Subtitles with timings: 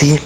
[0.00, 0.18] Ragazzi,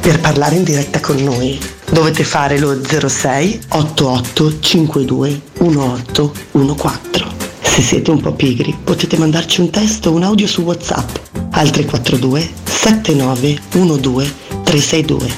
[0.00, 1.58] per parlare in diretta con noi
[1.90, 7.24] dovete fare lo 06 88 52 1814.
[7.62, 11.16] Se siete un po' pigri potete mandarci un testo o un audio su WhatsApp
[11.52, 14.34] al 342 79 12
[14.64, 15.32] 362.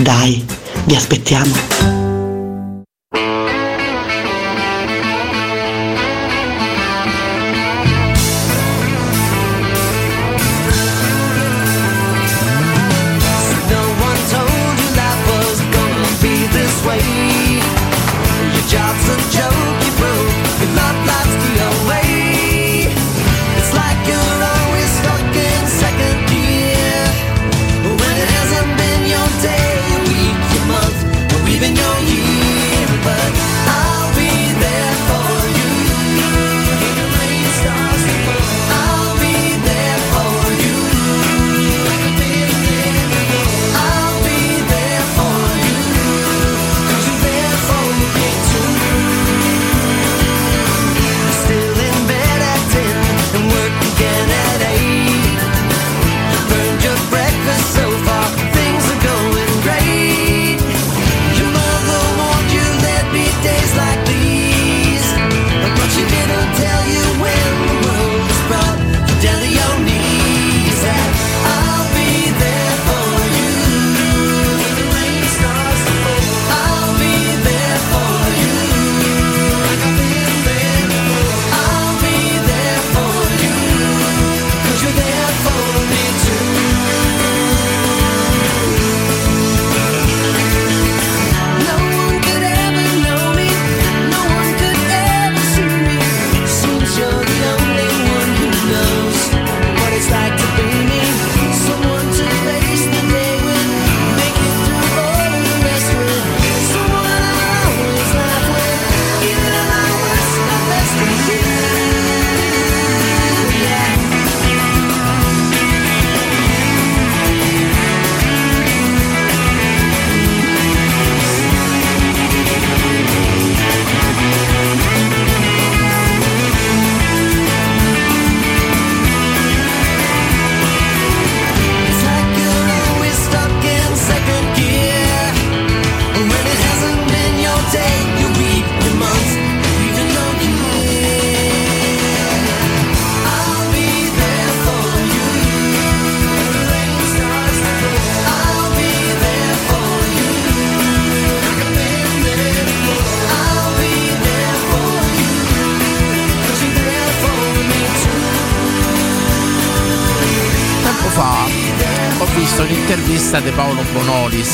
[0.00, 0.44] Dai,
[0.86, 1.99] vi aspettiamo.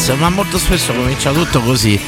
[0.07, 1.99] Bonolis, ma molto spesso comincia tutto così,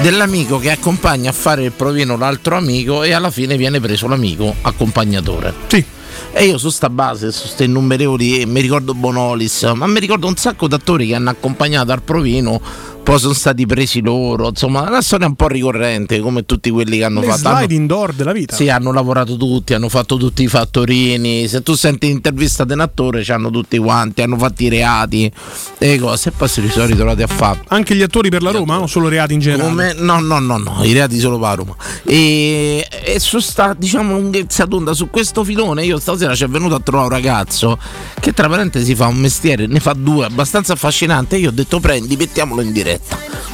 [0.00, 4.54] dell'amico che accompagna a fare il provino l'altro amico e alla fine viene preso l'amico
[4.62, 5.52] accompagnatore.
[5.66, 5.84] Sì.
[6.32, 10.36] E io su sta base, su queste innumerevoli, mi ricordo Bonolis, ma mi ricordo un
[10.36, 12.60] sacco d'attori che hanno accompagnato al provino,
[13.08, 16.98] poi sono stati presi loro, insomma, è una storia un po' ricorrente come tutti quelli
[16.98, 17.48] che hanno Le fatto.
[17.48, 18.54] hanno- sliding door della vita.
[18.54, 21.48] sì, hanno lavorato tutti, hanno fatto tutti i fattorini.
[21.48, 25.32] Se tu senti l'intervista di un attore, hanno tutti quanti, hanno fatto i reati
[25.78, 27.62] e cose, e poi si sono ritrovati a fare.
[27.68, 29.70] Anche gli attori per la Roma o solo reati in generale?
[29.70, 31.76] Come, no, no, no, no, i reati solo per Roma.
[32.04, 36.74] E, e su sta, diciamo, lunghezza d'onda su questo filone, io stasera ci è venuto
[36.74, 37.78] a trovare un ragazzo
[38.20, 41.36] che tra parentesi fa un mestiere, ne fa due, abbastanza affascinante.
[41.38, 42.96] Io ho detto prendi, mettiamolo in diretta.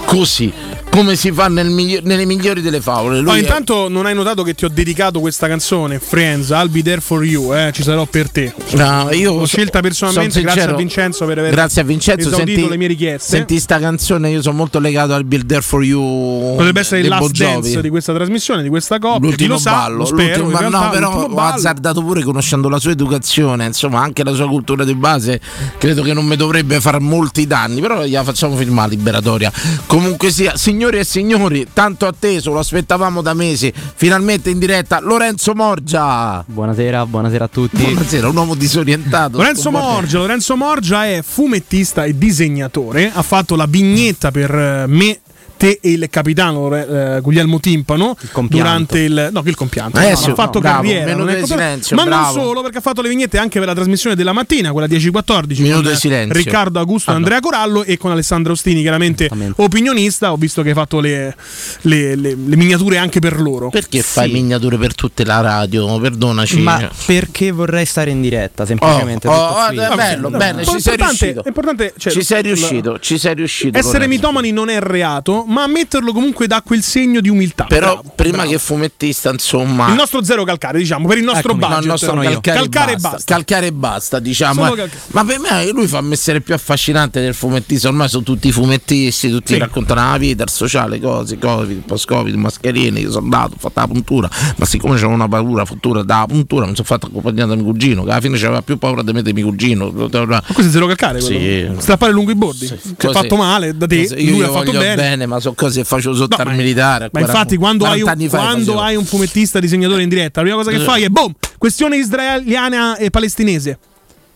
[0.06, 0.52] Così,
[0.94, 3.16] come si fa nel migli- nelle migliori delle favole.
[3.16, 6.70] Lui Ma è- intanto non hai notato che ti ho dedicato questa canzone, Friends, I'll
[6.70, 8.54] be there for you, eh, ci sarò per te.
[8.74, 12.28] No, io L'ho scelta personalmente son grazie sincero, a Vincenzo per aver Grazie a Vincenzo,
[12.28, 13.28] esaudito senti, le mie richieste.
[13.36, 16.54] Senti sta canzone, io sono molto legato al Build There For You.
[16.56, 19.28] Potrebbe essere il last dance di questa trasmissione, di questa coppia.
[19.28, 22.78] L'ultimo sa, ballo, lo spero, l'ultimo- realtà, no, però l'ultimo ho azzardato pure conoscendo la
[22.78, 25.40] sua educazione, insomma, anche la sua cultura di base,
[25.76, 29.50] credo che non mi dovrebbe fare molti danni, però gliela facciamo firmare liberatoria.
[29.86, 35.54] Comunque sia, signori e signori, tanto atteso, lo aspettavamo da mesi, finalmente in diretta Lorenzo
[35.54, 36.44] Morgia.
[36.46, 37.82] Buonasera, buonasera a tutti.
[37.82, 39.38] Buonasera, un uomo disorientato.
[39.38, 39.70] Lorenzo.
[39.70, 45.20] Morgia, Lorenzo Morgia è fumettista e disegnatore, ha fatto la vignetta per eh, me
[45.56, 48.56] te e il capitano eh, Guglielmo Timpano compianto.
[48.56, 51.24] durante il no che il compianto Eh no, sì, ha fatto no, bravo, carriera minuto
[51.24, 52.36] non è silenzio, ma bravo.
[52.36, 55.60] non solo perché ha fatto le vignette anche per la trasmissione della mattina quella 10-14
[55.62, 56.34] Minuto con di silenzio.
[56.36, 57.16] Riccardo Augusto e Ah.
[57.16, 61.34] Andrea Corallo e con Alessandro Ostini chiaramente opinionista ho visto che hai fatto le,
[61.82, 65.98] le- le- le miniature anche per loro Perché fai miniature per tutte la radio?
[66.00, 66.60] Perdonaci.
[66.60, 68.62] Ma perché vorrei stare in diretta?
[68.62, 69.28] Oh, Semplicemente.
[69.28, 69.74] oh, tutto qui.
[69.76, 71.44] guarda, bello, No, bene, no, ci sei importante- riuscito.
[71.44, 73.78] è importante, cioè, ci sei riuscito, ci sei riuscito.
[73.78, 78.12] essere mitomani non è reato ma ammetterlo comunque dà quel segno di umiltà Però Bravo,
[78.14, 78.50] prima bravo.
[78.50, 79.88] che fumettista, insomma.
[79.88, 82.92] il nostro zero calcare diciamo per il nostro Eccomi, No, budget il nostro calcare, calcare
[82.92, 83.08] basta.
[83.10, 83.34] basta.
[83.34, 84.62] Calcare e basta, diciamo.
[84.64, 84.68] Eh.
[84.76, 84.90] calcare.
[85.08, 87.88] Ma per me lui fa il mestiere più affascinante del fumettista.
[87.88, 89.58] Ormai sono tutti fumettisti, tutti Sì.
[89.58, 93.86] raccontano la vita, il sociale, cose, covid, post-covid, mascherine, io sono andato, ho fatto la
[93.86, 94.30] puntura.
[94.56, 98.04] Ma siccome c'avevo una paura futura dalla puntura, mi sono fatto accompagnare da mio cugino,
[98.04, 99.90] che alla fine c'aveva più paura di me di mio cugino.
[99.90, 101.74] ma questo è zero calcare quello?
[101.74, 101.82] Sì.
[101.82, 103.96] strappare lungo i bordi Sì, ti ha fatto male da te.
[103.96, 107.08] Io lui ha fatto bene, bene, ma sono cose che facevo sotto al militare.
[107.12, 110.40] Ma infatti, quando, hai un, 40 anni fa quando hai un fumettista disegnatore in diretta,
[110.40, 111.32] la prima cosa che fai è boom!
[111.58, 113.78] Questione israeliana e palestinese.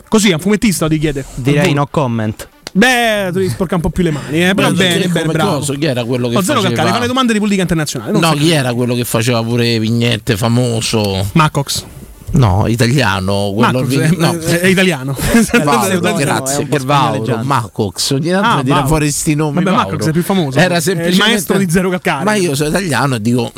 [0.08, 1.24] Così, a un fumettista ti chiede.
[1.34, 2.48] Direi no comment.
[2.72, 4.54] Beh, tu devi sporcare un po' più le mani, eh.
[4.54, 5.58] Però bene, bene, bravo.
[5.58, 6.74] coso, chi era quello che Oh, zero faceva?
[6.76, 8.12] calcare, fa le domande di politica internazionale.
[8.12, 11.28] non No, chi era quello che faceva pure vignette famoso?
[11.32, 11.84] Macox.
[12.32, 13.52] No, italiano.
[13.54, 14.38] Quello Macox vi- è, no.
[14.38, 15.16] è italiano.
[15.64, 17.40] Vauro, grazie, che Vauro.
[17.42, 18.88] Macox, ogni tanto Ah, tira Vauro.
[18.88, 19.54] fuori sti nomi.
[19.62, 19.90] Vabbè, Vauro.
[19.92, 20.58] Macox è più famoso.
[20.58, 22.24] Era È il semplicemente maestro di Zero Calcare.
[22.24, 23.50] Ma io sono italiano e dico,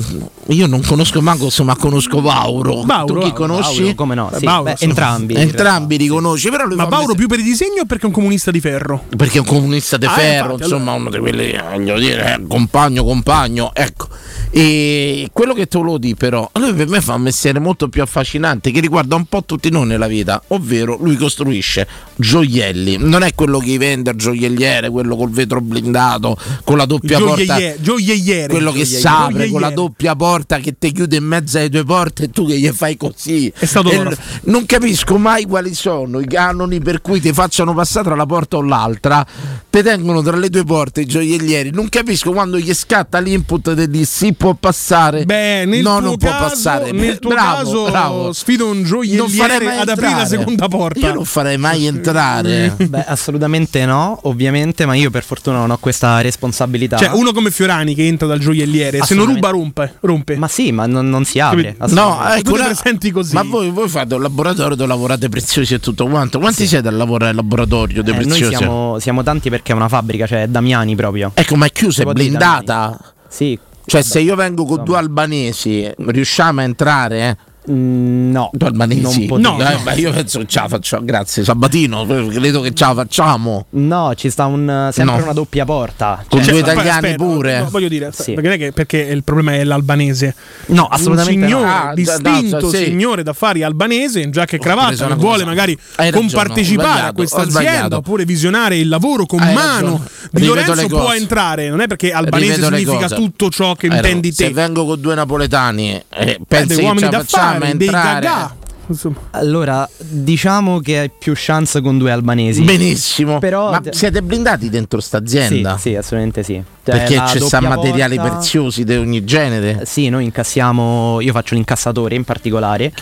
[0.49, 2.83] io non conosco Macox, ma conosco Vauro.
[2.85, 3.79] Vauro, tu chi Vauro, conosci?
[3.81, 4.31] Vauro, come no?
[4.37, 5.35] Sì, Vauro, beh, entrambi.
[5.35, 8.51] Entrambi li conosci, però Ma messe- più per il disegno o perché è un comunista
[8.51, 9.05] di ferro?
[9.17, 12.35] perché è un comunista di Ah, ferro, infatti, insomma, uno di quelli, eh, voglio dire,
[12.35, 14.09] eh, compagno, compagno, ecco.
[14.53, 18.03] E quello che te lo dico però, lui per me fa un mestiere molto più
[18.03, 21.87] affascinante che riguarda un po' tutti noi nella vita, ovvero lui costruisce
[22.17, 27.19] gioielli, non è quello che vende il gioielliere, quello col vetro blindato, con la doppia
[27.19, 28.49] porta, Gioielliere.
[28.49, 31.85] Quello che si apre con la doppia porta che ti chiude in mezzo alle due
[31.85, 33.53] porte e tu che gli fai così.
[33.57, 38.07] È stato E non capisco mai quali sono i canoni per cui ti facciano passare
[38.07, 39.27] tra la porta o l'altra,
[39.71, 41.71] ti tengono tra le due porte i gioiellieri.
[41.71, 45.25] Non capisco quando gli scatta l'input di si può passare.
[45.25, 46.93] Beh, no, non può caso, passare.
[46.93, 48.33] nel tuo Bravo, caso bravo.
[48.51, 50.39] Sfido un Non farei gioielliere mai ad aprire la entrare.
[50.39, 51.07] seconda porta.
[51.07, 52.75] Io non farei mai entrare.
[52.89, 56.97] Beh, assolutamente no, ovviamente, ma io per fortuna non ho questa responsabilità.
[56.97, 59.97] Cioè, uno come Fiorani che entra dal gioielliere, se non ruba rompe.
[60.01, 60.37] rompe.
[60.37, 61.77] Ma sì, ma non, non si apre.
[61.79, 61.85] No,
[62.19, 62.39] assolutamente.
[62.39, 63.35] ecco, tu ti la- presenti così.
[63.35, 66.39] Ma voi, voi fate un laboratorio dove lavorate preziosi e tutto quanto.
[66.39, 68.55] Quanti siete al lavorare al laboratorio dei Eh, noi preziosi?
[68.57, 71.31] siamo, siamo tanti perché è una fabbrica, cioè Damiani proprio.
[71.35, 72.99] Ecco, ma è chiusa, è blindata.
[73.29, 73.59] Sì.
[73.87, 77.29] Cioè, se io vengo con due albanesi, riusciamo a entrare?
[77.29, 77.37] Eh?
[77.71, 79.27] Mm, no, albanesi?
[79.27, 79.41] non.
[79.41, 79.81] No, Eh, no.
[79.85, 81.05] ma io penso che ce la facciamo.
[81.05, 82.07] Grazie, Sabatino.
[82.07, 83.67] Credo che ce la facciamo.
[83.71, 85.23] No, ci sta un, sempre No.
[85.25, 86.25] una doppia porta.
[86.27, 87.59] Con Cioè, due italiani aspetta, pure.
[87.61, 88.33] no, voglio dire, Sì.
[88.33, 90.35] perché, non è che- perché il problema è l'albanese.
[90.69, 91.71] no, assolutamente un signore no.
[91.71, 92.85] Ah, da- distinto da- sì.
[92.85, 97.13] signore d'affari albanese in giacca e cravatta preso che vuole magari Hai ragione, compartecipare a
[97.13, 100.09] questa azienda oppure visionare il lavoro con Hai mano ragione.
[100.31, 101.17] di Rivedo Lorenzo può cose.
[101.17, 104.87] entrare non è perché albanese Rivedo significa tutto ciò che Eh, intendi Se te vengo
[104.87, 108.21] con due napoletani, eh, Eh, pensi che uomini ce la facciamo a d'affari dei entrare?
[108.21, 108.57] gagà
[108.91, 109.17] Insomma.
[109.31, 112.63] Allora, diciamo che hai più chance con due albanesi.
[112.63, 113.39] Benissimo.
[113.39, 115.79] Però- Ma siete blindati dentro sta Sì, azienda?
[115.79, 116.63] sì, assolutamente sì.
[116.83, 119.83] Cioè, Perché ci sta materiali porta- preziosi di ogni genere.
[119.85, 122.93] Sì, noi incassiamo, io faccio l'incassatore in particolare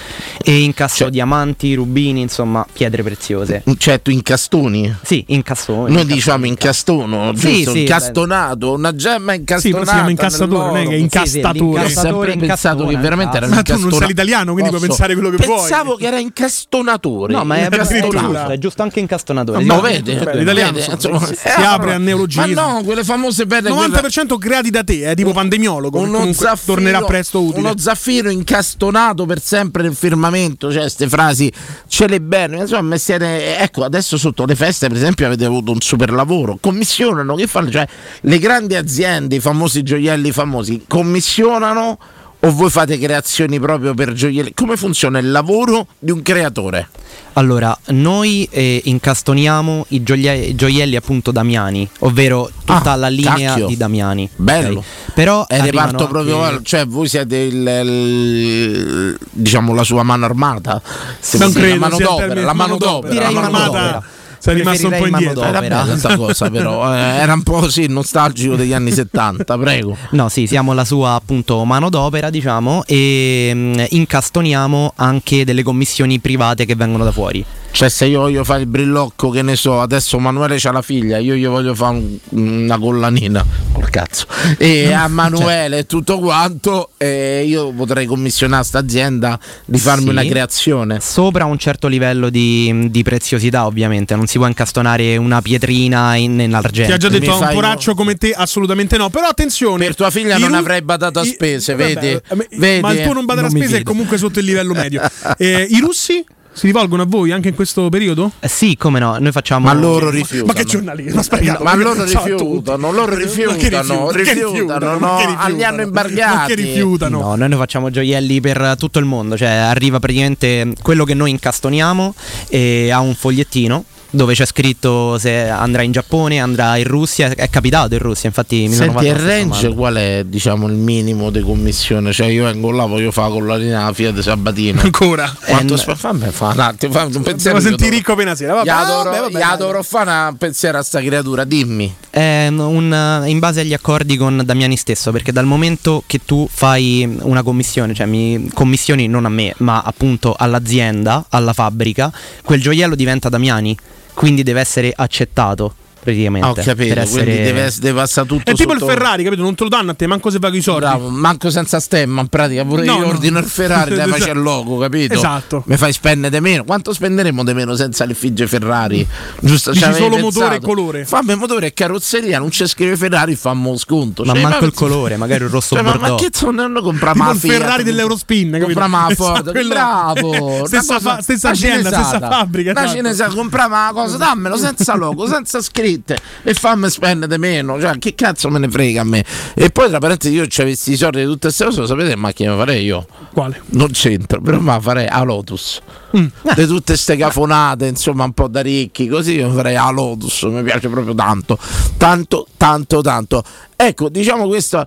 [0.42, 3.62] e incasso Cioè- diamanti, rubini, insomma, pietre preziose.
[3.78, 4.94] Cioè, tu incastoni?
[5.02, 5.90] Sì, incassone.
[5.90, 7.70] Noi diciamo incastono, Sì, giusto?
[7.72, 9.78] sì, Incastonato, una gemma Sì, incastonata.
[9.78, 10.96] però si chiama incasstatore, non è che è nell'oro.
[11.02, 11.84] incastatore.
[11.84, 14.86] Ho sempre pensato che veramente era un Ma tu non sei l'italiano, quindi puoi Posso-
[14.96, 15.66] pensare quello che vuoi.
[15.78, 17.32] Pensavo che era incastonatore.
[17.32, 19.62] No, ma è giusto, è giusto anche incastonatore.
[19.64, 19.80] No, Sì.
[19.80, 22.46] vede, Beh, l'italiano, vede, insomma, insomma, si- eh, si apre a neologismo.
[22.54, 27.02] Ma no, quelle famose belle 90% creati da te, eh, tipo pandemiologo, uno zaffiro, tornerà
[27.02, 27.60] presto utile.
[27.60, 31.52] uno zaffiro incastonato per sempre nel firmamento, cioè queste frasi
[31.86, 35.80] ce le bene, insomma, mestiere, ecco, adesso sotto le feste per esempio avete avuto un
[35.80, 37.70] super lavoro, commissionano, che fanno?
[37.70, 37.86] Cioè,
[38.22, 41.98] le grandi aziende, i famosi gioielli famosi, commissionano
[42.40, 44.52] o voi fate creazioni proprio per gioielli?
[44.54, 46.88] Come funziona il lavoro di un creatore?
[47.34, 53.50] Allora, noi eh, incastoniamo i, gioie- i gioielli appunto Damiani, ovvero tutta Ah, la linea
[53.50, 53.66] cacchio.
[53.66, 54.28] di Damiani.
[54.36, 54.78] Bello.
[54.80, 54.84] ok?
[55.14, 60.80] Però È reparto proprio, anche- cioè voi siete il, il- diciamo la sua mano armata,
[61.20, 63.58] Se Non credo manodopera, termine la manodopera, Direi la armata.
[63.58, 64.02] manodopera.
[64.38, 65.42] Sei rimasto un po' indietro.
[65.42, 65.82] Era manodopera.
[65.82, 69.96] bella sta cosa però, eh, era un po' sì, nostalgico degli anni 70, prego.
[70.10, 76.64] No, sì, siamo la sua appunto manodopera, diciamo, e mm, incastoniamo anche delle commissioni private
[76.64, 77.44] che vengono da fuori.
[77.70, 81.18] Cioè se io voglio fare il brillocco, che ne so, adesso Manuele c'ha la figlia,
[81.18, 86.90] io gli voglio fare un- una collanina, col cazzo, e a Manuele e tutto quanto,
[86.96, 90.08] e io potrei commissionare a sta azienda di farmi Sì.
[90.08, 90.98] una creazione.
[91.00, 96.40] Sopra un certo livello di, di preziosità, ovviamente, non si può incastonare una pietrina in,
[96.40, 96.88] in argento.
[96.88, 98.32] Ti ha già detto a un poraccio come te?
[98.32, 99.08] Assolutamente no.
[99.10, 99.84] Però attenzione.
[99.84, 102.06] Per tua figlia i non ru- avrei badato a i- spese, vabbè, vedi?
[102.08, 102.80] eh, ma- Vedi?
[102.80, 105.00] Ma il tuo non badare a spese è comunque sotto il livello medio.
[105.38, 106.24] Eh, I russi
[106.58, 108.32] si rivolgono a voi anche in questo periodo?
[108.40, 109.66] Eh, sì, come no, noi facciamo...
[109.66, 110.52] Ma loro rifiutano.
[110.52, 111.22] Ma che giornalismo?
[111.22, 115.26] Spiegato, Ma perché loro rifiutano, loro Ma che rifiutano, ma che rifiutano, ma no, che
[115.26, 115.82] li hanno rifiutano?
[115.82, 116.36] imbargati.
[116.36, 117.20] Ma che rifiutano?
[117.20, 121.30] No, noi ne facciamo gioielli per tutto il mondo, cioè arriva praticamente quello che noi
[121.30, 122.14] incastoniamo
[122.48, 127.48] e ha un fogliettino dove c'è scritto se andrà in Giappone, andrà in Russia, è
[127.50, 129.74] capitato in Russia, infatti mi sono Senti, fatto il range domanda.
[129.76, 132.12] qual è diciamo il minimo di commissione?
[132.12, 134.80] Cioè io vengo là, voglio fare con la linea Fiat Sabatino.
[134.80, 135.32] Ancora.
[135.44, 137.58] Quanto Eh, spa- fammi fa un attimo, fammi un pensiero.
[137.58, 138.54] Devo sentire ricco appena sera.
[138.54, 141.94] Vabbè, Ya vabbè, dovrò, vabbè, dovrò fare un pensiero a sta creatura, dimmi.
[142.10, 147.18] È un- in base agli accordi con Damiani stesso, perché dal momento che tu fai
[147.22, 152.10] una commissione, cioè mi commissioni non a me, ma appunto all'azienda, alla fabbrica,
[152.42, 153.76] quel gioiello diventa Damiani,
[154.18, 156.46] quindi deve essere accettato praticamente.
[156.46, 157.24] Ah, ho capito, per essere...
[157.24, 159.42] quindi deve, deve passare tutto È tipo il Ferrari, capito?
[159.42, 160.80] Non te lo danno a te, manco se paghi i soldi.
[160.80, 163.06] Bravo, manco senza stemma, in pratica pure No, io no.
[163.08, 165.14] ordino il Ferrari, te faccio il logo, capito?
[165.14, 165.62] Esatto.
[165.66, 166.64] Mi fai spendere di meno.
[166.64, 169.06] Quanto spenderemo di meno senza l'effigie Ferrari?
[169.40, 170.18] Giusto, Dici solo pensato?
[170.22, 171.04] motore e colore.
[171.04, 174.24] Fammi motore e carrozzeria, non c'è scrive Ferrari, fammo sconto.
[174.24, 176.82] Ma Cioè, manco ma- il colore, magari il rosso Cioè, ma, ma che sono non
[176.82, 178.78] comprare Tipo la il Fiat, Ferrari dell'Eurospin, capito?
[178.78, 180.64] Comprare la Esatto, bravo.
[180.66, 183.34] Stessa cosa- fa- stessa azienda, stessa fabbrica, Una esatto.
[183.34, 187.80] comprava una cosa, dammelo senza logo, senza scritte e fammi spendere meno.
[187.80, 189.24] Cioè, che cazzo me ne frega a me?
[189.54, 192.10] E poi, tra parentesi, io ci avessi i soldi di tutte queste cose, lo sapete
[192.10, 193.06] che macchina farei io?
[193.32, 193.62] Quale?
[193.70, 195.80] Non c'entro, però ma farei a Lotus.
[196.16, 196.26] Mm.
[196.54, 200.62] Di tutte ste cafonate, insomma, un po' da ricchi, così io farei a Lotus, mi
[200.62, 201.58] piace proprio tanto.
[201.96, 203.42] Tanto, tanto, tanto.
[203.74, 204.86] Ecco, diciamo questo.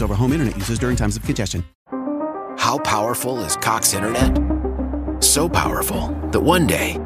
[0.01, 1.63] over home internet users during times of congestion.
[2.57, 4.39] How powerful is Cox Internet?
[5.23, 6.99] So powerful that one day,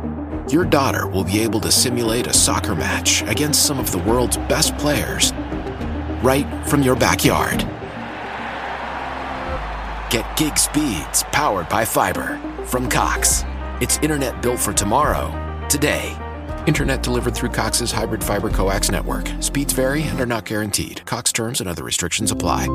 [0.50, 4.38] your daughter will be able to simulate a soccer match against some of the world's
[4.38, 5.32] best players
[6.22, 7.60] right from your backyard.
[10.10, 13.44] Get gig speeds powered by fiber from Cox.
[13.82, 15.30] It's internet built for tomorrow,
[15.70, 16.16] today.
[16.68, 19.30] Internet delivered through Cox's hybrid fiber coax network.
[19.40, 21.02] Speeds vary and are not guaranteed.
[21.06, 22.68] Cox terms and other restrictions apply.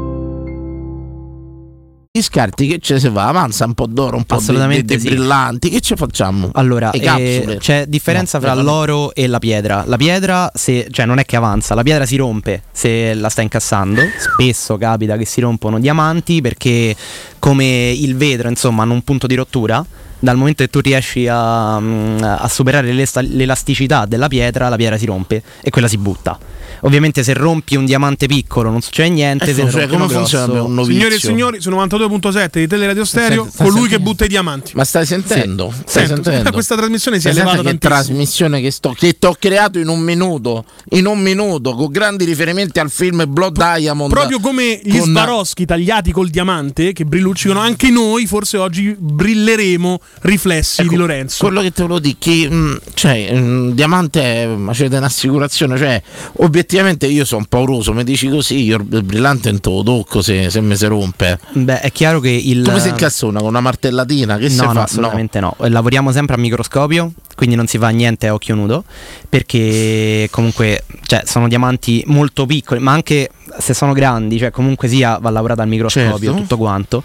[2.12, 3.28] gli scarti che ce si fa?
[3.28, 5.08] Avanza un po' d'oro, un po' di, Assolutamente di- di sì.
[5.15, 5.71] brillanti.
[5.71, 6.50] Che ci facciamo?
[6.54, 9.84] Allora, eh, c'è differenza No, fra le- l'oro e la pietra.
[9.86, 13.43] La pietra, se, cioè non è che avanza, la pietra si rompe se la sta
[13.43, 14.02] incassando.
[14.19, 16.97] Spesso capita che si rompono diamanti perché,
[17.38, 19.84] come il vetro, insomma, hanno un punto di rottura.
[20.23, 25.06] Dal momento che tu riesci a, mm, a superare l'elasticità della pietra, la pietra si
[25.06, 26.39] rompe e quella si butta.
[26.82, 29.47] Ovviamente, se rompi un diamante piccolo non succede niente.
[29.52, 30.95] se Ecco, ne cioè, come funziona grosso- un novizio?
[31.00, 34.10] Signori e signori, su 92.7 di Teleradio Stereo, stai colui che sentendo?
[34.10, 34.73] butta i diamanti.
[34.75, 35.73] Ma stai sentendo?
[35.84, 36.50] Stai Sento, sentendo?
[36.52, 37.95] questa trasmissione si è elevata che tantissimo.
[37.95, 42.78] trasmissione che sto che t'ho creato in un minuto, in un minuto, con grandi riferimenti
[42.80, 44.10] al film Blood Diamond.
[44.10, 50.00] Proprio come gli con- Swarovski tagliati col diamante che brilluccicano, anche noi forse oggi brilleremo
[50.23, 51.45] riflessi di Lorenzo.
[51.45, 56.02] Quello che te lo dico, che, mh, cioè, mh, diamante è ma c'è un'assicurazione, cioè,
[56.36, 60.50] obiettivamente io sono pauroso, mi dici così, io il brillante non te lo tocco se,
[60.50, 61.39] se mi si rompe.
[61.52, 62.65] Beh, è chiaro che il.
[62.65, 64.37] Come si incassona con una martellatina?
[64.39, 64.73] Che si No, fa?
[64.73, 65.54] no, assolutamente no.
[65.61, 68.85] Eh, Lavoriamo sempre a microscopio, quindi non si fa niente a occhio nudo,
[69.28, 75.19] perché comunque cioè, sono diamanti molto piccoli, ma anche se sono grandi, cioè comunque sia
[75.21, 76.34] va lavorato al microscopio Certo.
[76.34, 77.02] tutto quanto.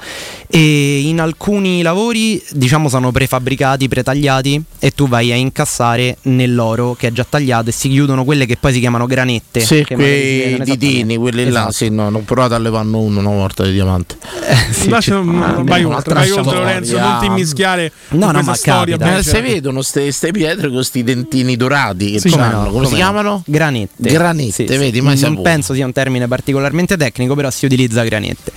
[0.48, 7.08] E in alcuni lavori, diciamo, sono prefabbricati, pretagliati e tu vai a incassare nell'oro che
[7.08, 9.60] è già tagliato e si chiudono quelle che poi si chiamano granette.
[9.60, 11.72] Sì, si quei ditini, quelli là, Esatto.
[11.74, 14.18] sì, no, non provato a levarne uno una volta di diamante.
[14.76, 16.60] Sì, Lascia- cioè, vai almeno oltre, un'altra vai oltre storia.
[16.60, 18.80] Lorenzo, non ti immischiare No, con no, ma storia.
[18.98, 19.06] capita.
[19.06, 19.48] Ma beh, si certo.
[19.48, 22.96] vedono queste pietre con questi dentini dorati che Sì, come no, come, si come no.
[22.96, 23.44] chiamano?
[23.46, 24.12] Granette.
[24.12, 24.78] Granette, Sì, sì.
[24.78, 25.42] vedi, mai Non saputo.
[25.42, 28.52] penso sia un termine particolarmente tecnico, però si utilizza granette.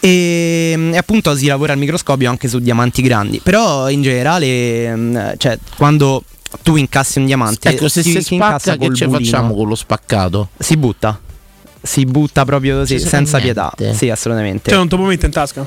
[0.00, 3.40] E, e appunto si lavora al microscopio anche su diamanti grandi.
[3.42, 6.24] Però in generale, mm, cioè, quando
[6.62, 9.76] tu incassi un diamante, Ecco, se si, si incassa spacca, che bulino, facciamo con lo
[9.76, 10.48] spaccato?
[10.58, 11.18] Si butta.
[11.82, 13.60] Si butta proprio così, senza niente.
[13.76, 13.94] pietà.
[13.94, 14.70] Sì, assolutamente.
[14.70, 15.66] Cioè, non te lo puoi mettere in tasca.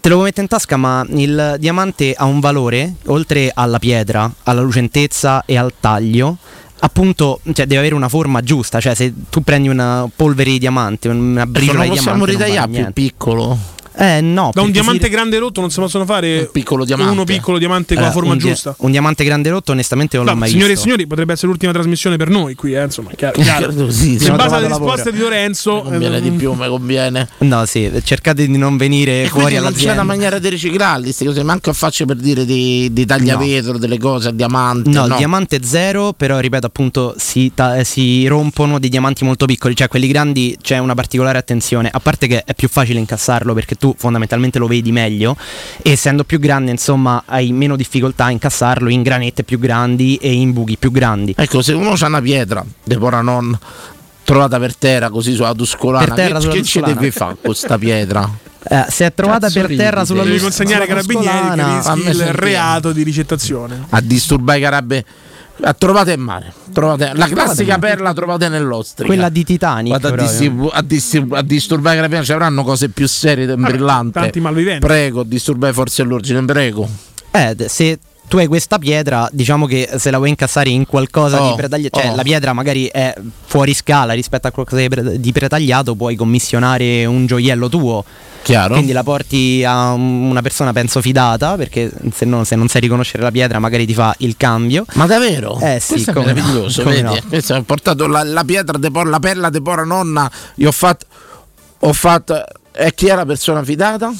[0.00, 4.30] Te lo puoi mettere in tasca, ma il diamante ha un valore, oltre alla pietra,
[4.44, 6.36] alla lucentezza e al taglio.
[6.84, 8.78] Appunto, cioè, deve avere una forma giusta.
[8.78, 12.18] Cioè, se tu prendi una polvere di diamante, una briciola di possiamo diamante.
[12.18, 12.92] non vale ritagliare più niente.
[12.92, 13.58] piccolo?
[13.96, 17.12] Eh no, Da un diamante si- grande rotto non si possono fare Un piccolo diamante.
[17.12, 18.74] uno piccolo diamante con la Allora, forma un dia- giusta.
[18.78, 20.84] un diamante grande rotto, onestamente, non No, l'ho mai signore e visto.
[20.84, 23.40] signori, potrebbe essere l'ultima trasmissione per noi qui, eh, insomma, chiaro.
[23.40, 23.72] chiaro.
[23.94, 24.24] Sì, In sì.
[24.28, 27.28] Abbiamo base alle risposte di Lorenzo, Mi conviene eh, di più, mi conviene.
[27.38, 29.92] No, sì, cercate di non venire E fuori quindi non c'è all'azienda.
[30.02, 33.98] una maniera di riciclarli, queste cose, manco a faccio per dire di, di tagliavetro, delle
[33.98, 34.90] cose a diamante.
[34.90, 39.22] No, No, il diamante zero, però ripeto appunto si, ta- eh, si rompono dei diamanti
[39.24, 42.98] molto piccoli, cioè quelli grandi c'è una particolare attenzione, a parte che è più facile
[42.98, 45.36] incassarlo perché tu fondamentalmente lo vedi meglio
[45.82, 50.32] e essendo più grande insomma hai meno difficoltà a incassarlo in granette più grandi e
[50.32, 51.34] in buchi più grandi.
[51.36, 53.58] Ecco, se uno c'ha una pietra, de pora non
[54.24, 57.42] trovata per terra così sulla Tuscolana, Per terra che, sulla che ci deve fare con
[57.42, 58.28] questa pietra?
[58.66, 62.08] Eh, se è trovata Cazzo per ridi, terra sulla devi consegnare ai carabinieri che rischi
[62.08, 63.84] il reato di ricettazione.
[63.90, 65.04] A disturbare i carabbe.
[65.62, 69.06] A trovate in mare, trovate, la classica perla trovate nell'ostrica.
[69.06, 69.92] Quella di Titanic.
[69.92, 70.28] Vado a, proprio.
[70.28, 74.12] distribu- a, distribu- a disturbare carabinieri, ci avranno cose più serie e brillanti.
[74.12, 74.84] tanti malviventi.
[74.84, 76.88] Prego, disturbare le forze dell'ordine, prego.
[77.30, 81.50] Eh, se tu hai questa pietra, diciamo che se la vuoi incassare in qualcosa Oh,
[81.50, 82.16] di pretagliato, cioè oh.
[82.16, 83.14] la pietra magari è
[83.46, 88.04] fuori scala rispetto a qualcosa di, pre- di pretagliato, puoi commissionare un gioiello tuo.
[88.42, 88.74] Chiaro?
[88.74, 92.80] Quindi la porti a un- una persona, penso, fidata, perché se, no- se non sai
[92.82, 94.84] riconoscere la pietra magari ti fa il cambio.
[94.94, 95.58] Ma davvero?
[95.60, 97.22] Eh sì, Questo è no, meraviglioso, come vedi?
[97.30, 97.56] no.
[97.56, 100.30] Ha portato la, la pietra, de por- la perla di pora nonna.
[100.56, 101.06] Io ho fatto.
[101.80, 102.42] Ho fatto.
[102.72, 104.12] E chi è la persona fidata?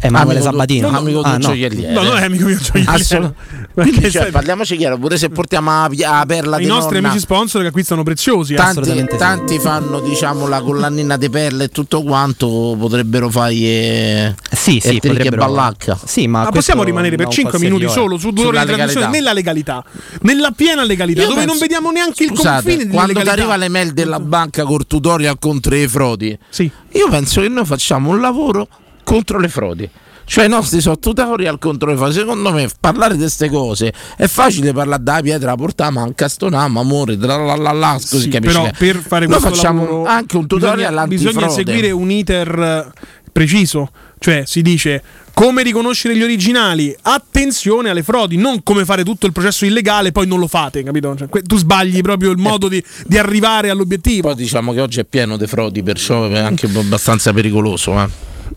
[0.00, 0.88] Emanuele Amico tu- Sabatino.
[0.88, 1.38] amico Ah, tu no.
[1.38, 1.92] gioielliere.
[1.92, 2.96] No, non è amico mio gioielliere.
[3.02, 3.34] Assolut-
[4.00, 7.22] cioè, sai- parliamoci chiaro, pure se portiamo pi- la perla I di nostri nonna, amici
[7.22, 8.54] sponsor che acquistano preziosi.
[8.54, 8.56] eh.
[8.56, 9.18] tanti, assolutamente sì.
[9.18, 14.98] tanti fanno diciamo la collanina di perle e tutto quanto potrebbero fare eh, Sì, sì,
[15.00, 15.96] potrebbero- ballacca.
[16.04, 18.58] Sì, ma, Ma possiamo rimanere per da un 5 qualsiasi minuti solo su due ore
[18.58, 19.84] di trasmissione nella legalità,
[20.22, 23.54] nella piena legalità, Io dove non penso- vediamo neanche il Scusate, confine quando ti arriva
[23.56, 26.68] l'email della banca col tutorial contro le frodi Sì.
[26.92, 28.66] io penso che noi facciamo un lavoro
[29.06, 29.88] contro le frodi.
[30.28, 32.14] Cioè i nostri sono tutorial contro le frodi.
[32.14, 37.16] Secondo me parlare di queste cose è facile parlare da pietra portiamo a incastonamo amore
[37.16, 38.56] tra la la la così Sì, capisci?
[38.56, 42.58] però per fare noi questo facciamo lavoro anche un tutorial bisogna, bisogna seguire un iter
[42.58, 42.92] eh,
[43.30, 45.00] preciso, cioè si dice
[45.32, 50.12] come riconoscere gli originali, attenzione alle frodi, non come fare tutto il processo illegale e
[50.12, 51.14] poi non lo fate, capito?
[51.14, 54.28] Cioè, tu sbagli proprio il modo di, di arrivare all'obiettivo.
[54.28, 58.08] poi diciamo che oggi è pieno di frodi perciò è anche abbastanza pericoloso eh.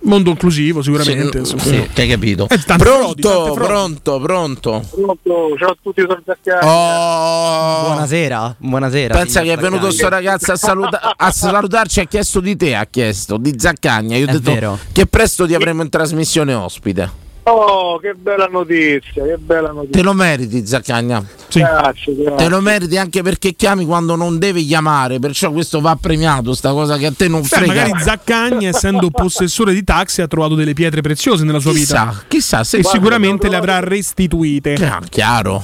[0.02, 1.46] Mondo inclusivo sicuramente.
[1.46, 6.66] Sì, sì, che hai capito Eh, pronto pronto pronto Pronto, ciao a tutti, sono Zacchiani.
[6.66, 9.18] oh Buonasera, buonasera.
[9.18, 9.98] Pensa che è venuto Saccagni.
[9.98, 14.16] sto ragazzo a, saluta- a salutarci, ha chiesto di te, ha chiesto, di Zaccagna.
[14.18, 14.80] Io ho È detto vero.
[14.92, 17.28] che presto ti avremo in trasmissione ospite.
[17.52, 20.04] Oh, che bella notizia, che bella Te notizia.
[20.04, 21.26] lo meriti, Zaccagna.
[21.48, 21.60] Sì.
[21.60, 22.36] Grazie, grazie.
[22.36, 26.72] Te lo meriti anche perché chiami quando non devi chiamare, perciò questo va premiato, sta
[26.72, 27.66] cosa che a te non Beh, frega.
[27.74, 32.08] magari Zaccagni, essendo possessore di taxi, ha trovato delle pietre preziose nella sua vita.
[32.10, 34.74] chissà, chissà se E sicuramente le avrà restituite.
[34.76, 35.64] Ah, chiaro.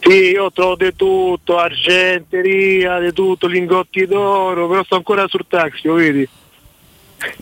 [0.00, 5.86] Sì, io trovo di tutto, argenteria, di tutto, lingotti d'oro, però sto ancora sul taxi,
[5.86, 6.26] lo vedi?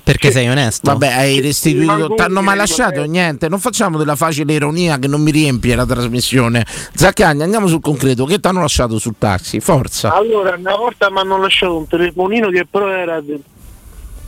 [0.03, 0.91] Perché sei onesto?
[0.91, 1.93] Vabbè, hai restituito.
[1.93, 3.49] Rimango T'hanno mai lasciato niente?
[3.49, 6.67] Non facciamo della facile ironia che non mi riempie la trasmissione.
[6.95, 8.25] Zaccagna, andiamo sul concreto.
[8.25, 9.61] Che ti hanno lasciato sul taxi?
[9.61, 10.13] Forza.
[10.15, 13.41] Allora, una volta mi hanno lasciato un telefonino che però era de-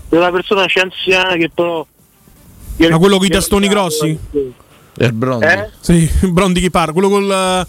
[0.09, 1.85] della persona anziana che però...
[2.77, 4.19] Ma quello con i tastoni grossi?
[4.95, 5.47] Il Brondi.
[5.47, 5.71] Eh?
[5.81, 7.67] Sì, Brondi chi parla, quello col,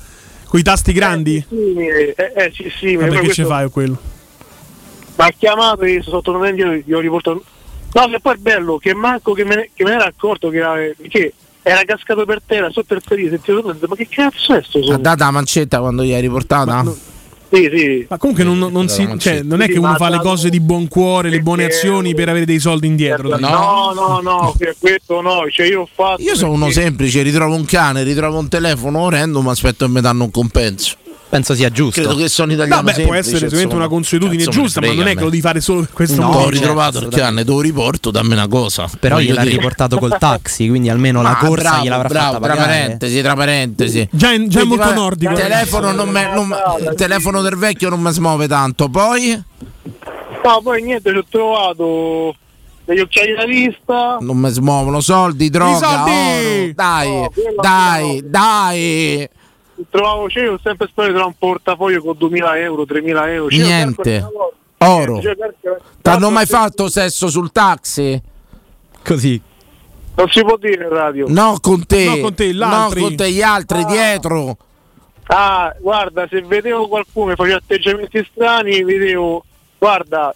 [0.48, 1.44] con i tasti grandi.
[1.50, 3.98] Sì, eh, eh, sì, sì, ma ci questo- fai con quello?
[5.18, 7.44] Mi ha chiamato e sotto un io gli ho riportato.
[7.94, 10.50] No, che poi è bello, che manco che me ne, che me ne era accorto
[10.50, 10.76] che era,
[11.10, 14.80] che era cascato per terra sotto il sedile, sentivo tutto, ma che cazzo è sto
[14.80, 16.84] Ha data la mancetta quando gli hai riportata?
[17.54, 18.06] Sì, sì.
[18.10, 20.88] Ma comunque non, non si, cioè, non è che uno fa le cose di buon
[20.88, 23.38] cuore, le buone azioni per avere dei soldi indietro.
[23.38, 26.22] No, no, no, che questo no, cioè io ho fatto.
[26.22, 29.92] Io sono uno perché- semplice, ritrovo un cane, ritrovo un telefono orrendo, ma aspetto che
[29.92, 30.96] mi danno un compenso.
[31.32, 32.02] Penso sia giusto.
[32.02, 35.08] Credo che sono italiano No, beh, può essere sicuramente una consuetudine Cazzo giusta, ma non
[35.08, 36.38] è che lo devi fare solo per questo No, modo.
[36.38, 37.30] Ho certo, ritrovato il assolutamente.
[37.36, 38.90] cane, te lo riporto, dammi una cosa.
[39.00, 39.56] Però Voglio gliel'ha dire.
[39.56, 43.34] riportato col taxi, quindi almeno la Ma corsa bravo, gliel'avrà bravo, fatta tra parentesi, tra
[43.36, 44.10] parentesi.
[44.12, 45.32] Già, in- già è Quindi, molto vabbè, nordico.
[45.32, 48.90] Il telefono, non me- non- il telefono del vecchio non mi smuove tanto.
[48.90, 49.42] Poi
[50.44, 52.36] No, poi niente, ci ho trovato
[52.84, 54.18] degli occhiali da vista.
[54.20, 55.78] non mi smuovono soldi, droga.
[55.88, 56.12] soldi!
[56.12, 56.74] oro.
[56.76, 57.30] Dai, No,
[57.62, 59.30] dai, dai.
[59.90, 63.50] Trovavo, cioè, io ho sempre sperato di trovare un portafoglio con 2000 euro, 3000 euro.
[63.50, 64.28] Cioè, io Niente.
[64.78, 65.22] Oro.
[65.22, 65.36] cioè,
[66.02, 68.20] T'hanno mai fatto sesso sul taxi?
[69.04, 69.42] Così.
[70.16, 71.26] Non si può dire radio.
[71.30, 72.06] No, con te.
[72.06, 73.02] No, con te, gli No, altri.
[73.02, 74.58] con te, gli altri dietro.
[75.26, 79.46] Ah, guarda, se vedevo qualcuno che faceva atteggiamenti strani, vedevo,
[79.78, 80.36] guarda,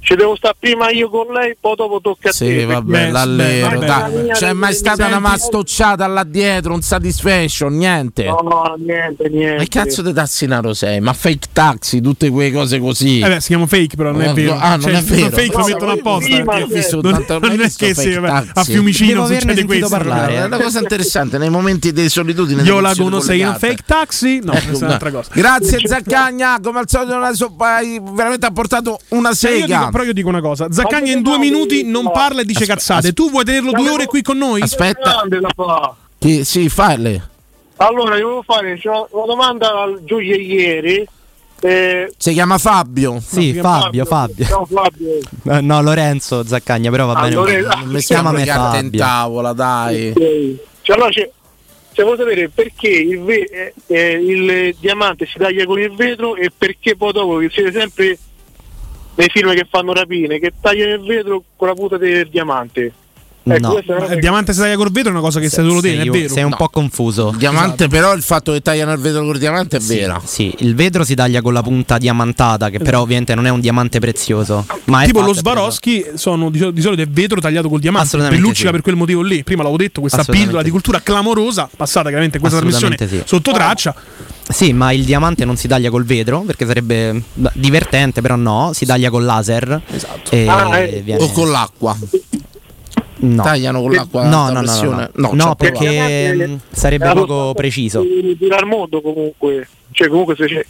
[0.00, 2.64] ci devo stare prima io con lei, poi dopo tocca a Sì, te.
[2.64, 8.24] vabbè, Beh, l'allero, beh, C'è mai stata senti- una mastocciata là dietro, un satisfaction, niente.
[8.24, 9.56] No, no, niente, niente.
[9.56, 11.00] Ma che cazzo di tassinaro sei?
[11.00, 13.18] Ma fake taxi, tutte quelle cose così.
[13.20, 14.56] Eh beh, si chiama fake, però non è vero.
[14.56, 15.30] ah, non Cioè, è vero.
[15.30, 16.34] Fake lo No, mettono apposta.
[16.34, 18.50] prima visto non, tanto- non hai è che sì, taxi?
[18.54, 19.88] a Fiumicino Devo averne succede sentito questo.
[19.96, 20.34] parlare.
[20.36, 22.62] È una cosa interessante nei momenti di solitudine.
[22.62, 23.66] Io la conosco in collegate.
[23.66, 24.40] fake taxi?
[24.42, 25.30] No, Ecco, questa è un'altra cosa.
[25.34, 27.22] Grazie Zaccagna, come al solito non
[28.14, 29.87] veramente ha portato una Cioè, io sega.
[29.90, 32.10] Però io dico una cosa: Zaccagna in due minuti non no.
[32.10, 32.98] parla e dice Aspetta, cazzate.
[33.08, 33.22] aspetta.
[33.22, 34.60] Tu vuoi tenerlo due ore qui con noi?
[34.62, 35.24] Aspetta,
[36.18, 37.28] che, sì, falle.
[37.76, 41.06] Allora, io volevo fare una domanda al gioiellieri.
[41.60, 43.20] Eh, Si chiama Fabio.
[43.20, 44.44] Sì, Fabio, Fabio.
[44.44, 45.18] Ciao Fabio.
[45.44, 47.34] Eh, No, Lorenzo Zaccagna, però va bene.
[47.34, 48.98] Allora, Non mi Chiamami sembra carta in Fabio.
[49.00, 50.12] tavola, dai.
[50.82, 51.30] Cioè, allora, cioè,
[51.96, 56.50] volevo sapere perché il, ve- eh, eh, il diamante si taglia con il vetro e
[56.56, 58.18] perché poi dopo che siete sempre
[59.18, 62.92] nei film che fanno rapine, che tagliano il vetro con la punta del diamante.
[63.54, 64.06] Ecco, No.
[64.12, 66.10] Il diamante si taglia col vetro è una cosa che sai solo te, sei, è
[66.10, 66.32] vero.
[66.32, 67.30] sei un po' confuso.
[67.30, 70.20] Il diamante, però, il fatto che tagliano il vetro col diamante è vero.
[70.24, 73.60] Sì, il vetro si taglia con la punta diamantata, che però ovviamente non è un
[73.60, 74.66] diamante prezioso.
[74.84, 78.06] Ma è Tipo lo Swarovski sono di, di solito è vetro tagliato col diamante.
[78.08, 78.74] Assolutamente Belluccica sì.
[78.74, 79.42] per quel motivo lì.
[79.44, 80.70] Prima l'avevo detto, questa pillola di sì.
[80.70, 83.28] cultura clamorosa, passata chiaramente in questa trasmissione Assolutamente sì.
[83.34, 83.94] sotto traccia.
[84.50, 88.86] Sì, ma il diamante non si taglia col vetro perché sarebbe divertente, però no, si
[88.86, 89.82] taglia col laser.
[89.92, 90.30] Esatto.
[90.30, 91.02] E Ah, eh.
[91.04, 91.94] viene- O con l'acqua.
[93.20, 93.42] No.
[93.42, 94.22] Tagliano con l'acqua.
[94.24, 95.10] No, no, no, no, pressione.
[95.14, 95.78] no, ci no ho provato.
[95.78, 98.00] perché mh, sarebbe Era poco preciso.
[98.00, 99.68] al mondo comunque.
[99.92, 100.64] Cioè, comunque se c'è.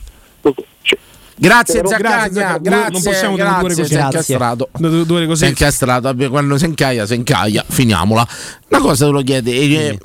[0.82, 0.98] cioè,
[1.40, 2.58] Grazie Zaccagna, grazie, Zaccagna.
[2.58, 3.84] grazie, Non possiamo grazie, così.
[3.86, 4.68] sei incastrato.
[4.76, 5.40] Due, ore così.
[5.40, 8.26] Sei incastrato, quando si incaia, si incaia, finiamola.
[8.70, 9.98] Una cosa te lo chiede, eh,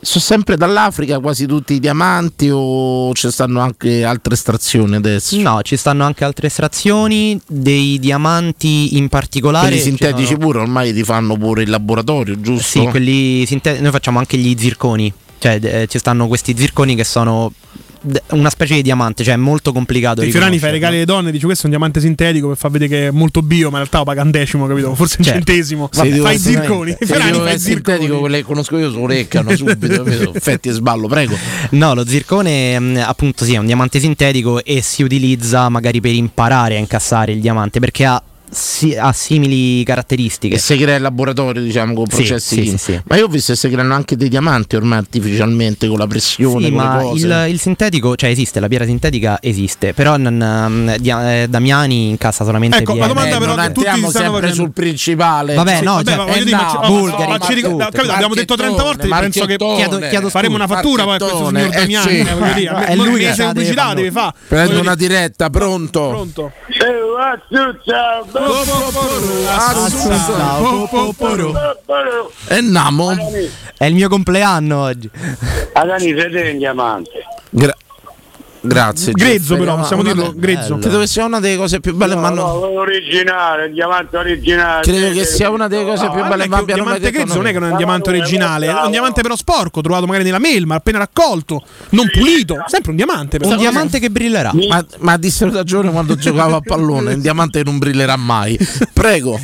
[0.00, 5.40] sono sempre dall'Africa quasi tutti i diamanti o ci stanno anche altre estrazioni adesso?
[5.40, 9.66] No, ci stanno anche altre estrazioni, dei diamanti in particolare.
[9.68, 12.80] Quelli ci sintetici sono- pure ormai li fanno pure in laboratorio, giusto?
[12.80, 13.82] Sì, quelli sintetici.
[13.82, 15.12] Noi facciamo anche gli zirconi.
[15.38, 17.52] Cioè, eh, ci stanno questi zirconi che sono
[18.30, 20.20] una specie di diamante, cioè è molto complicato.
[20.22, 20.74] E Fiorani fa i riconoscerlo.
[20.74, 23.42] regali alle donne, dice questo è un diamante sintetico per far vedere che è molto
[23.42, 24.94] bio, ma in realtà lo paga un decimo, capito?
[24.94, 25.44] Forse un Certo.
[25.44, 25.88] centesimo.
[25.92, 26.96] Se devo Fai i zirconi.
[26.98, 28.20] se Fiorani devo fa i essere sintetico, zirconi.
[28.20, 31.36] quelle che conosco io sono orecchiano subito, effetti e sballo, prego.
[31.70, 36.12] No, lo zircone mh, appunto sì, è un diamante sintetico e si utilizza magari per
[36.14, 40.54] imparare a incassare il diamante perché ha, si- ha simili caratteristiche.
[40.56, 43.00] Che si crea in laboratorio, diciamo, con processi sì, sì, sì.
[43.04, 46.66] Ma io ho visto che si creano anche dei diamanti ormai artificialmente con la pressione,
[46.66, 47.26] Sì, con ma le cose.
[47.26, 52.10] il, il sintetico, cioè esiste, la pietra sintetica esiste, però non, um, Dia- eh, Damiani
[52.10, 53.14] incassa solamente Ecco, la pietre.
[53.14, 54.64] domanda Eh, però non che tutti andiamo stanno sempre facendo.
[54.64, 55.54] sul principale.
[55.54, 57.64] Vabbè, no, Vabbè, cioè, ma eh, dire, ma no, ci- oh, Bulgari, ma ci ric-
[57.64, 57.76] tutto.
[57.90, 61.46] capito, abbiamo detto 30 volte, penso che chiedo- chiedo faremo una fattura poi a questo
[61.48, 62.18] signor eh, Damiani.
[62.18, 64.32] eh, È lui che pubblicità fare deve fare.
[64.48, 66.08] Prendo una dire- diretta, pronto?
[66.08, 66.52] Pronto?
[72.48, 73.16] E namo.
[73.76, 75.10] È il mio compleanno oggi.
[75.72, 77.10] Adani siete in diamante.
[77.50, 77.76] Gra-
[78.60, 79.12] grazie.
[79.12, 80.78] Grezzo però, No, possiamo una dirlo, grezzo.
[80.78, 82.42] Credo che sia una delle cose più belle, ma No, no.
[82.42, 84.82] no, originale, il diamante originale.
[84.82, 87.46] Credo che sia una delle cose più Ma belle, ma un mai diamante grezzo non
[87.46, 90.38] è che non è un diamante originale, è un diamante però sporco, trovato magari nella
[90.38, 93.38] melma, appena raccolto, non pulito, sempre un diamante.
[93.38, 93.50] però.
[93.50, 94.52] Un diamante che brillerà.
[94.68, 98.58] Ma, ma dissero da giovane quando giocavo a pallone, il diamante non brillerà mai.
[98.92, 99.38] Prego.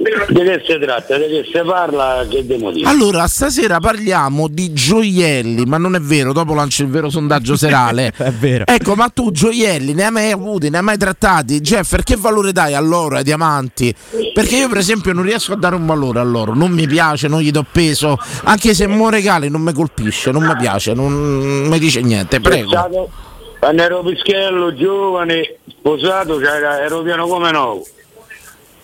[0.00, 1.18] Di che si tratta?
[1.18, 2.24] Di che si parla?
[2.26, 2.88] Che devo dire?
[2.88, 8.10] Allora, stasera parliamo di gioielli, ma non è vero, dopo lancio il vero sondaggio serale.
[8.16, 8.64] È vero.
[8.66, 11.60] Ecco, ma tu gioielli ne hai mai avuti, ne hai mai trattati?
[11.60, 13.94] Jeffer, che valore dai all'oro, ai diamanti?
[14.32, 17.40] Perché io per esempio non riesco a dare un valore all'oro, non mi piace, non
[17.40, 21.78] gli do peso, anche se mo regali non mi colpisce, non mi piace, non mi
[21.78, 22.70] dice niente, prego.
[22.70, 23.10] Pensato,
[23.58, 27.84] Quando ero pischello, giovane, sposato, cioè, era- ero pieno come nuovo.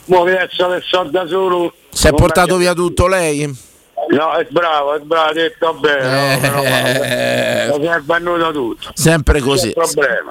[0.06, 1.72] Mo' che adesso che so da solo...
[1.90, 3.46] Si è portato via tutto lei?
[4.10, 6.34] No, è bravo, è bravo, ha detto bene.
[6.34, 8.90] no, però guarda, Eh, si è venuto tutto.
[8.94, 9.72] sempre così,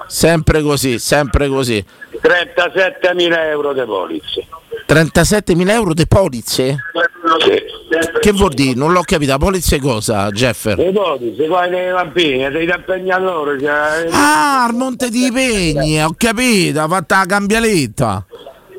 [0.06, 1.84] sempre così, sempre così.
[2.22, 4.44] 37.000 euro di polizia.
[4.88, 6.76] 37.000 euro di polizze?
[7.40, 7.62] Sì.
[8.20, 8.74] Che vuol dire?
[8.74, 9.36] Non l'ho capita.
[9.36, 10.78] Polizia cosa, Jeffer?
[10.78, 13.60] Le polizze, poi dei bambini, dei impegnatori.
[13.60, 18.24] Cioè, Ah, al Monte di Pegni, ho capito, ha fatto la cambialetta.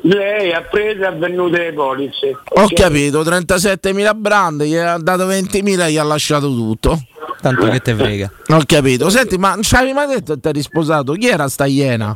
[0.08, 2.36] Lei ha preso e è venuta le polizze.
[2.48, 6.98] Ho capito, 37.000 brand, gli ha dato 20.000 e gli ha lasciato tutto.
[7.40, 8.30] Tanto che te frega.
[8.48, 9.10] Ho capito.
[9.10, 11.12] Senti, ma non ci avevi mai detto che ti eri sposato?
[11.12, 12.14] Chi era sta iena?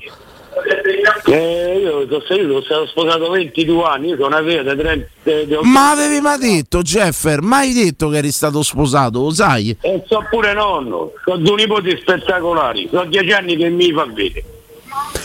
[1.25, 5.91] Eh, io sono stato, sono stato 22 anni, io sono una vita 30 di Ma
[5.91, 7.43] avevi mai detto, Jeffer?
[7.43, 9.77] Mai detto che eri stato sposato, lo sai?
[9.81, 14.45] E so pure nonno, ho due nipoti spettacolari, sono dieci anni che mi fa vedere.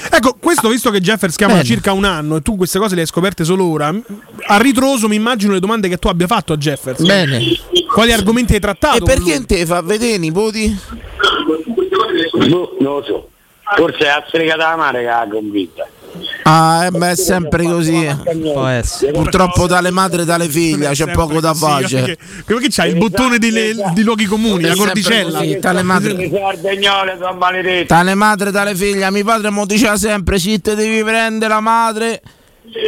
[0.09, 3.01] Ecco, questo visto che Jeffers chiama da circa un anno e tu queste cose le
[3.01, 3.93] hai scoperte solo ora,
[4.47, 7.01] a ritroso mi immagino le domande che tu abbia fatto a Jeffers.
[7.05, 7.39] Bene.
[7.93, 8.97] Quali argomenti hai trattato?
[8.97, 9.45] E perché lui?
[9.45, 10.79] te fa vedere i nipoti?
[12.47, 13.29] Boh, non lo so.
[13.75, 15.87] Forse è la strega della mare che ha convinta.
[16.49, 18.07] Ah, eh, beh, è sempre così.
[18.53, 19.11] Può essere.
[19.11, 21.87] Purtroppo dalle madre e dalle figlie c'è poco da fare.
[21.89, 25.39] Perché, perché c'hai il bottone di, le- di luoghi comuni, la cordicella.
[25.39, 26.29] così, tale madre-.
[27.85, 32.21] Tale madre, tale figlia, mio padre mi diceva sempre: se te devi prendere la madre,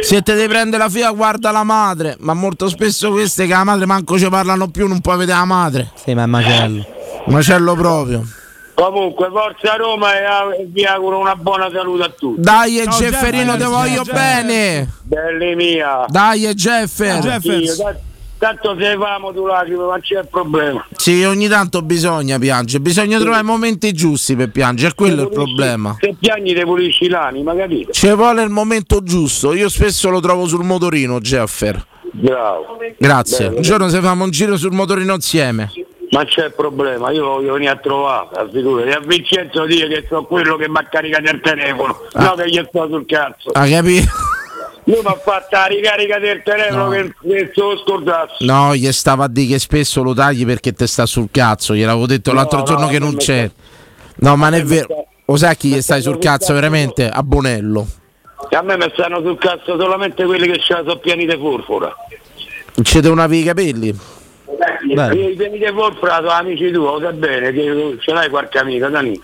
[0.00, 2.16] se te devi prendere la figlia, guarda la madre.
[2.20, 5.44] Ma molto spesso queste che la madre manco ci parlano più, non puoi vedere la
[5.44, 5.90] madre.
[6.02, 6.86] Sì, ma è macello.
[7.26, 8.24] Macello proprio.
[8.80, 10.14] Comunque, forza Roma
[10.56, 12.40] e vi auguro una buona salute a tutti.
[12.40, 14.90] Dai, e Jefferino, Jeffer, te voglio ciao, bene.
[15.02, 16.06] Belli mia.
[16.08, 17.18] Dai, e Jeffer.
[17.18, 17.96] Jeff-
[18.38, 20.82] tanto se famo tu lacrime, ma c'è problema.
[20.96, 25.28] Sì, ogni tanto bisogna piangere, bisogna trovare i momenti giusti per piangere, è quello il
[25.28, 25.94] problema.
[26.00, 27.92] Se piagni te pulisci l'anima, capito?
[27.92, 29.52] Ci vuole il momento giusto.
[29.52, 31.86] Io spesso lo trovo sul motorino, Jeffer.
[32.12, 32.78] Bravo.
[32.96, 33.44] Grazie.
[33.44, 33.56] Bello.
[33.56, 35.70] Un giorno se facciamo un giro sul motorino insieme.
[36.10, 38.28] Ma c'è problema, io voglio venire a trovare.
[38.84, 42.48] E a Vincenzo dire che sono quello che mi ha caricato il telefono, no che
[42.48, 43.50] gli sto sul cazzo.
[43.52, 44.08] Ah, capito?
[44.84, 46.90] Lui mi ha fatto la ricarica del telefono No.
[46.90, 48.44] che, che se lo scordasse.
[48.44, 51.74] No, gli stava a dire che spesso lo tagli perché te sta sul cazzo.
[51.74, 53.48] Gliel'avevo detto No, l'altro no, giorno che non non c'è.
[53.52, 53.62] sta-
[54.28, 54.86] No, ma non è vero.
[54.90, 57.08] sta- Lo sai chi gli stai sul cazzo veramente?
[57.08, 57.86] A Bonello.
[58.48, 61.36] E a me mi stanno sul cazzo solamente quelli che ce la sono pieni di
[61.36, 61.94] forfora.
[62.82, 63.98] Ci devono avere i capelli.
[64.94, 65.12] Bello.
[65.12, 68.88] I pieni di forfora sono amici tuoi, lo sai bene, che ce l'hai qualche amica,
[68.88, 69.20] Dani.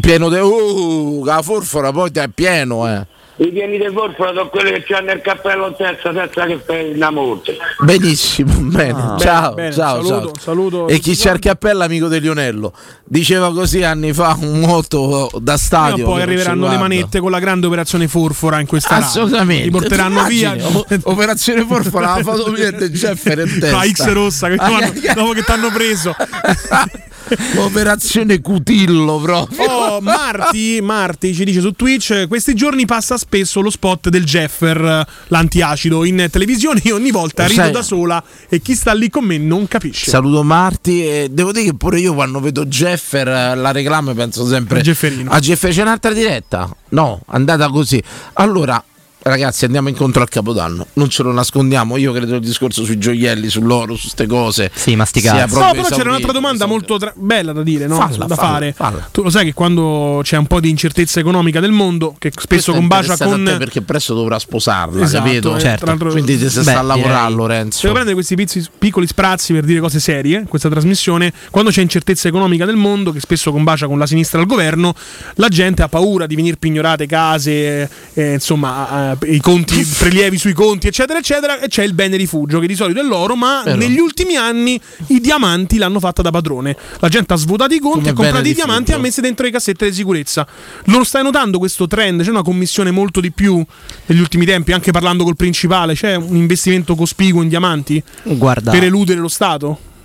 [0.00, 0.38] Pieno di.
[0.38, 3.06] Uh, la forfora poi te è pieno, eh.
[3.38, 6.92] I pieni di forfora sono quelli che hanno il cappello in testa senza che fai
[6.94, 7.58] una morte.
[7.80, 9.16] Benissimo, bene.
[9.18, 10.40] ciao, bene, ciao, saluto, ciao.
[10.40, 12.72] saluto E chi c'è il cappello, amico di Lionello.
[13.04, 15.96] Diceva così anni fa un motto da stadio.
[15.96, 18.94] che poi arriveranno le manette con la grande operazione Forfora in questa.
[18.96, 19.64] Assolutamente.
[19.64, 20.56] Li porteranno via.
[20.72, 23.76] O- operazione Forfora, la foto di Jeffer in testa.
[23.76, 26.16] La X rossa che Ah, dopo che ti hanno preso.
[27.58, 29.64] Operazione Cutillo proprio.
[29.68, 35.06] Oh, Marti, Marti ci dice su Twitch: Questi giorni passa spesso lo spot del Jeffer,
[35.28, 36.80] l'antiacido, in televisione.
[36.84, 39.66] Io ogni volta Lo rido sai- da sola e chi sta lì con me non
[39.68, 40.10] capisce.
[40.10, 44.80] Saluto Marti e devo dire che pure io quando vedo Jeffer la reclamo penso sempre
[44.80, 45.30] A Jefferino.
[45.30, 46.68] A Jeffer c'è un'altra diretta?
[46.90, 48.02] No, andata così.
[48.34, 48.82] Allora,
[49.28, 50.86] ragazzi, andiamo incontro al Capodanno.
[50.94, 51.96] Non ce lo nascondiamo.
[51.96, 54.70] Io credo il discorso sui gioielli, sull'oro, su queste cose.
[54.74, 55.54] Sì, ma sti sia cazzi.
[55.54, 56.88] proprio No, però c'era esaurito, un'altra domanda esaurito.
[56.92, 57.96] molto tra- bella da dire, no?
[57.96, 58.72] Falla, da falla, fare.
[58.72, 59.08] falla.
[59.10, 62.46] Tu lo sai che quando c'è un po' di incertezza economica del mondo, che spesso
[62.46, 63.54] Questo combacia con.
[63.58, 65.56] perché presto dovrà sposarla, Esatto, capito?
[65.56, 65.78] eh, Certo.
[65.84, 67.78] tra l'altro- Quindi si Beh, sta a lavorare, direi- Lorenzo.
[67.78, 72.28] Se prendere questi pizzi- piccoli sprazzi per dire cose serie, questa trasmissione, quando c'è incertezza
[72.28, 74.94] economica del mondo, che spesso combacia con la sinistra al governo,
[75.34, 80.52] la gente ha paura di venire pignorate case, eh, insomma, eh, i conti, prelievi sui
[80.52, 83.76] conti, eccetera, eccetera, e c'è il bene rifugio, che di solito è l'oro, ma Vero.
[83.76, 86.76] negli ultimi anni i diamanti l'hanno fatta da padrone.
[86.98, 89.44] La gente ha svuotato i conti, Come ha comprato i diamanti e ha messi dentro
[89.44, 90.46] le cassette di sicurezza.
[90.84, 92.22] Lo stai notando questo trend?
[92.22, 93.64] C'è una commissione molto di più
[94.06, 98.02] negli ultimi tempi, anche parlando col principale, c'è un investimento cospicuo in diamanti?
[98.24, 99.94] Guarda, per eludere lo Stato?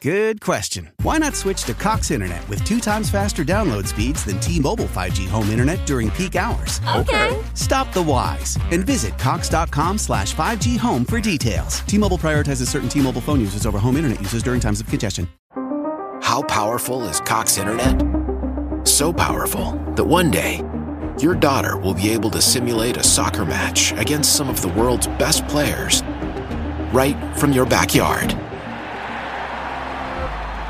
[0.00, 0.92] Good question.
[1.02, 5.26] Why not switch to Cox Internet with two times faster download speeds than T-Mobile 5G
[5.26, 6.80] home internet during peak hours?
[6.94, 7.36] Okay.
[7.54, 11.80] Stop the whys and visit cox.com slash 5G home for details.
[11.80, 15.28] T-Mobile prioritizes certain T-Mobile phone users over home internet users during times of congestion.
[16.22, 18.00] How powerful is Cox Internet?
[18.86, 20.62] So powerful that one day,
[21.20, 25.08] your daughter will be able to simulate a soccer match against some of the world's
[25.18, 26.04] best players
[26.92, 28.36] right from your backyard.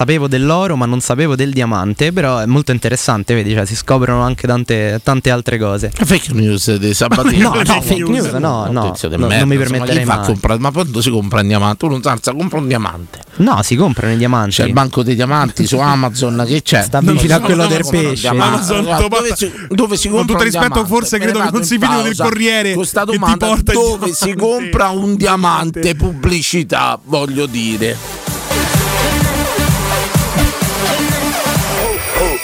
[0.00, 2.10] Sapevo dell'oro, ma non sapevo del diamante.
[2.10, 5.90] Però è molto interessante, vedi, cioè, si scoprono anche tante, tante altre cose.
[5.92, 7.50] Fake news di Sabatino.
[7.50, 10.16] No, no, fake news, no, no, di no, merda, non mi permetterei chi va a
[10.18, 10.26] mai.
[10.26, 11.76] comprare- ma quando si compra un diamante?
[11.76, 13.18] Tu non sai, compra un diamante.
[13.36, 14.54] No, si comprano i diamanti.
[14.56, 16.82] C'è il banco dei diamanti su Amazon che c'è.
[16.82, 18.28] Sta Non vicino a quello no, del no, no, pesce.
[18.28, 20.94] Amazon, dopo- dove, si, dove si Con compra tutto un rispetto, diamante?
[20.94, 24.34] forse credo che non si fidino del Corriere con sta che ti domanda dove si
[24.34, 28.39] compra un diamante pubblicità voglio dire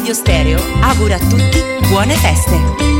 [0.00, 2.99] Teleradio Stereo augura a tutti buone feste.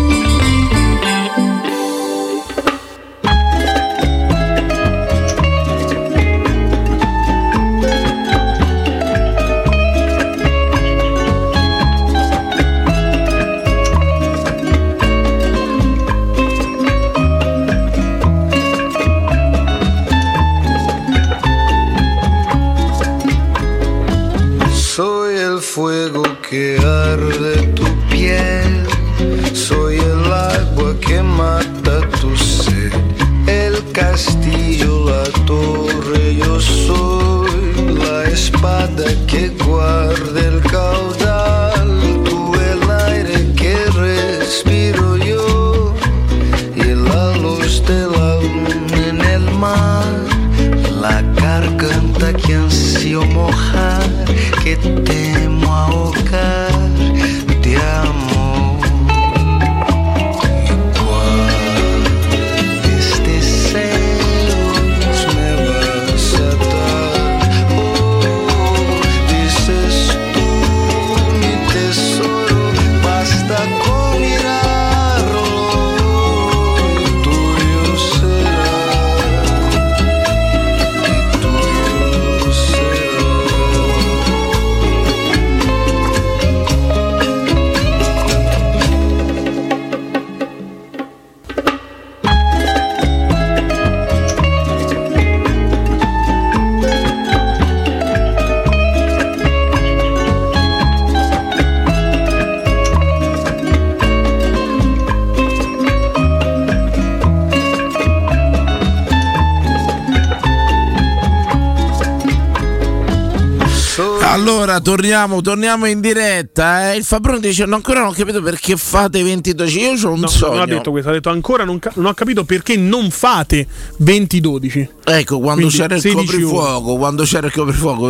[114.80, 116.92] Torniamo, torniamo in diretta.
[116.92, 116.96] eh.
[116.96, 119.78] Il Fabrone dice: no, ancora non ho capito perché fate 20-12.
[119.78, 120.52] Io ho un No, sogno.
[120.54, 123.66] non ha detto questo, ha detto ancora non, ca- non ho capito perché non fate
[124.02, 124.88] 20-12.
[125.04, 128.08] Ecco, quando Quindi c'era il 16 coprifuoco, quando c'era il coprifuoco,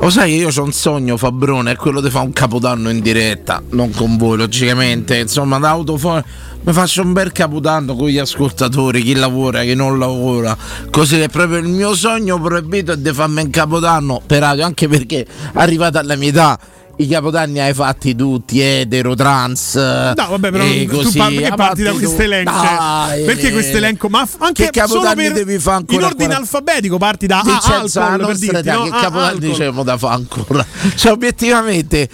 [0.00, 3.00] lo sai che io ho un sogno, Fabrone, è quello di fare un capodanno in
[3.00, 5.16] diretta, non con voi, logicamente.
[5.18, 6.24] Insomma, da autofone
[6.62, 10.56] mi faccio un bel capodanno con gli ascoltatori, chi lavora, chi non lavora.
[10.90, 15.26] Così è proprio il mio sogno proibito di farmi un capodanno per radio, anche perché
[15.54, 16.58] arrivata alla mia età.
[17.00, 19.74] I capodanni hai fatti tutti, etero, trans.
[19.74, 22.50] No, vabbè, però e tu così, par- perché hai parti da questo tu- elenco?
[22.50, 23.52] Dai, perché eh.
[23.52, 24.08] questo elenco?
[24.10, 26.36] Ma anche Che capodanni per, devi fare ancora in ordine qua?
[26.36, 28.84] alfabetico parti da A, Vincenzo, alcol, la per nostra dirti, età, no?
[28.84, 29.38] che alcol.
[29.38, 32.08] dicevamo da fa ancora cioè obiettivamente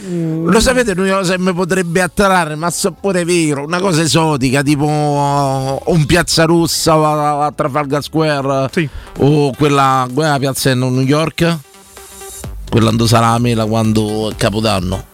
[0.45, 4.63] lo sapete l'unica cosa che mi potrebbe attrarre ma so pure vero una cosa esotica
[4.63, 8.71] tipo uh, un piazza russa a, a Trafalgar Square
[9.19, 11.57] o quella, quella piazza in New York
[12.69, 15.07] quella ando salame la quando è capodanno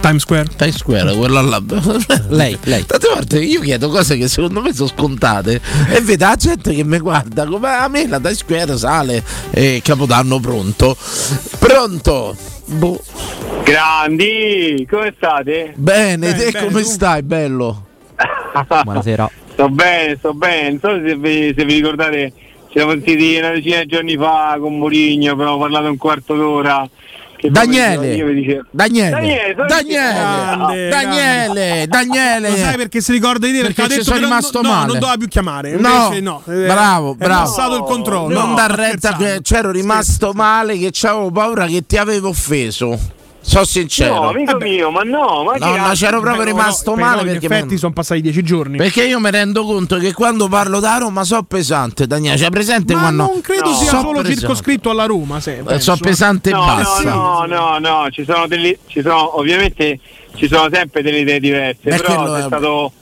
[0.00, 1.60] Times Square Times Square quella là
[2.28, 5.60] lei, lei tante volte io chiedo cose che secondo me sono scontate
[5.90, 9.80] e vedo la gente che mi guarda come a me la Times Square sale e
[9.82, 10.96] capodanno pronto
[11.58, 13.02] pronto boh.
[13.64, 15.72] Grandi, come state?
[15.74, 17.86] bene, te come stai bello
[18.82, 19.30] Buonasera.
[19.52, 20.68] Sto bene, sto bene.
[20.70, 22.32] Non so se vi, se vi ricordate
[22.76, 26.86] siamo sentiti una decina di giorni fa con Mourinho, abbiamo parlato un quarto d'ora.
[27.48, 32.50] Daniele, io mi dicevo- Daniele, Daniele, Daniele, Grande, Daniele, Daniele.
[32.50, 33.58] Lo sai perché si ricorda di te?
[33.60, 34.86] Perché, Perché ha detto sono che non- rimasto no, male.
[34.86, 35.76] non doveva più chiamare.
[35.76, 36.42] No, Invece no.
[36.48, 37.40] eh, bravo, è bravo.
[37.44, 38.34] passato il controllo.
[38.38, 42.98] Non No, dar retta che c'ero rimasto male, che c'avevo paura che ti avevo offeso.
[43.48, 44.14] So sincero.
[44.14, 47.26] No, amico mio, ma no, ma No, ma c'ero proprio Però, rimasto però male in
[47.38, 48.76] perché effetti me- sono passati dieci giorni.
[48.76, 52.36] Perché io mi rendo conto che quando parlo da Roma so pesante, Daniele.
[52.36, 53.22] C'è presente Ma quando.
[53.26, 54.36] non credo sia So solo pesante.
[54.38, 55.38] circoscritto alla Roma.
[55.40, 57.08] Se, Eh, so pesante e no, basta.
[57.14, 60.00] No, no, no, no, ci sono delle, ci sono, ovviamente
[60.34, 62.92] ci sono sempre delle idee diverse, Beh, però è è- stato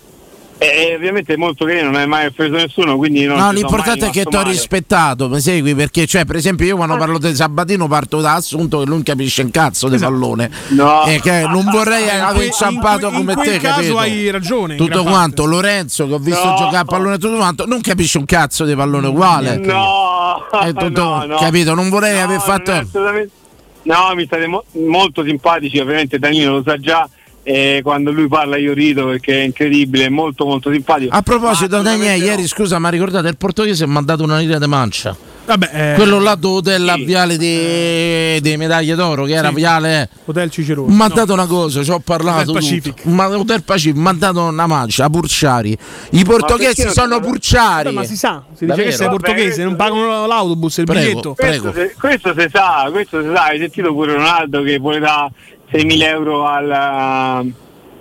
[0.64, 4.10] eh, ovviamente è molto carino, non hai mai offeso nessuno, quindi non No, l'importante è
[4.10, 5.74] che ti ho rispettato, mi segui?
[5.74, 9.02] Perché, cioè, per esempio, io quando parlo di Sabatino parto da assunto che lui non
[9.02, 10.50] capisce un cazzo di pallone.
[10.70, 11.04] No.
[11.06, 13.98] E che non vorrei In que- aver in inciampato in come quel te, caso capito?
[13.98, 16.56] hai ragione, in Tutto quanto, Lorenzo, che ho visto No.
[16.56, 19.56] giocare a pallone tutto quanto, non capisce un cazzo di pallone uguale.
[19.58, 21.36] No, È tutto- no, no.
[21.36, 21.74] capito?
[21.74, 22.72] Non vorrei No, aver fatto.
[23.82, 27.08] No, mi state mo- molto simpatici, ovviamente Danilo lo sa già.
[27.46, 31.14] E quando lui parla io rido perché è incredibile, è molto molto simpatico.
[31.14, 34.66] A proposito, Daniele, ieri scusa, ma ricordate il portoghese mi ha dato una linea di
[34.66, 35.14] mancia.
[35.46, 39.56] Vabbè, eh, Quello là d'hotel a Viale di, di medaglie d'oro, che era Sì.
[39.56, 40.08] Viale.
[40.24, 40.90] Hotel Cicerone.
[40.90, 41.14] Mi ha no.
[41.14, 42.36] dato una cosa, ci ho parlato.
[42.38, 42.58] Hotel tutto.
[42.60, 43.04] Pacific.
[43.04, 45.76] Ma Hotel Pacific mi ha dato una mancia, a Purciari.
[46.12, 47.20] I portoghesi sono.
[47.20, 48.88] Vabbè, ma si sa, si dice Davvero?
[48.88, 51.00] che sei Vabbè, portoghese, non pagano l'autobus, il Prego.
[51.08, 51.34] biglietto.
[51.34, 55.30] questo, se- questo si sa, questo si sa, hai sentito pure Ronaldo che vuole dare
[55.72, 56.70] 6.000 euro al,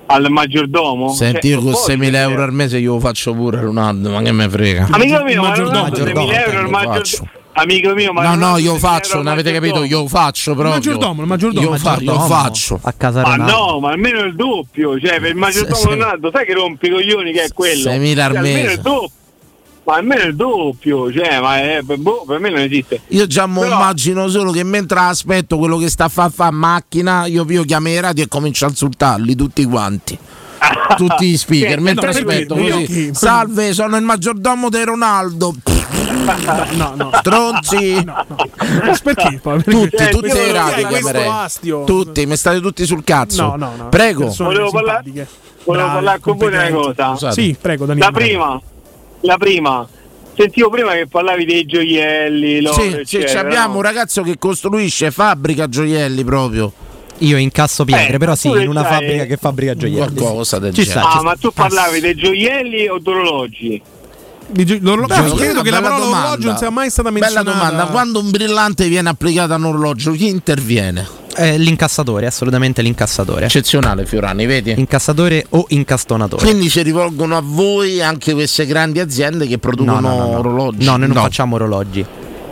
[0.05, 1.09] al maggiordomo?
[1.14, 3.59] Senti, Cioè, io con non può 6.000 dire- euro al mese io lo faccio pure
[3.61, 4.88] Ronaldo, ma che me frega?
[4.91, 6.93] Amico mio, ma Ronaldo 6.000 maggiordomo, euro al lo maggiordomo.
[6.95, 7.28] faccio.
[7.55, 10.76] Amico mio, ma No, no, io 6.000 faccio, non avete capito, io faccio Il proprio.
[10.76, 11.70] maggiordomo, il maggiordomo.
[11.70, 12.80] Io, fa- io faccio.
[12.82, 13.51] A casa Ma Ronaldo.
[13.57, 15.84] no, ma almeno il doppio, cioè per il maggiordomo.
[15.84, 17.91] Ronaldo, sai che rompi i coglioni che è quello?
[17.91, 18.72] 6.000 al Cioè, almeno mese.
[18.74, 19.09] il doppio.
[19.86, 23.02] Ma almeno il doppio, cioè, ma è, boh, per me non esiste.
[23.08, 26.52] Io già Però- immagino solo che mentre aspetto quello che sta a fa fa a
[26.52, 30.18] macchina, io, io chiamo i radio e comincio a insultarli tutti quanti.
[30.96, 32.86] Tutti gli speaker, Sì, mentre no, aspetto Io così.
[32.86, 33.10] chi?
[33.14, 35.54] Salve, sono il maggiordomo di Ronaldo.
[36.76, 37.10] No, no.
[37.16, 38.02] Stronzi.
[39.04, 39.40] Perché?
[39.42, 39.62] poi?
[39.62, 41.32] Perché- Tutti, Eh, tutti io i radio chiamerei.
[41.86, 43.42] Tutti, mi state tutti sul cazzo.
[43.44, 43.90] No, no, no.
[43.90, 44.34] Prego.
[44.38, 45.28] Volevo parlare-.
[45.66, 47.10] Volevo parlare con voi di una cosa.
[47.12, 47.34] Scusate.
[47.42, 48.06] Sì, prego, Danilo.
[48.06, 48.62] La prima,
[49.24, 49.86] la prima,
[50.36, 53.78] sentivo prima che parlavi dei gioielli, l'oro, Sì, sì, abbiamo no?
[53.78, 56.71] un ragazzo che costruisce fabbrica gioielli proprio.
[57.19, 60.15] Io incasso pietre, Eh, però sì, in una fabbrica che fabbrica gioielli.
[60.19, 61.01] Qualcosa del Ci genere.
[61.07, 63.82] sta, Ah, ma tu parlavi dei gioielli o d'orologi?
[64.45, 66.28] Di gio- l'orologio- Beh, credo che la bella parola domanda.
[66.28, 67.51] orologio non sia mai stata Bella menzionata.
[67.69, 71.07] domanda, quando un brillante viene applicato a un orologio, chi interviene?
[71.36, 73.46] Eh, l'incassatore, assolutamente l'incassatore.
[73.46, 74.74] Eccezionale Fiorani, vedi?
[74.78, 76.44] Incassatore o incastonatore.
[76.44, 80.86] Quindi ci rivolgono a voi anche queste grandi aziende che producono no, no, no, orologi.
[80.86, 82.06] No, noi non facciamo orologi.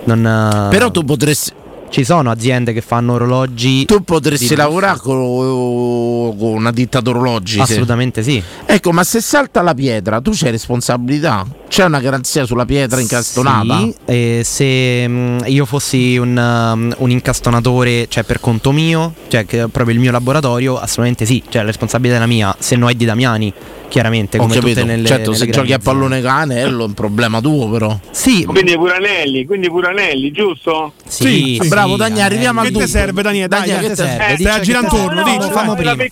[0.06, 1.52] Non, eh, Però tu potresti,
[1.90, 3.86] Ci sono aziende che fanno orologi.
[3.86, 7.60] tu potresti lavorare con, con una ditta d'orologi.
[7.60, 8.42] Assolutamente sì.
[8.66, 11.46] Ecco, ma se salta la pietra, tu c'hai responsabilità?
[11.72, 13.80] C'è una garanzia sulla pietra incastonata?
[13.80, 19.46] Sì, e se mm, io fossi un, um, un incastonatore, cioè per conto mio, cioè
[19.46, 22.76] che è proprio il mio laboratorio, assolutamente sì, cioè la responsabilità è la mia, se
[22.76, 23.54] no è di Damiani,
[23.88, 27.70] chiaramente, come tutte nelle certo, nelle se giochi a pallone canello è un problema tuo,
[27.70, 27.98] però.
[28.12, 30.92] Sì, Quindi pure anelli, quindi pure anelli, giusto?
[31.08, 33.48] sì, sì, bravo sì, Daniele, arriviamo al Che ti serve, Daniele?
[33.48, 34.34] Dai, Daniele, che che te serve?
[34.34, 36.12] Eh, stai a girare No, intorno, no, dici, no, famo era, per,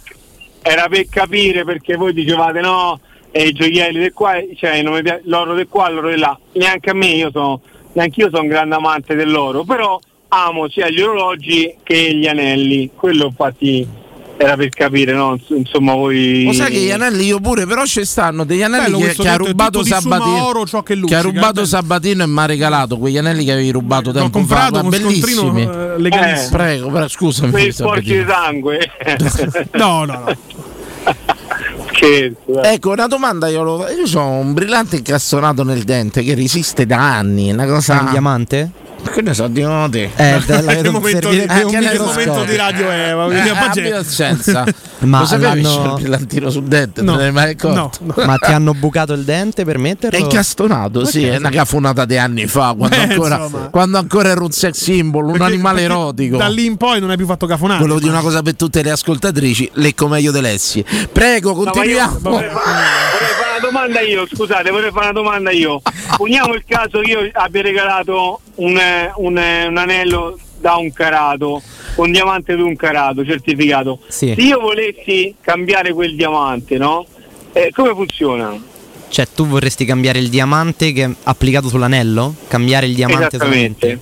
[0.62, 3.02] era per capire perché voi dicevate no,
[3.32, 6.38] e i gioielli del qua, cioè non mi piace- l'oro del qua, l'oro del là.
[6.54, 7.62] Neanche a me, io sono,
[7.94, 10.00] neanche io sono un grande amante dell'oro, però
[10.30, 12.92] amo sia gli orologi che gli anelli.
[12.96, 13.88] Quello infatti
[14.42, 15.34] era per capire, no?
[15.34, 16.46] Ins- Insomma, voi.
[16.46, 19.28] Lo sai che gli anelli io pure, però ci stanno degli anelli Bello che, che
[19.28, 20.46] ha rubato Sabatino.
[20.48, 21.66] oro ciò che che luccica, ha rubato bello.
[21.68, 24.82] Sabatino e mi ha regalato quegli anelli che avevi rubato L'ho tempo comprato fa.
[24.98, 25.62] scontrino bellissimi.
[25.64, 26.58] eh, legalissimo.
[26.58, 27.52] Prego, prego, scusami.
[27.52, 28.92] Per sporchi di sangue.
[29.74, 30.38] No, no, no.
[32.00, 32.36] Scherzo.
[32.62, 32.74] dai.
[32.76, 37.18] Ecco, una domanda io lo Io ho un brillante incastonato nel dente che resiste da
[37.18, 38.00] anni, una È cosa.
[38.00, 38.72] un diamante?
[39.12, 40.04] Che ne so di te?
[40.16, 43.14] Eh, bella, Che momento, servirebbe di, un momento di radio è?
[43.14, 44.64] Ma Eh, quindi, abbi pazienza.
[45.00, 47.02] Ma Lo sapevi l'hanno- il brillantino sul dente?
[47.02, 48.02] No, Non te ne hai mai accorto?
[48.04, 48.26] no, no.
[48.26, 50.18] Ma ti hanno bucato il dente per metterlo?
[50.18, 54.42] È incastonato, sì, è una cafonata di anni fa, quando, Eh, ancora, quando ancora era
[54.44, 56.38] un sex symbol, un Perché- animale perché erotico.
[56.38, 57.80] Da lì in poi non hai più fatto cafonate.
[57.80, 60.84] Volevo dire una cosa per tutte le ascoltatrici, lecco meglio Delessi.
[61.12, 62.20] Prego, No, ma io continuiamo.
[62.20, 62.60] fare una
[63.70, 65.82] domanda io, scusate, vorrei fare una domanda io.
[66.18, 68.80] Poniamo il caso che io abbia regalato un,
[69.16, 71.62] un, un anello da un carato,
[71.96, 74.00] un diamante di un carato certificato.
[74.08, 74.34] Sì.
[74.36, 77.06] Se io volessi cambiare quel diamante, no?
[77.54, 78.62] Eh, come funziona?
[79.08, 82.36] Cioè, tu vorresti cambiare il diamante che è applicato sull'anello?
[82.48, 84.00] Cambiare il diamante Esattamente.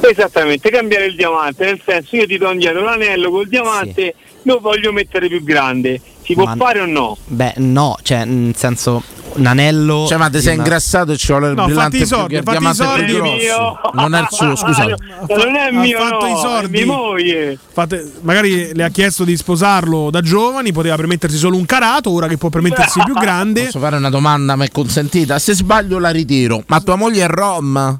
[0.00, 4.92] Esattamente, cambiare il diamante, nel senso io ti do indietro l'anello col diamante, lo voglio
[4.92, 6.00] mettere più grande.
[6.22, 7.16] Si può Ma- fare o no?
[7.26, 9.02] Beh, no, cioè, nel senso,
[9.34, 10.06] un anello.
[10.06, 12.16] Cioè, ma ti sei una- ingrassato e ci vuole il No, brillante fatti i più
[12.16, 13.46] soldi, che il fatti i diamante più soldi.
[13.94, 14.84] Non è il suo, scusa.
[14.84, 17.58] non è ha mio, fatto no, i mia moglie.
[17.72, 22.26] Fate- magari le ha chiesto di sposarlo da giovani, poteva permettersi solo un carato, ora
[22.28, 23.64] che può permettersi più grande.
[23.64, 25.38] Posso fare una domanda, mi è consentita?
[25.38, 27.98] Se sbaglio la ritiro, ma tua moglie è rom?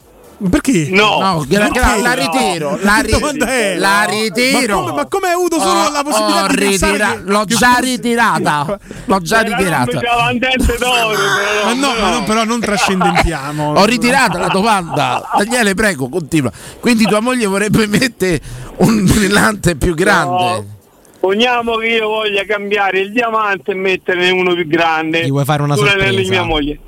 [0.49, 0.88] Perché?
[0.91, 1.80] No, No, Perché?
[2.01, 3.72] la ritiro, la, Che domanda è?
[3.74, 4.76] ri- la ritiro.
[4.78, 7.45] Ma come, ma come hai avuto solo Ho- la possibilità ho di ritira- che- L'ho
[7.45, 8.78] che già fosse- ritirata.
[9.05, 10.01] L'ho già ritirata.
[10.32, 11.64] Dente d'oro, però.
[11.64, 13.72] Ma no, ma no, però non trascendentiamo.
[13.76, 15.28] Ho ritirato la domanda.
[15.36, 16.51] Daniele, prego, continua.
[16.80, 18.41] Quindi tua moglie vorrebbe mettere
[18.78, 20.78] un brillante più grande.
[21.20, 25.22] Poniamo che io voglia cambiare il diamante e metterne uno più grande.
[25.22, 26.30] Gli vuoi fare una sorpresa?
[26.30, 26.78] mia moglie.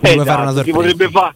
[0.00, 0.76] Gli vuoi fare una Esatto, si sorpresa?
[0.76, 1.34] potrebbe, fa-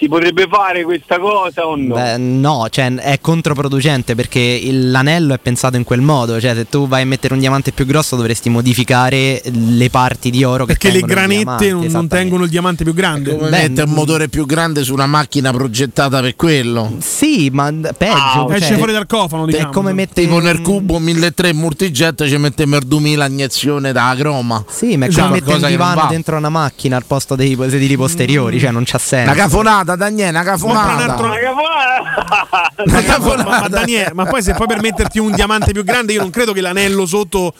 [0.00, 1.94] si potrebbe fare questa cosa o no?
[1.94, 6.66] Beh, no, cioè è controproducente perché il- l'anello è pensato in quel modo, cioè se
[6.68, 10.76] tu vai a mettere un diamante più grosso dovresti modificare le parti di oro che
[10.76, 13.36] Perché le granette diamante, non, tengono il diamante più grande.
[13.36, 16.96] Come Beh, mette un motore più grande su una macchina progettata per quello?
[17.00, 18.14] Sì, ma peggio.
[18.14, 19.70] Ah, cioè, esce fuori dal cofano, è diciamo.
[19.70, 24.64] come mette Tipo nel cubo 1300 multijet ci mettiamo il 2000 iniezione da croma.
[24.68, 26.06] Sì, ma è Cioè, come mettere un divano va.
[26.08, 29.30] dentro una macchina al posto dei sedili posteriori, cioè non c'ha senso.
[29.30, 31.12] Una cafonata, Daniele, una Compra un cafonata.
[31.12, 33.60] altro- Ma che fa- Una cafonata.
[33.60, 36.52] ma Daniele, ma poi se poi per metterti un diamante più grande, io non credo
[36.52, 37.52] che l'anello sotto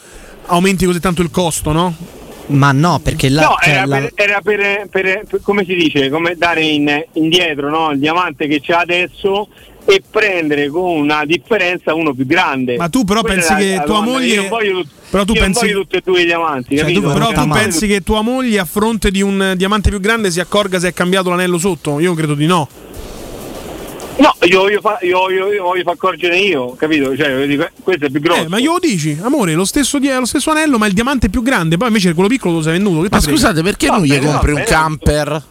[0.46, 1.94] aumenti così tanto il costo, no?
[2.46, 5.74] Ma no, perché la, no, cioè, era, la- per, era per- per- per- come si
[5.74, 9.48] dice, come dare in- indietro no, il diamante che c'è adesso
[9.92, 12.76] e prendere con una differenza uno più grande.
[12.76, 14.10] Ma tu però Quella pensi è che tua domanda.
[14.12, 17.00] moglie- Io non voglio, però tu pensi- voglio tutti e due i diamanti, Cioè, capito?
[17.00, 20.40] tu- Però tu pensi che tua moglie a fronte di un diamante più grande si
[20.40, 21.98] accorga se è cambiato l'anello sotto?
[22.00, 22.68] Io credo di no.
[24.18, 27.16] No, io voglio, fa- io, io- io voglio far accorgere io, capito?
[27.16, 28.42] Cioè, io dico, questo è più grosso.
[28.42, 31.30] Eh, ma io lo dici, amore, lo stesso, di- lo stesso anello, ma il diamante
[31.30, 32.96] più grande, poi invece quello piccolo lo sei venduto.
[33.00, 33.36] Che Ma te frega?
[33.38, 34.66] scusate, perché non gli compri un vabbè.
[34.68, 35.42] camper?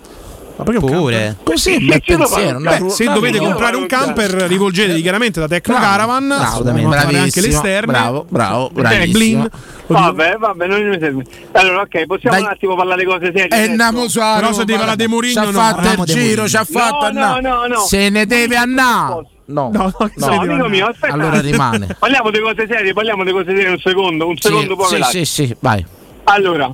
[0.60, 1.38] Ma perché pure.
[1.42, 2.60] Così, bel pensiero.
[2.60, 7.00] Beh, se dovete comprare un camper, rivolgetevi chiaramente da Tecno Bravo, Caravan, bravo, assolutamente fare
[7.02, 7.92] anche bravissimo, l'esterne.
[7.94, 9.48] Bravo, bravo, Eh, bravissimo.
[9.88, 11.24] Vabbè, vabbè, non mi serve.
[11.54, 12.46] Allora, ok, possiamo Dai.
[12.46, 13.46] un attimo parlare di cose serie.
[13.46, 13.76] Adesso?
[13.76, 15.60] Namusaro, Però se devi parlare di Mourinho, ci ha no.
[15.60, 17.80] fatto il di giro, ci ha fatto No, no, no, no.
[17.80, 19.14] Se ne deve andare.
[19.46, 21.14] No, No, no, amico mio, aspetta.
[21.14, 21.96] Allora rimane.
[21.98, 25.26] Parliamo di cose serie, parliamo di cose serie un secondo, un secondo poi sì, sì,
[25.26, 25.84] sì, vai.
[26.26, 26.70] Allora,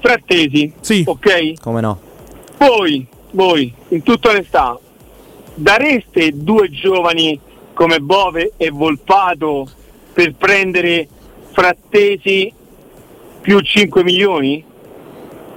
[0.00, 1.02] frattesi, Sì.
[1.06, 1.60] ok?
[1.60, 1.98] come no?
[2.58, 4.78] Voi, voi, in tutta onestà,
[5.54, 7.38] dareste due giovani
[7.74, 9.68] come Bove e Volpato
[10.12, 11.08] per prendere
[11.52, 12.52] frattesi
[13.40, 14.64] più 5 milioni?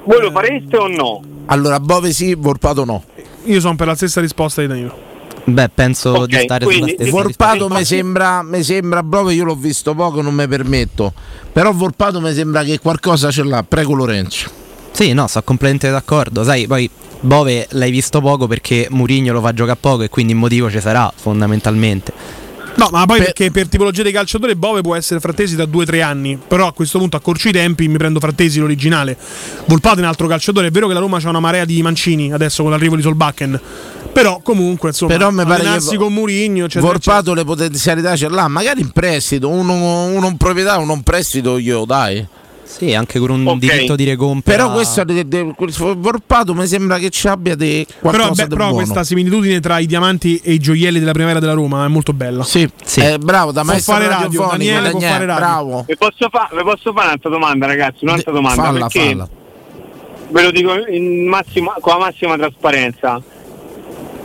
[0.05, 1.21] Voi lo fareste o no?
[1.45, 3.03] Allora, Bove sì, Volpato no.
[3.45, 5.11] Io sono per la stessa risposta di Danilo.
[5.45, 9.43] Beh, penso Ok, di stare quindi- sulla stessa Volpato mi sembra, mi sembra Bove, io
[9.43, 11.11] l'ho visto poco, non mi permetto.
[11.51, 13.63] Però Volpato mi sembra che qualcosa ce l'ha.
[13.67, 14.49] Prego Lorenzo.
[14.91, 16.43] Sì, no, sono completamente d'accordo.
[16.43, 16.89] Sai, poi
[17.23, 20.81] Bove l'hai visto poco perché Murigno lo fa giocare poco e quindi il motivo ci
[20.81, 22.41] sarà fondamentalmente.
[22.75, 26.01] No, ma poi Per- perché per tipologia di calciatore Bove può essere frattesi da 2-3
[26.01, 26.37] anni.
[26.45, 29.15] Però a questo punto accorcio i tempi mi prendo frattesi l'originale.
[29.65, 30.67] Volpato è un altro calciatore.
[30.67, 33.61] È vero che la Roma c'ha una marea di mancini adesso con l'arrivo di Solbakken.
[34.11, 38.27] Però comunque insomma Però mi pare allenarsi che con Murigno eccetera, Volpato le potenzialità ce
[38.27, 42.25] l'ha, magari in prestito, uno, uno in proprietà, uno in prestito glielo dai.
[42.75, 43.57] Sì, anche con un Ok.
[43.57, 44.51] diritto di recompra.
[44.55, 48.47] Però questo de, de, quel Volpato mi sembra che ci abbia de Però, qualcosa beh,
[48.49, 48.83] di però buono.
[48.83, 52.43] questa similitudine tra i diamanti e i gioielli della primavera della Roma è molto bella.
[52.43, 52.99] Sì, Sì.
[53.01, 55.35] Eh, bravo, da Può maestro fare radio, radiofonico, Daniele può fare radio.
[55.45, 55.83] bravo.
[55.87, 58.03] Vi posso, fa- vi posso fare un'altra domanda, ragazzi?
[58.05, 58.63] Un'altra domanda.
[58.63, 59.29] falla, perché falla.
[60.31, 63.21] ve lo dico in massima- con la massima trasparenza.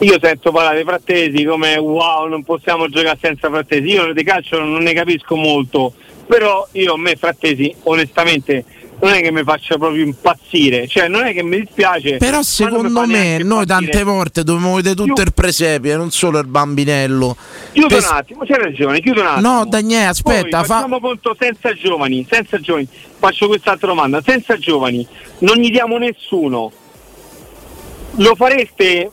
[0.01, 3.89] Io sento parlare frattesi come wow, non possiamo giocare senza frattesi.
[3.89, 5.93] Io di calcio non ne capisco molto,
[6.27, 8.65] però io a me frattesi onestamente
[9.01, 12.17] non è che mi faccia proprio impazzire, cioè non è che mi dispiace.
[12.17, 16.47] Però secondo me noi tante volte dobbiamo vedere tutto Chiu- il presepe, non solo il
[16.47, 17.37] bambinello.
[17.73, 19.53] Chiudo Per- un attimo, c'hai ragione, chiudo un attimo.
[19.53, 22.89] No, Daniele, aspetta, Poi fa- facciamo conto senza giovani, senza giovani.
[23.19, 25.07] Faccio quest'altra domanda, senza giovani,
[25.39, 26.71] non gli diamo nessuno.
[28.17, 29.11] Lo fareste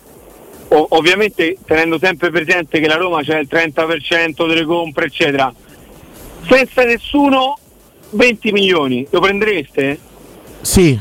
[0.78, 5.54] ovviamente tenendo sempre presente che la Roma c'è il 30% delle compre, eccetera.
[6.48, 7.58] Senza nessuno
[8.12, 10.00] 20 milioni, lo prendereste?
[10.62, 11.00] Sì.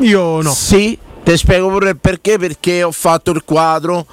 [0.00, 0.50] Io no.
[0.50, 4.06] Sì, ti spiego pure il perché, perché ho fatto il quadro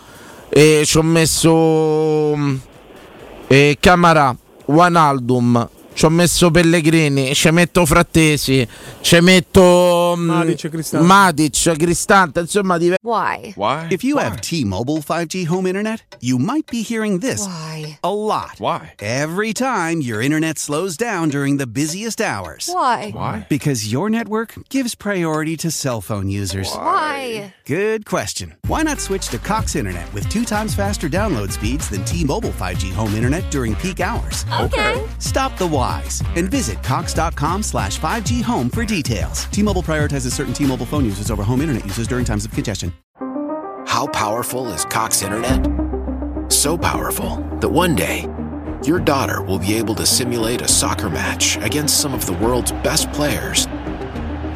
[0.50, 2.56] e ci ho messo mm,
[3.48, 4.36] eh, Camara,
[4.66, 8.68] Wanaldum, ci ho messo Pellegrini, ci metto Frattesi,
[9.02, 11.06] ci metto mm, Matic e Cristante.
[11.06, 13.54] Matic, Cristante, insomma div- Why?
[13.56, 13.88] Why?
[13.90, 17.98] If you have T-Mobile 5G home internet, you might be hearing this Why?
[18.04, 18.60] a lot.
[18.60, 18.94] Why?
[19.00, 22.68] Every time your internet slows down during the busiest hours.
[22.72, 23.12] Why?
[23.14, 23.46] Why?
[23.50, 26.72] Because your network gives priority to cell phone users.
[26.74, 27.54] Why?
[27.66, 28.56] Good question.
[28.68, 32.92] Why not switch to Cox Internet with two times faster download speeds than T-Mobile 5G
[32.94, 34.46] home internet during peak hours?
[34.62, 35.02] Okay.
[35.20, 39.46] Stop the whys and visit cox.com slash 5G home for details.
[39.46, 42.94] T-Mobile prioritizes certain T-Mobile phone users over home internet users during times of congestion.
[43.86, 45.68] How powerful is Cox Internet?
[46.52, 48.28] So powerful that one day,
[48.84, 52.72] your daughter will be able to simulate a soccer match against some of the world's
[52.72, 53.68] best players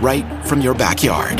[0.01, 1.37] right from your backyard.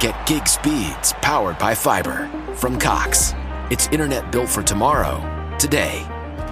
[0.00, 3.32] Get gig speeds powered by fiber from Cox.
[3.70, 5.16] It's internet built for tomorrow,
[5.58, 6.06] today.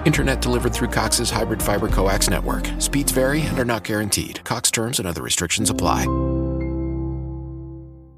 [0.07, 2.65] Internet delivered through Cox's hybrid fiber coax network.
[2.79, 4.39] Speeds vary and are not guaranteed.
[4.45, 6.05] Cox terms and other restrictions apply.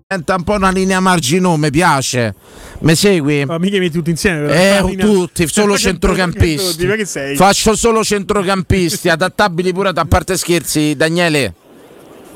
[0.08, 2.36] diventa un po' una linea marginale, mi piace.
[2.82, 3.44] Mi segui?
[3.46, 4.46] Ma mica metti tutti insieme.
[4.46, 4.54] però.
[4.54, 6.86] Eh, linea- tutti, solo centrocampisti.
[6.86, 7.36] ma che sei?
[7.36, 11.54] Faccio solo centrocampisti, adattabili pure a parte scherzi, Daniele.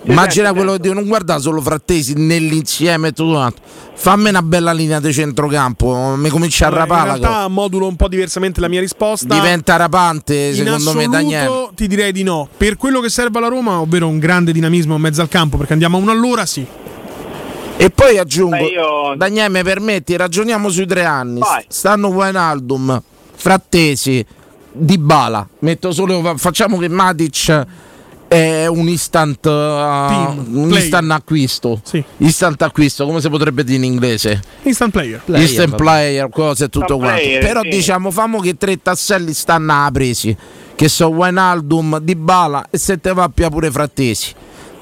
[0.06, 3.62] Immagina quello che dico, non guarda solo frattesi nell'insieme e tutto quanto.
[3.95, 7.95] Fammi una bella linea di centrocampo, mi comincia a Allora, rapare in realtà modulo un
[7.95, 9.34] po' diversamente la mia risposta.
[9.34, 11.70] Diventa rapante, In secondo me, assoluto Daniele.
[11.76, 12.49] ti direi di no.
[12.58, 15.72] Per quello che serve alla Roma, ovvero un grande dinamismo in mezzo al campo, perché
[15.74, 16.66] andiamo a uno all'ora, sì.
[17.78, 21.39] E poi aggiungo, Beh, io- Daniele, mi permetti, ragioniamo sui tre anni.
[21.39, 21.64] Vai.
[21.70, 23.01] Stanno Wijnaldum,
[23.36, 24.26] Frattesi,
[24.72, 25.47] Dybala.
[25.60, 27.66] Metto solo, facciamo che Matic
[28.34, 30.81] è un instant, uh, Team, un player.
[30.84, 31.79] instant acquisto.
[31.84, 32.03] Sì.
[32.17, 34.41] Instant acquisto, come si potrebbe dire in inglese?
[34.63, 35.21] Instant player.
[35.27, 35.84] instant vabbè.
[35.84, 37.21] player, cose e tutto Instant quanto.
[37.21, 37.69] player, Però sì.
[37.69, 40.36] diciamo, famo che tre tasselli stanno a presi.
[40.75, 44.34] Che so Wijnaldum, Dybala e se te va più pure Frattesi.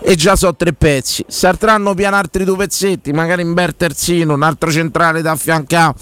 [0.03, 1.23] E già so tre pezzi.
[1.27, 5.93] Sartranno piano altri due pezzetti, magari in Ber terzino, un altro centrale da affiancare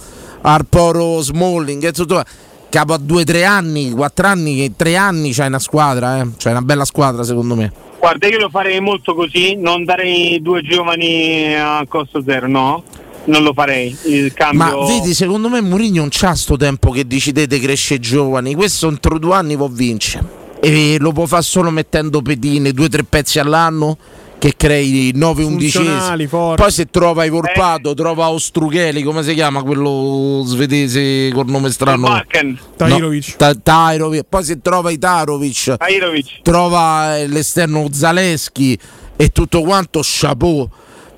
[0.41, 2.23] al Poro Smalling e tutto.
[2.69, 6.27] Capo a due, tre anni, quattro anni, tre anni c'hai una squadra, eh.
[6.37, 7.71] C'hai una bella squadra secondo me.
[7.99, 12.83] Guarda, io lo farei molto così, non darei due giovani a costo zero, no?
[13.25, 13.97] Non lo farei.
[14.05, 14.59] Il cambio.
[14.59, 18.53] Ma vedi, secondo me Mourinho non c'ha sto tempo che decidete cresce giovani.
[18.53, 20.37] Questo entro due anni può vincere.
[20.61, 23.97] E lo può fare solo mettendo pedine, due o tre pezzi all'anno
[24.39, 26.27] che crei 9 Funzionali, undicesimi.
[26.27, 26.61] forti.
[26.61, 32.07] Poi se trova i Volpato, trova Ostrucheli, come si chiama quello svedese col nome strano?
[32.07, 33.35] Balkan, Tahirovic.
[33.35, 34.23] Ta- Tahirovic.
[34.27, 36.41] Poi se trova i Tarovic, Tahirovic.
[36.41, 38.79] trova eh, l'esterno Zaleschi
[39.17, 40.67] e tutto quanto, chapeau.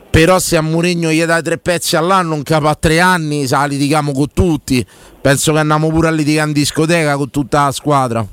[0.10, 3.64] Però se a Mourinho gli dai tre pezzi all'anno, un capo a tre anni, sa
[3.66, 4.86] litighiamo con tutti.
[5.22, 8.26] Penso che andiamo pure a litigare in discoteca con tutta la squadra.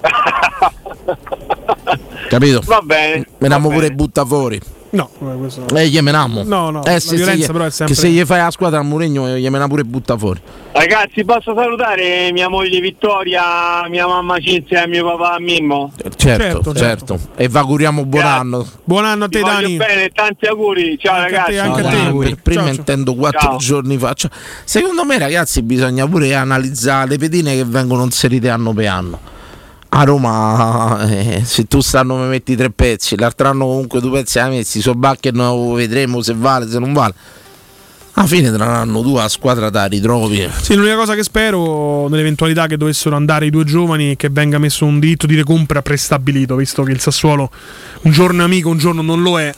[2.28, 2.62] Capito?
[2.64, 3.26] Va bene.
[3.38, 4.60] Meniamo va pure butta fuori.
[4.88, 6.42] No, eh, questo E gli menamo.
[6.44, 8.38] No, no, eh, la se, se violenza gli, però è sempre- che se gli fai
[8.38, 10.40] la squadra a Mourinho, gli mena pure butta fuori.
[10.72, 15.92] Ragazzi, posso salutare mia moglie Vittoria, mia mamma Cinzia e mio papà Mimmo?
[16.16, 17.18] Certo, Certo, certo.
[17.36, 18.38] E vi auguriamo buon Grazie.
[18.40, 18.66] anno.
[18.84, 19.76] Buon anno a Ti te, voglio Dani.
[19.76, 20.98] bene, tanti auguri.
[20.98, 21.58] Ciao Anche a te, ragazzi.
[21.68, 21.96] anche a No, te.
[21.96, 22.28] dai, auguri.
[22.30, 22.78] per prima Ciao, ciao.
[22.78, 23.58] intendo quattro Ciao.
[23.58, 24.12] giorni fa.
[24.14, 24.30] Cioè,
[24.64, 29.18] secondo me, ragazzi, bisogna pure analizzare le pedine che vengono inserite anno per anno.
[29.98, 34.36] A Roma, eh, se tu stanno mi metti tre pezzi, l'altro anno comunque due pezzi
[34.36, 37.14] la messi, so che noi vedremo se vale, se non vale.
[38.12, 40.46] Alla fine tra un anno due la squadra la ritrovi.
[40.60, 44.58] Sì, l'unica cosa che spero, nell'eventualità che dovessero andare i due giovani, è che venga
[44.58, 47.50] messo un diritto di recompra prestabilito, visto che il Sassuolo
[48.02, 49.50] un giorno è amico, un giorno non lo è.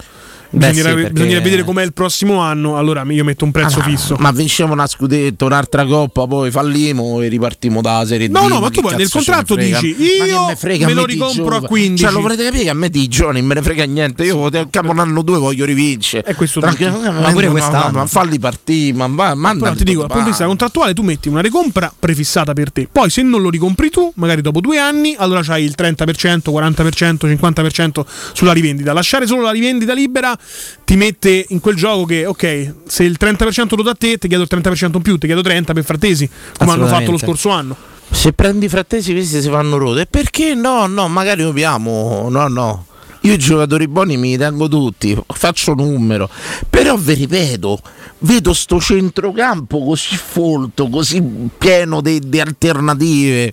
[0.51, 2.77] Bisognerà, sì, perché- vedere com'è il prossimo anno.
[2.79, 4.17] Allora io metto un prezzo Ah, fisso.
[4.19, 8.61] Ma vinciamo una scudetto, un'altra coppa, poi fallimo e ripartimo dalla serie No, D, no,
[8.61, 11.67] ma tu nel contratto dici, io me frega me lo ricompro a giovani?
[11.67, 12.03] 15.
[12.05, 14.25] Cioè, lo volete capire che a me di giovani non me ne frega niente.
[14.25, 16.27] Io a capo un anno o due voglio rivincere.
[16.27, 17.05] E questo Tranquillo, tutti.
[17.09, 17.99] ma Ma pure quest'anno.
[17.99, 21.29] Ma, falli partire, ma va, manda ti dico, dal punto di vista contrattuale, tu metti
[21.29, 22.89] una recompra prefissata per te.
[22.91, 27.27] Poi, se non lo ricompri tu, magari dopo due anni, allora c'hai il 30%, 40%,
[27.27, 28.93] 50% sulla rivendita.
[28.93, 30.37] Lasciare solo la rivendita libera
[30.85, 34.29] ti mette in quel gioco che, ok, se il 30% lo dà a te, ti
[34.29, 37.51] chiedo il 30% in più, ti chiedo 30 per frattesi, come hanno fatto lo scorso
[37.51, 37.77] anno.
[38.11, 40.07] Se prendi frattesi, questi si fanno rode.
[40.07, 40.87] Perché no?
[40.87, 42.29] No, magari opiamo.
[42.31, 42.87] No, no.
[43.23, 46.31] Io i giocatori buoni mi tengo tutti, faccio numero.
[46.71, 47.81] Però vi ripeto,
[48.21, 51.23] vedo sto centrocampo così folto, così
[51.59, 53.53] pieno di alternative.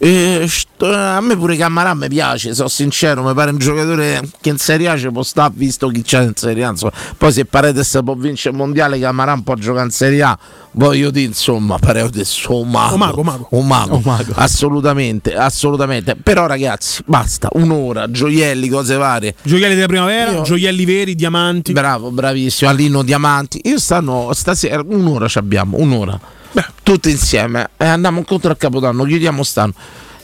[0.00, 4.50] Eh, st- a me pure Cammarà mi piace, sono sincero, mi pare un giocatore che
[4.50, 6.70] in Serie A ci può stare visto chi c'è in Serie A.
[6.70, 6.92] insomma.
[7.16, 10.38] Poi se Paredes può vincere il mondiale, Cammarà può giocare in Serie A.
[10.72, 12.92] Voglio dire, insomma, Paredes un mago.
[12.94, 13.46] Un mago, mago.
[13.50, 13.96] Un mago.
[13.96, 14.32] Un mago.
[14.36, 16.14] Assolutamente, assolutamente.
[16.14, 19.34] Però ragazzi, basta, un'ora, gioielli, cose varie.
[19.42, 21.72] Gioielli della primavera, Io- gioielli veri, diamanti.
[21.72, 22.70] Bravo, bravissimo.
[22.70, 23.60] Alino Diamanti.
[23.64, 26.36] Io stanno, stasera, un'ora ci abbiamo, un'ora.
[26.82, 27.70] Tutti insieme.
[27.76, 29.74] E andiamo incontro a Capodanno, chiudiamo stanno.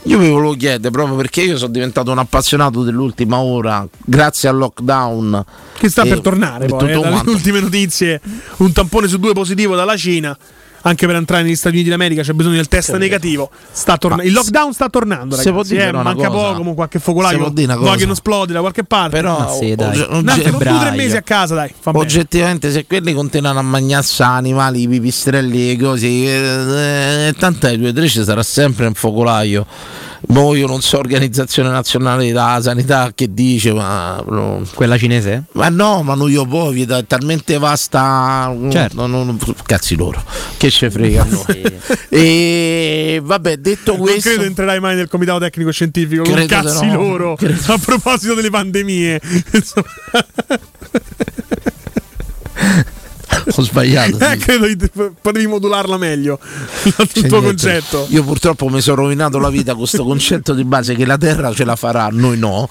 [0.06, 4.56] Io vi volevo chiedere proprio perché io sono diventato un appassionato dell'ultima ora, grazie al
[4.56, 5.44] lockdown.
[5.78, 7.30] Che sta per tornare poi, eh, quanto.
[7.30, 8.20] ultime notizie,
[8.58, 10.36] un tampone su due positivo dalla Cina.
[10.86, 13.48] Anche per entrare negli Stati Uniti d'America c'è bisogno del test negativo.
[13.72, 15.72] Sta torna- il lockdown sta tornando, se può ragazzi.
[15.72, 16.48] dire eh, una manca cosa?
[16.52, 17.38] poco, con qualche focolaio.
[17.38, 17.98] può dire una vuoi cosa?
[17.98, 19.10] che non esplode da qualche parte.
[19.16, 19.88] Però Ma sì, dai.
[19.88, 20.92] ogge- Un attimo, due o tre febbraio.
[20.96, 21.72] mesi a casa, dai.
[21.84, 27.88] Oggettivamente se quelli continuano a mangiarsi animali, i pipistrelli e cose, eh, eh, tant'è, due
[27.88, 29.66] o tre ci sarà sempre un focolaio.
[30.26, 34.62] Boh, io non so organizzazione nazionale della sanità che dice, ma no.
[34.74, 35.44] Quella cinese?
[35.52, 38.54] Ma no, ma non io poi vita è talmente vasta.
[38.70, 39.06] Certo.
[39.06, 40.22] no, no, cazzi loro,
[40.56, 41.24] che ce frega.
[41.28, 41.44] no.
[42.08, 46.94] E vabbè, detto Non questo, credo entrerai mai nel comitato tecnico scientifico Credo cazzi no.
[46.94, 49.20] loro a proposito delle pandemie.
[53.56, 54.18] Ho sbagliato.
[54.24, 56.38] eh, credo potevi modularla meglio
[56.84, 57.40] il tuo niente.
[57.40, 58.06] concetto.
[58.10, 61.52] Io purtroppo mi sono rovinato la vita con questo concetto di base che la Terra
[61.52, 62.68] ce la farà, noi no.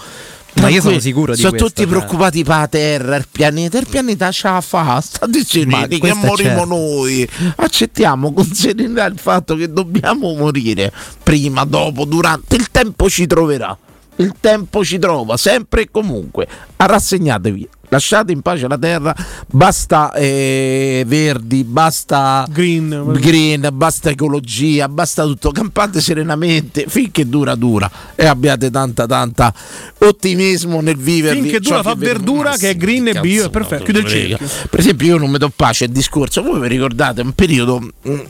[0.56, 1.90] Ma io sono sicuro di Sono questo, tutti cioè.
[1.90, 3.80] preoccupati per la Terra, il pianeta.
[3.80, 6.66] Il pianeta ce la fa, sta dicendo Ma che morimo certo.
[6.66, 7.28] noi.
[7.56, 10.92] Accettiamo con serenità il fatto che dobbiamo morire
[11.24, 12.56] prima, dopo, durante.
[12.56, 13.76] Il tempo ci troverà.
[14.18, 16.48] Il tempo ci trova, sempre e comunque.
[16.78, 19.16] Rassegnatevi, lasciate in pace la terra,
[19.48, 23.14] basta eh, verdi, basta Green.
[23.20, 25.52] green, basta ecologia, basta tutto.
[25.52, 29.54] Campate serenamente finché dura, dura e abbiate tanta, tanta
[30.00, 31.42] ottimismo nel vivervi.
[31.42, 33.84] Finché dura fa verdura, che è green e bio, è perfetto.
[33.84, 34.38] Chiude il cerchio.
[34.70, 36.42] Per esempio, io non mi do pace il discorso.
[36.42, 37.80] Voi vi ricordate un periodo,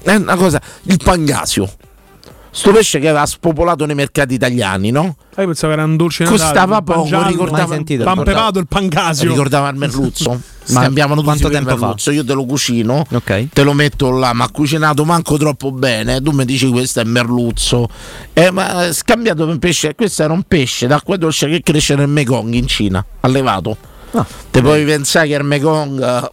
[0.03, 1.71] è una cosa, il pangasio.
[2.55, 5.15] Sto pesce che aveva spopolato nei mercati italiani, no?
[5.33, 8.03] Ah, io pensavo era un dolce Natale, Costava pan poco, giallo, ricordava sentito.
[8.03, 9.27] pan pepato, il pangasio.
[9.27, 10.29] Ricordava il merluzzo?
[10.69, 11.75] Ma Scambiavano tutti quanto tempo fa?
[11.77, 12.11] merluzzo.
[12.11, 13.47] Io te lo cucino, Ok.
[13.51, 16.21] te lo metto là, ma cucinato manco troppo bene.
[16.21, 17.89] Tu mi dici questo è merluzzo.
[18.33, 22.07] Eh, ma eh, scambiato per pesce, questo era un pesce d'acqua dolce che cresce nel
[22.07, 23.75] Mekong in Cina, allevato.
[24.11, 24.25] Ah.
[24.51, 26.31] Te puoi pensare che il Mekong eh,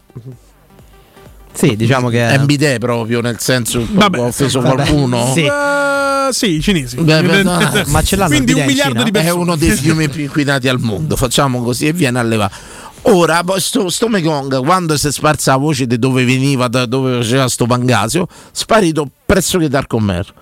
[1.53, 4.75] Sì, diciamo che è bidet proprio, nel senso Vabbè, ho offeso vabbè.
[4.75, 5.33] qualcuno.
[5.35, 5.45] Sì.
[5.45, 6.97] Eh, sì, i cinesi.
[6.97, 7.59] Beh, beh, no.
[7.87, 9.43] Ma ce l'hanno Quindi un miliardo di è persone.
[9.43, 11.17] uno dei fiumi più inquinati al mondo.
[11.17, 12.55] Facciamo così e viene allevato.
[13.03, 17.17] Ora, sto, sto Mekong, quando si è sparsa la voce di dove veniva, da dove
[17.23, 20.35] faceva sto pangasio, sparito pressoché dal commercio.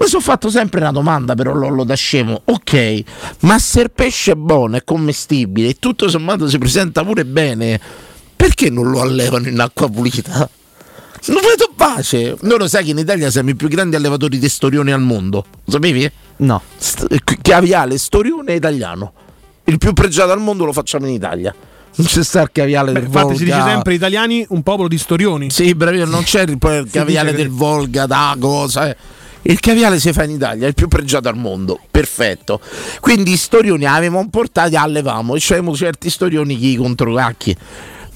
[0.00, 2.40] Mi sono fatto sempre una domanda, però Lollo da scemo.
[2.46, 3.02] Ok,
[3.40, 7.78] ma se il pesce è buono, è commestibile e tutto sommato si presenta pure bene,
[8.38, 10.48] perché non lo allevano in acqua pulita?
[11.26, 12.36] Non vedo pace.
[12.42, 15.44] Loro sai che in Italia siamo i più grandi allevatori di storioni al mondo.
[15.64, 16.08] Lo sapevi?
[16.36, 16.62] No.
[16.76, 17.08] St-
[17.42, 19.12] caviale storione italiano.
[19.64, 21.52] Il più pregiato al mondo lo facciamo in Italia.
[21.96, 23.38] Non c'è sta il caviale Beh, del infatti Volga.
[23.38, 25.50] si dice sempre italiani un popolo di storioni.
[25.50, 27.58] Sì, bravino, non c'è il, poi il caviale del così.
[27.58, 28.88] Volga, da cosa.
[28.88, 28.96] eh.
[29.42, 32.60] Il caviale si fa in Italia, è il più pregiato al mondo, perfetto.
[33.00, 37.56] Quindi i storioni avevamo portati, allevamo e c'avevamo certi storioni chi contro cacchi.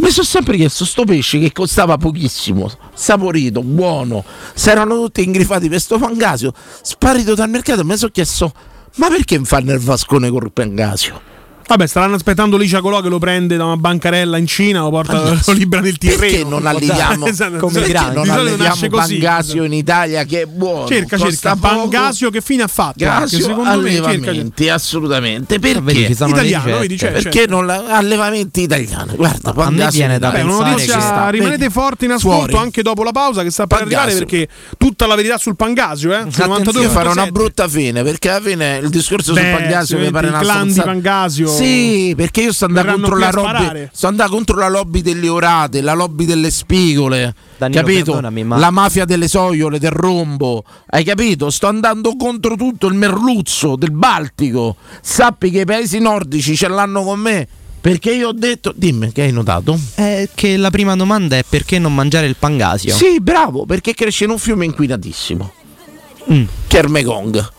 [0.02, 5.68] Mi sono sempre chiesto sto pesce che costava pochissimo, saporito, buono, si erano tutti ingrifati
[5.68, 8.52] per sto pangasio, sparito dal mercato mi sono chiesto
[8.96, 11.31] ma perché fanno il vascone col pangasio?
[11.66, 15.22] Vabbè, staranno aspettando Licia Colò che lo prende da una bancarella in Cina, lo porta
[15.44, 16.20] lo libera nel Tirreno.
[16.20, 19.18] Perché non alleviamo, Esatto, perché di non solito alleviamo nasce così.
[19.18, 20.86] Pangasio in Italia che è buono?
[20.86, 21.56] Cerca, cerca.
[21.56, 21.74] poco.
[21.88, 23.04] Pangasio che fine ha fatto?
[23.04, 25.58] Anche, Gasio, secondo me cerca, assolutamente.
[25.58, 25.80] Perché?
[25.80, 29.14] Vedi, Italiano, vedi, cioè, Perché non la- allevamenti italiani?
[29.16, 30.30] Guarda, a me Pangasio viene da.
[30.30, 31.72] Beh, notizia, rimanete Vedi?
[31.72, 32.56] forti in ascolto Fuori.
[32.64, 33.98] anche dopo la pausa che sta per Pangasio.
[34.02, 34.48] arrivare perché
[34.78, 36.30] tutta la verità sul Pangasio, eh?
[36.30, 37.30] Sul 92, Io farò una 87.
[37.32, 40.90] brutta fine perché alla fine il discorso sul Pangasio mi pare una clan di stronzata.
[40.90, 43.88] Pangasio Sì, perché io sto andando contro la lobby.
[43.92, 47.34] Sto andando contro la lobby delle orate, la lobby delle spigole.
[47.58, 48.20] Danilo, capito?
[48.44, 50.64] ma- La mafia delle soiole, del rombo.
[50.86, 51.50] Hai capito?
[51.50, 54.76] Sto andando contro tutto il merluzzo del Baltico.
[55.00, 57.46] Sappi che i paesi nordici ce l'hanno con me.
[57.80, 58.72] Perché io ho detto.
[58.76, 59.78] Dimmi che hai notato?
[59.94, 62.94] È che la prima domanda è perché non mangiare il pangasio?
[62.94, 65.52] Sì, bravo, perché cresce in un fiume inquinatissimo.
[66.32, 66.44] Mm.
[66.88, 67.50] Mekong.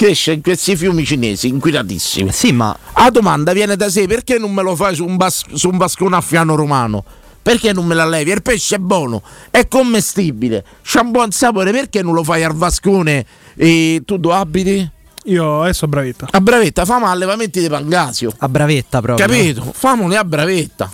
[0.00, 2.32] Cresce in questi fiumi cinesi inquinatissimi.
[2.32, 5.44] Sì, ma La domanda viene da sé: perché non me lo fai su un, bas-
[5.52, 7.04] su un vascone a fiano romano?
[7.42, 8.30] Perché non me la levi?
[8.30, 9.20] Il pesce è buono,
[9.50, 14.36] è commestibile, c'ha un buon sapore, perché non lo fai al vascone e tu dove
[14.36, 14.90] abiti?
[15.24, 16.28] Io adesso a bravetta.
[16.30, 18.32] A bravetta, famo allevamenti di Pangasio.
[18.38, 19.26] A bravetta proprio.
[19.26, 19.70] Capito?
[19.74, 20.90] Famoli a bravetta.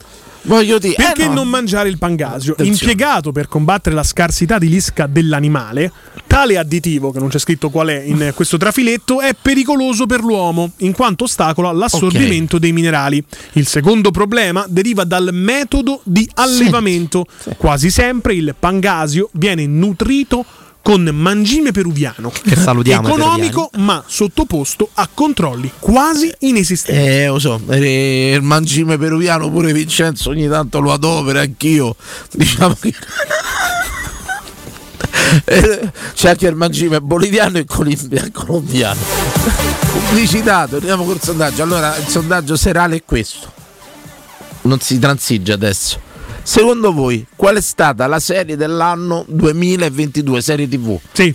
[0.47, 1.35] Voglio dire, Perché eh no.
[1.35, 2.53] non mangiare il pangasio?
[2.53, 2.93] Attenzione.
[2.93, 5.93] Impiegato per combattere la scarsità di lisca dell'animale,
[6.27, 10.73] tale additivo, che non c'è scritto qual è in questo trafiletto, è pericoloso per l'uomo,
[10.79, 13.23] in quanto ostacola l'assorbimento dei minerali.
[13.53, 17.27] Il secondo problema deriva dal metodo di allevamento.
[17.57, 20.45] Quasi sempre il pangasio viene nutrito
[20.87, 27.01] con mangime peruviano, Che salutiamo, economico ma sottoposto a controlli quasi inesistenti.
[27.01, 31.97] Eh, lo so, eh, il mangime peruviano pure Vincenzo ogni tanto lo adopera anch'io.
[32.31, 32.95] Diciamo che.
[35.45, 39.01] Eh, C'è anche il mangime boliviano e colombia- colombiano.
[39.91, 41.65] Pubblicità, torniamo col sondaggio.
[41.65, 43.53] Allora, il sondaggio serale è questo.
[44.63, 46.06] Non si transige adesso.
[46.47, 50.41] Secondo voi, qual è stata la serie dell'anno 2022?
[50.41, 50.97] Serie TV?
[51.11, 51.35] Sì.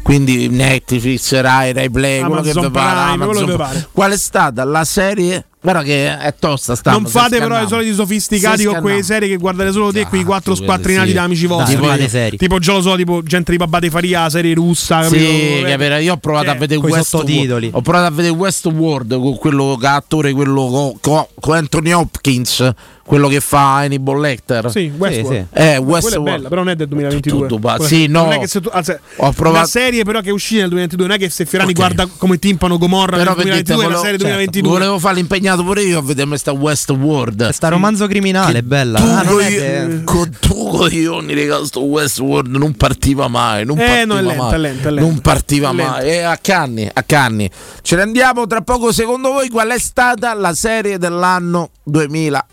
[0.00, 3.56] Quindi Netflix, Rai, Rai Play, quello che Amazon vi pare, quello Amazon Prime.
[3.56, 3.88] pare.
[3.90, 5.44] Qual è stata la serie?
[5.60, 6.92] Guarda che è tosta sta.
[6.92, 10.54] Non fate però i soliti sofisticati con quelle serie che guardate solo te, quei quattro
[10.54, 11.14] squattrinati sì.
[11.14, 11.76] da amici Dai, vostri.
[11.76, 12.38] fate serie.
[12.38, 15.02] Tipo, già lo so, tipo gente di Babà de Faria, serie russa.
[15.04, 15.94] Sì, capito?
[15.94, 17.70] io ho provato Cioè, a vedere Westworld.
[17.72, 22.70] Ho provato a vedere Westworld con quello che attore, quello co- co- con Anthony Hopkins,
[23.04, 24.70] quello che fa Hannibal Lecter.
[24.70, 25.36] Sì, Westworld.
[25.40, 26.24] Eh, Quella è Westworld.
[26.24, 27.46] bella, però non è del 2022.
[27.48, 28.22] Tutto Quella- sì, no.
[28.24, 30.70] Non è che se tu, anzi, Ho provato- La serie però che è uscita nel
[30.70, 31.76] 2022, non è che se Ferrani Ok.
[31.76, 34.70] guarda come timpano Gomorra Però nel per 2022, dirti, è la volevo- serie certo, 2022.
[34.72, 37.48] volevo fare l'impegnato pure io a vedermi sta Westworld.
[37.50, 38.98] Sta romanzo criminale, bella.
[38.98, 43.28] Tu Ah, non con è i- de- con tu coglioni, raga, sto Westworld non partiva
[43.28, 43.64] mai.
[43.64, 44.52] Non Eh, partiva no, è lento, mai.
[44.54, 45.10] è lento, è lento.
[45.10, 46.08] Non partiva È mai.
[46.08, 47.50] E a canni, a canni.
[47.82, 48.92] Ce ne andiamo tra poco.
[48.92, 52.52] Secondo voi qual è stata la serie dell'anno 2022?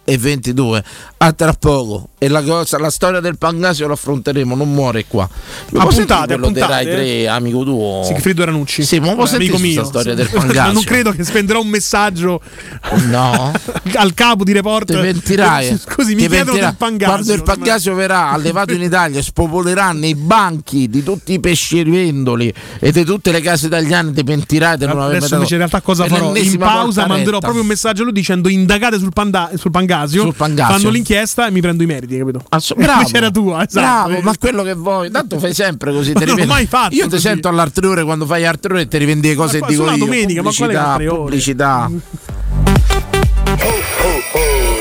[1.17, 2.09] A tra poco.
[2.17, 5.27] E la, cosa, la storia del Pangasio lo affronteremo, non muore qua.
[5.71, 6.95] Ma Appuntate, quello dei Rai appuntate.
[6.95, 8.03] 3, amico tuo.
[8.05, 8.83] Sigfrido Ranucci.
[8.83, 9.83] Sì, ma può amico mio.
[9.83, 10.73] storia del Pangasio?
[10.73, 12.41] non credo che spenderò un messaggio
[13.07, 13.51] No.
[13.95, 14.91] al capo di report.
[14.91, 15.77] Ti pentirai.
[15.77, 17.13] Scusi, mi Ti chiedono del Pangasio.
[17.13, 22.91] Quando il Pangasio verrà allevato in Italia, spopoleranno i banchi di tutti i pescivendoli e
[22.91, 24.11] di tutte le case italiane.
[24.13, 26.35] Ti pentirai di non aver Adesso invece in realtà cosa farò?
[26.35, 30.30] In pausa manderò proprio un messaggio a lui dicendo indagate sul, panda- sul Pangasio, Sul
[30.33, 30.75] Pangasio.
[30.77, 32.41] fanno l'inchiesta e mi prendo i meriti, capito?
[32.49, 34.07] Asso- bravo, Invece era tua, esatto.
[34.07, 36.13] bravo, ma quello che vuoi, tanto fai sempre così.
[36.13, 38.97] Non l'ho mai fatto Io ti sento all'altre ore quando fai altre ore e ti
[38.97, 40.05] rivendi le cose Ma e qua dico sono io.
[40.05, 41.19] domenica, ma quale pubblicità, altre ore?
[41.19, 41.91] pubblicità.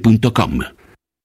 [0.00, 0.79] residenze.com.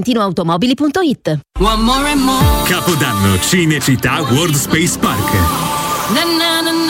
[0.00, 1.38] valentinoautomobili.it.
[2.64, 6.89] Capodanno Cinecittà World Space Park.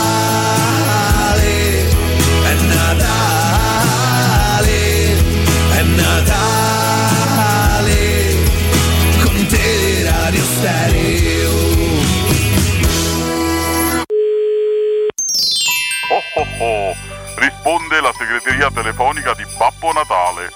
[16.71, 20.51] Oh oh oh, segreteria telefonica di Babbo Natale.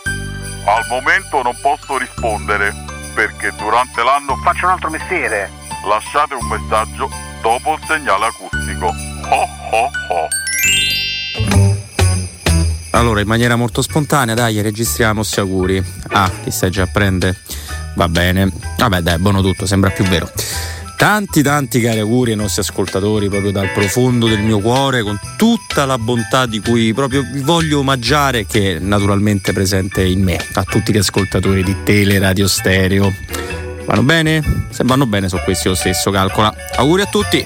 [0.66, 2.74] Al momento non posso rispondere
[3.14, 5.52] perché durante l'anno faccio un altro mestiere.
[5.86, 7.10] Lasciate un messaggio
[7.42, 8.86] dopo il segnale acustico.
[8.86, 10.28] Ho ho ho.
[12.92, 15.84] Allora, in maniera molto spontanea, dai, registriamo sti auguri.
[16.12, 17.42] Ah, ti stai già a prendere?
[17.96, 18.50] Va bene.
[18.78, 20.32] Vabbè, dai, buono tutto, sembra più vero.
[20.98, 25.86] Tanti tanti cari auguri ai nostri ascoltatori proprio dal profondo del mio cuore con tutta
[25.86, 30.64] la bontà di cui proprio vi voglio omaggiare che è naturalmente presente in me a
[30.64, 33.14] tutti gli ascoltatori di Tele Radio Stereo.
[33.86, 34.68] Vanno bene?
[34.70, 36.54] se vanno bene sono questi lo stesso calcola.
[36.76, 37.46] Auguri a tutti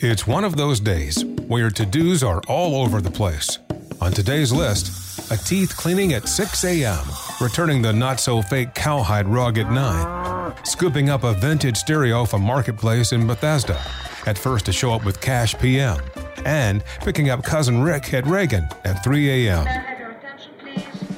[0.00, 3.58] It's one of those days where to dos are all over the place.
[4.00, 7.04] On today's list, a teeth cleaning at 6 a.m.,
[7.40, 12.42] returning the not so fake cowhide rug at 9, scooping up a vintage stereo from
[12.42, 13.80] Marketplace in Bethesda,
[14.26, 16.00] at first to show up with Cash PM,
[16.44, 19.97] and picking up cousin Rick at Reagan at 3 a.m.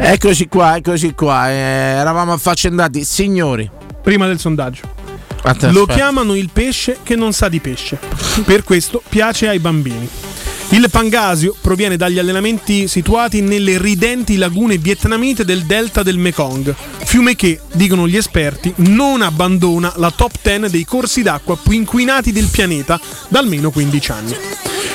[0.00, 1.50] Eccoci qua, eccoci qua.
[1.50, 3.68] eh, eravamo affaccendati, signori.
[4.02, 4.82] Prima del sondaggio.
[5.42, 5.94] Aspetta, Lo aspetta.
[5.94, 7.98] chiamano il pesce che non sa di pesce.
[8.44, 10.08] Per questo piace ai bambini.
[10.70, 16.74] Il pangasio proviene dagli allenamenti situati nelle ridenti lagune vietnamite del delta del Mekong,
[17.04, 22.32] fiume che, dicono gli esperti, non abbandona la top 10 dei corsi d'acqua più inquinati
[22.32, 24.36] del pianeta da almeno 15 anni.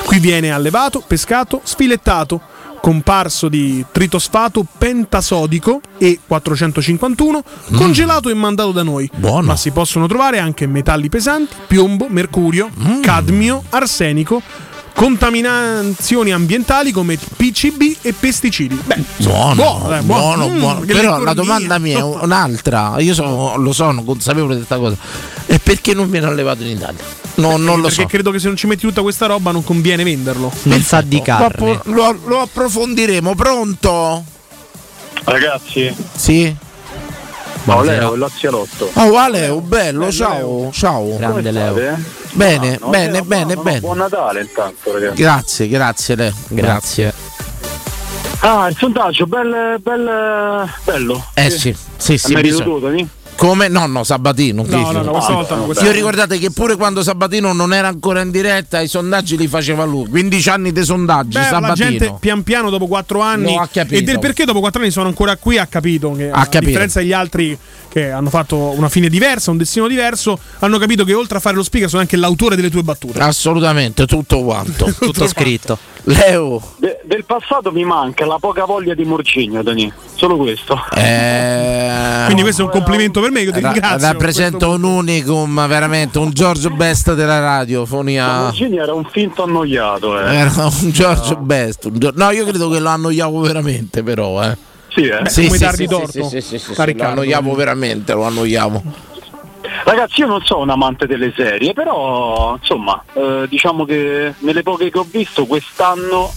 [0.04, 2.40] Qui viene allevato, pescato, sfilettato,
[2.84, 7.42] comparso di tritosfato pentasodico e 451,
[7.74, 9.08] congelato e mandato da noi.
[9.46, 12.68] Ma si possono trovare anche metalli pesanti, piombo, mercurio,
[13.00, 14.42] cadmio, arsenico,
[14.94, 18.78] contaminazioni ambientali come PCB e pesticidi.
[18.84, 20.80] Beh, Buono, buono, eh, buono, Mm, buono.
[20.80, 22.94] Però la domanda mia è un'altra.
[22.98, 24.96] Io sono- lo sono consapevole di questa cosa.
[25.46, 27.02] E perché non viene allevato in Italia?
[27.36, 28.06] No, non lo perché so.
[28.06, 30.52] credo che se non ci metti tutta questa roba non conviene venderlo.
[30.62, 33.34] Non sa di appro- lo- lo approfondiremo.
[33.34, 34.24] Pronto?
[35.24, 36.54] Ragazzi, Sì.
[37.64, 38.90] No, Leo, il Lazialotto.
[38.94, 40.70] Oh, Aleo, bello, ciao.
[40.72, 41.16] Ciao.
[41.16, 41.74] Grande Leo.
[42.32, 43.80] Bene, No, bene, bene, no, bene.
[43.80, 45.16] Buon Natale intanto, ragazzi.
[45.20, 46.32] Grazie, grazie Leo.
[46.48, 47.14] Grazie.
[48.40, 51.24] Ah, il sondaggio, bel, bel, bello.
[51.34, 52.34] Eh sì, sì, sì.
[52.34, 53.08] Merito bisogna-?
[53.36, 53.68] Come?
[53.68, 54.64] No, no, Sabatino.
[54.66, 57.88] No, no, no, questa volta no, questa Io ricordate che pure quando Sabatino non era
[57.88, 60.06] ancora in diretta, i sondaggi li faceva lui.
[60.08, 61.74] 15 anni di sondaggi, Beh, la Sabatino.
[61.90, 63.96] gente pian piano dopo quattro anni Lo ha capito.
[63.96, 66.64] e del perché dopo quattro anni sono ancora qui ha capito che Ha a capito.
[66.66, 67.58] differenza degli altri
[67.94, 71.54] che hanno fatto una fine diversa, un destino diverso, hanno capito che oltre a fare
[71.54, 73.20] lo speaker sono anche l'autore delle tue battute.
[73.20, 74.92] Assolutamente, tutto quanto.
[74.98, 75.78] Tutto scritto.
[76.06, 76.60] Leo.
[76.78, 79.92] De- del passato mi manca la poca voglia di Morcigno, Dani.
[80.16, 80.76] Solo questo.
[80.94, 84.08] Eh, Quindi questo è un complimento per me, io ti ra- ringrazio.
[84.08, 88.40] rappresenta un unicum, veramente un Giorgio Best della radiofonia.
[88.42, 90.34] Morcigno era un finto annoiato, eh.
[90.34, 90.52] Era
[90.82, 91.84] un Giorgio Best.
[91.84, 94.42] un Gio- No, io credo che lo annoiavo veramente, però.
[94.42, 94.56] Eh.
[94.94, 95.28] Sì, eh.
[95.28, 98.82] Sì, come sì, dargli sì, torto sì, sì, sì, sì, lo annoiavo veramente, lo annoiavo.
[99.84, 104.90] Ragazzi, io non sono un amante delle serie, però insomma, eh, diciamo che nelle poche
[104.90, 106.32] che ho visto quest'anno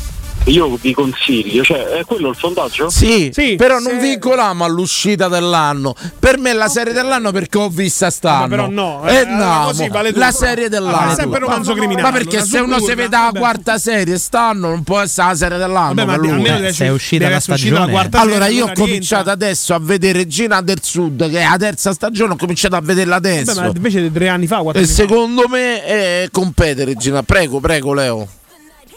[0.45, 2.89] io vi consiglio, cioè è quello il sondaggio?
[2.89, 5.93] Sì, però non vincoliamo all'uscita dell'anno.
[6.19, 8.47] Per me è la serie dell'anno perché ho vista st'anno.
[8.47, 10.97] Vabbè, però no, Eh, eh, no, così vale la serie dell'anno.
[10.97, 14.69] Vabbè, è sempre romanzo criminale, Ma perché se uno si vede la quarta serie st'anno
[14.69, 15.93] non può essere la serie dell'anno.
[15.93, 17.91] Vabbè, ma almeno deve se è uscita deve la la stagione.
[17.91, 21.57] quarta Allora serie, io ho cominciato adesso a vedere Gina del Sud, che è la
[21.57, 23.53] terza stagione, ho cominciato a vederla adesso.
[23.53, 25.01] Vabbè, ma invece tre anni fa, quattro e anni fa.
[25.01, 27.21] secondo me è competere Gina.
[27.23, 28.27] Prego, prego Leo.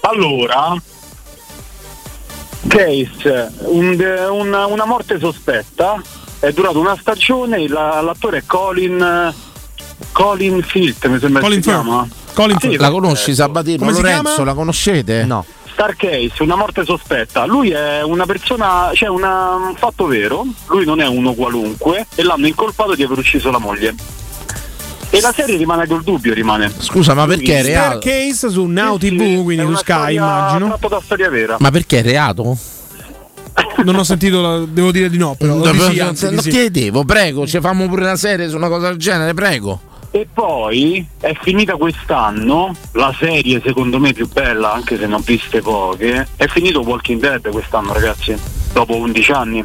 [0.02, 0.74] Allora,
[2.66, 6.00] case, un- una, una morte sospetta,
[6.38, 9.32] è durato una stagione, la- l'attore è Colin,
[10.12, 12.08] Colin Filt, mi sembra Colin che si chiama.
[12.34, 12.80] Colin Sì, Firth.
[12.80, 13.78] La conosci Sabatino?
[13.78, 14.44] Come si Lorenzo, chiama?
[14.44, 15.24] la conoscete?
[15.24, 15.44] No.
[15.72, 17.44] Star Case, una morte sospetta.
[17.46, 22.22] Lui è una persona, cioè una- un fatto vero, lui non è uno qualunque e
[22.22, 23.94] l'hanno incolpato di aver ucciso la moglie.
[25.12, 26.72] E la serie rimane col dubbio, rimane.
[26.78, 28.00] Scusa, ma perché è reato?
[28.00, 30.66] Staircase su Now Sì, sì, TV, quindi è su Sky, storia immagino.
[30.68, 31.56] Tratto da storia vera.
[31.58, 32.56] Ma perché è reato?
[33.84, 35.54] Non ho sentito, la- devo dire di no, però.
[35.56, 36.50] Non di sì, anzi, lo sì.
[36.50, 39.80] chiedevo, prego, ci fammo pure una serie su una cosa del genere, prego.
[40.12, 45.18] E poi è finita quest'anno, la serie secondo me più bella, anche se ne ho
[45.18, 48.36] viste poche, è finito Walking Dead quest'anno ragazzi,
[48.72, 49.64] dopo 11 anni.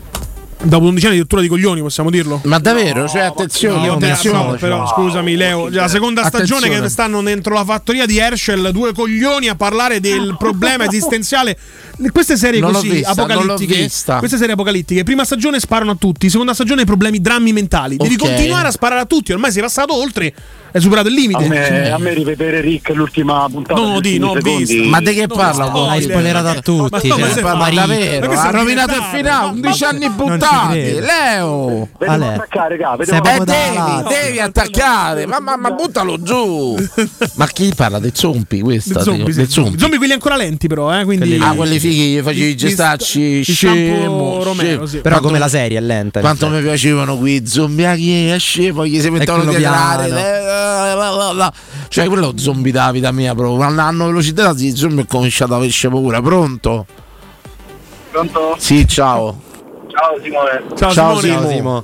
[0.67, 2.41] Dopo 11 anni di rottura di coglioni, possiamo dirlo?
[2.45, 3.07] Ma davvero?
[3.07, 4.43] Cioè, attenzione, No, attenzione.
[4.51, 6.81] no, però scusami Leo, la seconda stagione Attenzione.
[6.81, 11.55] che stanno dentro la fattoria di Herschel, due coglioni a parlare del problema esistenziale.
[12.11, 16.55] Queste serie Non così vista, apocalittiche, queste serie apocalittiche, prima stagione sparano a tutti, seconda
[16.55, 17.97] stagione problemi, drammi mentali.
[17.97, 18.21] Devi Ok.
[18.27, 20.33] continuare a sparare a tutti, ormai sei passato oltre,
[20.75, 21.45] hai superato il limite.
[21.45, 23.79] A me, a me rivedere Rick l'ultima puntata.
[23.79, 24.89] No, di, no, secondi- visto.
[24.89, 25.65] Ma di che Non parla?
[25.67, 25.87] voi?
[25.89, 27.07] Hai spoilerato a Ma tutti.
[27.07, 28.31] no, cioè, ma se- Ma ma davvero?
[28.31, 30.99] Ha rovinato il finale, ma- 11 ma- anni non buttati.
[30.99, 31.87] Leo!
[32.05, 32.25] Ale.
[32.33, 36.75] attaccare, Eh, devi, devi attaccare, ma, ma, ma buttalo giù.
[37.35, 39.01] ma chi parla dei zompi questa?
[39.01, 39.39] Zombie, Dei- sì.
[39.39, 39.79] dei zombi.
[39.79, 44.43] Zombie quelli ancora lenti però, eh, quindi Ah, quelli fighi, gli facevi i gestacci, scemo,
[44.43, 44.85] Romero, scemo.
[44.85, 44.97] sì.
[44.97, 46.19] Però Quanto- come la serie è lenta.
[46.19, 49.59] Quanto mi piacevano quei zombie, chi è scemo, gli si mettevano a quello
[51.87, 53.55] Cioè, quello è lo zombie della vita mia proprio.
[53.55, 56.21] Quando hanno velocità, i zombie ho cominciato a avere paura.
[56.21, 56.85] Pronto?
[58.11, 58.55] Pronto?
[58.57, 59.41] Sì, ciao.
[59.87, 60.63] Ciao Simone.
[60.75, 61.47] Ciao, Ciao, Simone.
[61.47, 61.83] Simo.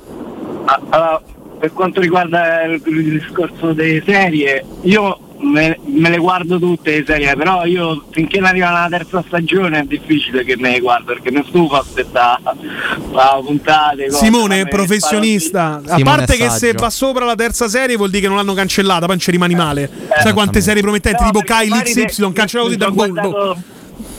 [0.64, 1.22] Ah, allora,
[1.58, 7.04] per quanto riguarda il, il discorso delle serie, io me, me le guardo tutte le
[7.06, 11.12] serie, però io finché non arriva la terza stagione è difficile che me le guardo
[11.12, 12.40] perché ne stufo aspettare
[13.12, 14.06] la puntate.
[14.06, 17.96] cose, Simone me- professionista, a Simone parte è che se va sopra la terza serie
[17.96, 19.90] vuol dire che non l'hanno cancellata, poi non ci rimani male.
[20.22, 23.08] Sai quante serie promettenti No, tipo Kyle XY cancellata così mi dal boh.
[23.08, 23.56] guardato-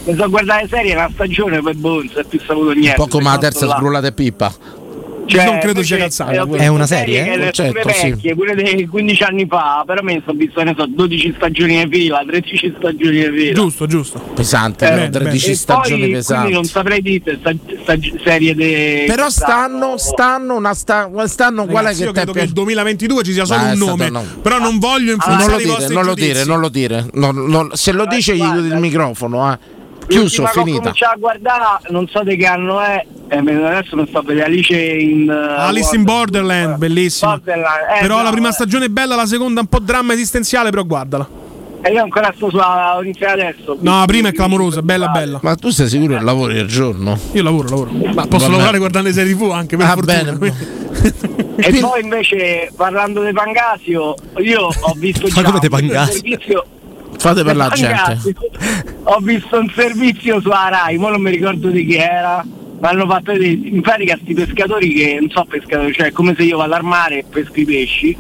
[0.05, 2.89] Mi sono guardato le serie una stagione poi boh, non si è più saputo niente.
[2.89, 4.53] Un po' come la terza sgrullata e pippa.
[5.25, 6.31] Cioè, non credo sia calzata.
[6.31, 6.57] eh.
[6.57, 8.09] È una serie, le Certo, pure sì.
[8.11, 11.83] vecchie, quelle dei 15 anni fa, però me ne sono visto, ne so, 12 stagioni
[11.87, 13.53] di fila, 13 stagioni di fila.
[13.53, 14.19] Giusto, giusto.
[14.19, 16.51] Pesante, Eh, però, bene, 13 E stagioni poi, pesanti.
[16.51, 17.51] non saprei dire sta,
[17.81, 22.39] sta- serie de Però stanno, stanno, una sta, stanno qual è che io credo che
[22.39, 22.61] il piaciuto?
[22.61, 24.23] 2022 ci sia solo è un stato nome, no.
[24.41, 27.05] però non voglio non influenzare lo dire, vostri non lo dire, non lo dire.
[27.13, 29.57] Non- non- se lo Eh, dice gli chiudi il microfono, eh.
[30.07, 30.79] Chiuso, finita.
[30.79, 34.45] cominciato a guardare, non so di che anno è, eh, adesso non sto a vedere
[34.45, 35.29] Alice in...
[35.29, 37.31] uh, Alice in Borderland, bellissima.
[37.31, 38.53] Borderland, eh, però no, la prima eh.
[38.53, 41.41] stagione è bella, la seconda un po' dramma esistenziale, però guardala.
[41.85, 42.95] E io ancora sto sulla...
[42.95, 43.77] ho iniziato adesso.
[43.81, 45.39] No, la prima è clamorosa, bella bella.
[45.41, 47.19] Ma tu sei sicuro che lavori al giorno?
[47.33, 47.91] Io lavoro, lavoro.
[47.91, 48.51] Ma posso Vabbè.
[48.51, 50.31] lavorare guardando le serie TV anche per Ah, fortuna.
[50.31, 50.81] bene.
[51.55, 56.13] E poi invece parlando di Pangasio, io ho visto Ma già come un Pangasio?
[56.13, 56.65] servizio
[57.17, 58.35] Fate per la gente.
[59.03, 62.45] Ho visto un servizio su Rai, ma non mi ricordo di chi era.
[62.79, 66.43] Ma hanno fatto in pratica sti pescatori che non so pescatori, cioè è come se
[66.43, 68.17] io vado al mare e pesco i pesci.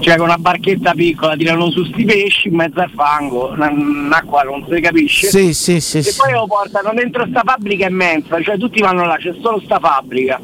[0.00, 4.42] Cioè con una barchetta piccola tirano su sti pesci in mezzo al fango, una- un'acqua
[4.42, 5.28] non si capisce.
[5.28, 5.98] Sì, sì, sì.
[5.98, 6.16] E sì.
[6.16, 10.40] poi lo portano dentro sta fabbrica immensa, cioè tutti vanno là, c'è solo sta fabbrica.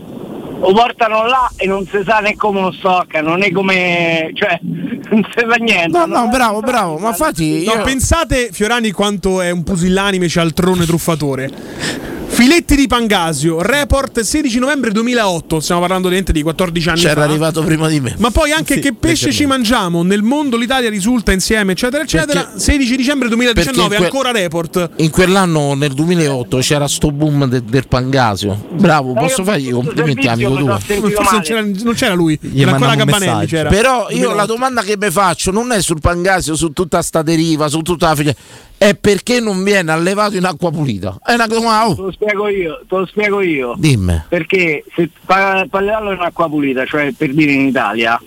[0.59, 4.31] Lo portano là e non si sa né come lo stoccano, né come.
[4.35, 5.99] cioè non si sa niente.
[5.99, 6.97] No, no, bravo, bravo.
[6.99, 7.83] Ma infatti No, io...
[7.83, 12.15] pensate, Fiorani, quanto è un pusillanime cialtrone truffatore.
[12.29, 17.23] Filetti di Pangasio, report 16 novembre 2008, stiamo parlando di 14 anni C'era fa.
[17.23, 18.15] arrivato prima di me.
[18.19, 22.43] Ma poi anche Sì, che pesce ci mangiamo, nel mondo l'Italia risulta insieme, eccetera, eccetera.
[22.45, 24.91] Perché- 16 dicembre 2019, perché in que- ancora report.
[24.97, 28.67] In quell'anno, nel 2008, c'era sto boom de- del Pangasio.
[28.73, 30.79] Bravo, posso fargli i complimenti, amico tuo.
[30.79, 31.01] Forse
[31.33, 33.47] non c'era, non c'era lui, Gli era ancora messaggio.
[33.47, 33.69] C'era.
[33.71, 34.37] Però io 2008.
[34.37, 38.09] la domanda che mi faccio non è sul Pangasio, su tutta sta deriva, su tutta
[38.09, 38.35] la figlia,
[38.79, 41.19] è perché non viene allevato in acqua pulita.
[41.25, 41.95] È una domanda.
[41.95, 43.75] Te lo spiego io, te lo spiego io.
[43.77, 44.25] Dimmi.
[44.29, 48.21] Perché se pa- in acqua pulita, cioè per dire in Italia,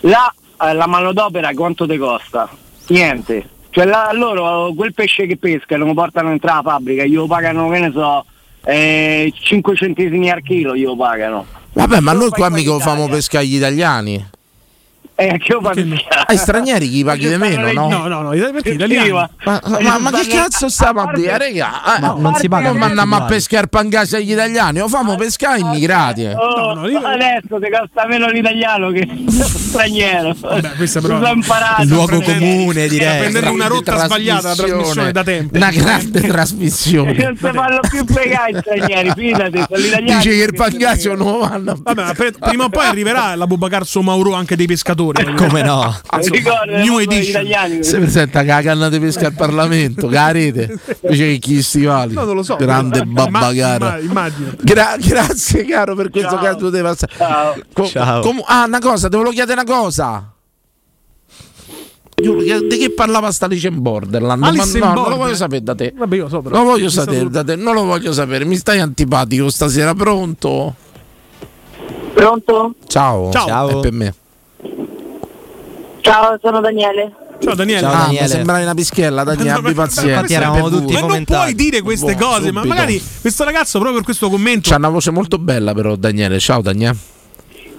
[0.00, 0.32] là
[0.62, 2.48] eh, la manodopera quanto ti costa?
[2.88, 3.48] Niente.
[3.70, 7.78] Cioè là, loro quel pesce che pescano lo portano dentro la fabbrica, glielo pagano, che
[7.80, 8.24] ne so,
[8.64, 11.44] eh, 5 centesimi al chilo glielo pagano.
[11.72, 14.24] Vabbè, ma noi qua mica lo in famo pescare gli italiani.
[15.16, 15.56] Eh, che
[16.26, 17.88] Ai stranieri chi paghi di meno, no?
[17.88, 19.10] No, no, no, perché italiani.
[19.10, 21.96] Ma, ma- ma che cazzo stiamo a dire, raga?
[21.96, 24.88] Eh, Ma non si paga Non per mandiamo a pescare il pangasio agli italiani, lo
[24.88, 26.24] famo pescare agli immigrati.
[26.24, 26.34] eh.
[26.34, 30.34] Oh, adesso ti costa meno l'italiano che lo straniero.
[30.36, 31.82] Vabbè, questa però imparato.
[31.82, 33.18] Il luogo comune, direi.
[33.18, 35.56] prendendo una rotta sbagliata la trasmissione da tempo.
[35.56, 37.12] Una grande trasmissione.
[37.12, 40.12] Non si fanno più pregare i stranieri, fidati, sono gli.
[40.12, 41.78] Dice che il pangasio non lo vanno.
[41.80, 45.02] Vabbè, prima o poi arriverà la Bobacarso Mauro anche dei pescatori.
[45.12, 45.94] Come no?
[46.82, 47.82] New edition.
[47.82, 51.62] Si presenta che la canna di pesca al Parlamento, che la rete, invece che chi
[51.62, 52.14] stivali.
[52.14, 52.56] No, non lo so.
[52.56, 53.04] Grande
[54.00, 54.52] immagino.
[54.60, 57.64] Gra- grazie caro per questo caso di passare.
[57.72, 58.20] Co- Ciao.
[58.22, 60.28] com- ah, una cosa, te volevo chiedere una cosa.
[62.14, 64.40] Che- Di che parlava sta Alice in Borderland?
[64.40, 65.92] Ma no, non lo voglio sapere da te.
[65.96, 66.54] Vabbè, io so però.
[66.56, 68.44] Non lo voglio Mi sapere da te, non lo voglio sapere.
[68.44, 70.74] Mi stai antipatico stasera, pronto?
[72.14, 72.74] Pronto?
[72.86, 73.30] Ciao.
[73.32, 73.68] Ciao.
[73.68, 74.14] È per me.
[76.04, 77.14] Ciao, sono Daniele.
[77.38, 77.80] Ciao Daniele.
[77.80, 78.22] Ciao, ah, Daniele.
[78.24, 80.10] mi sembravi una pischella, Daniele, abbi ma- pazienza.
[80.10, 80.92] Infatti eravamo tutti.
[80.92, 82.74] Ma non puoi dire queste Boh, cose, ma subito.
[82.74, 84.68] magari questo ragazzo proprio per questo commento.
[84.68, 86.38] C'ha una voce molto bella però Daniele.
[86.40, 86.94] Ciao Daniele.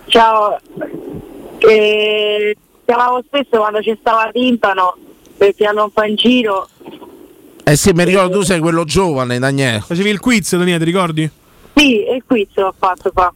[0.08, 0.58] Ciao.
[1.60, 4.98] Eh, chiamavo spesso quando ci stava timpano
[5.38, 6.68] perché hanno un po' in giro.
[7.64, 9.82] Eh sì, mi ricordo tu sei quello giovane, Daniele.
[9.82, 11.30] Facevi il quiz, Daniele, ti ricordi?
[11.76, 13.32] Sì, il quiz l'ho fatto fa.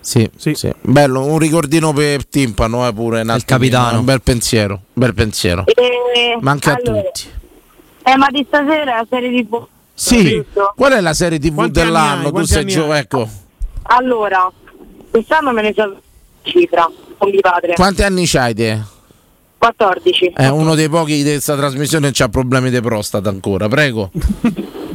[0.00, 3.20] Sì, sì, Bello, un ricordino per Timpano, eh, pure.
[3.20, 3.98] Un capitano.
[3.98, 5.64] Un bel pensiero, un bel pensiero.
[5.66, 7.28] E, Ma anche a allora, tutti.
[8.04, 10.42] Eh, ma di stasera la serie di Bo- Sì,
[10.74, 12.30] qual è la serie TV Quanti dell'anno?
[12.32, 13.28] Tu sei giovane, ecco.
[13.82, 14.50] Allora,
[15.10, 16.00] quest'anno me ne so
[16.42, 17.74] cifra con mio padre.
[17.74, 18.80] Quanti anni c'hai te?
[19.58, 20.32] 14.
[20.36, 24.10] È uno dei pochi di questa trasmissione che ha problemi di prostata ancora, prego.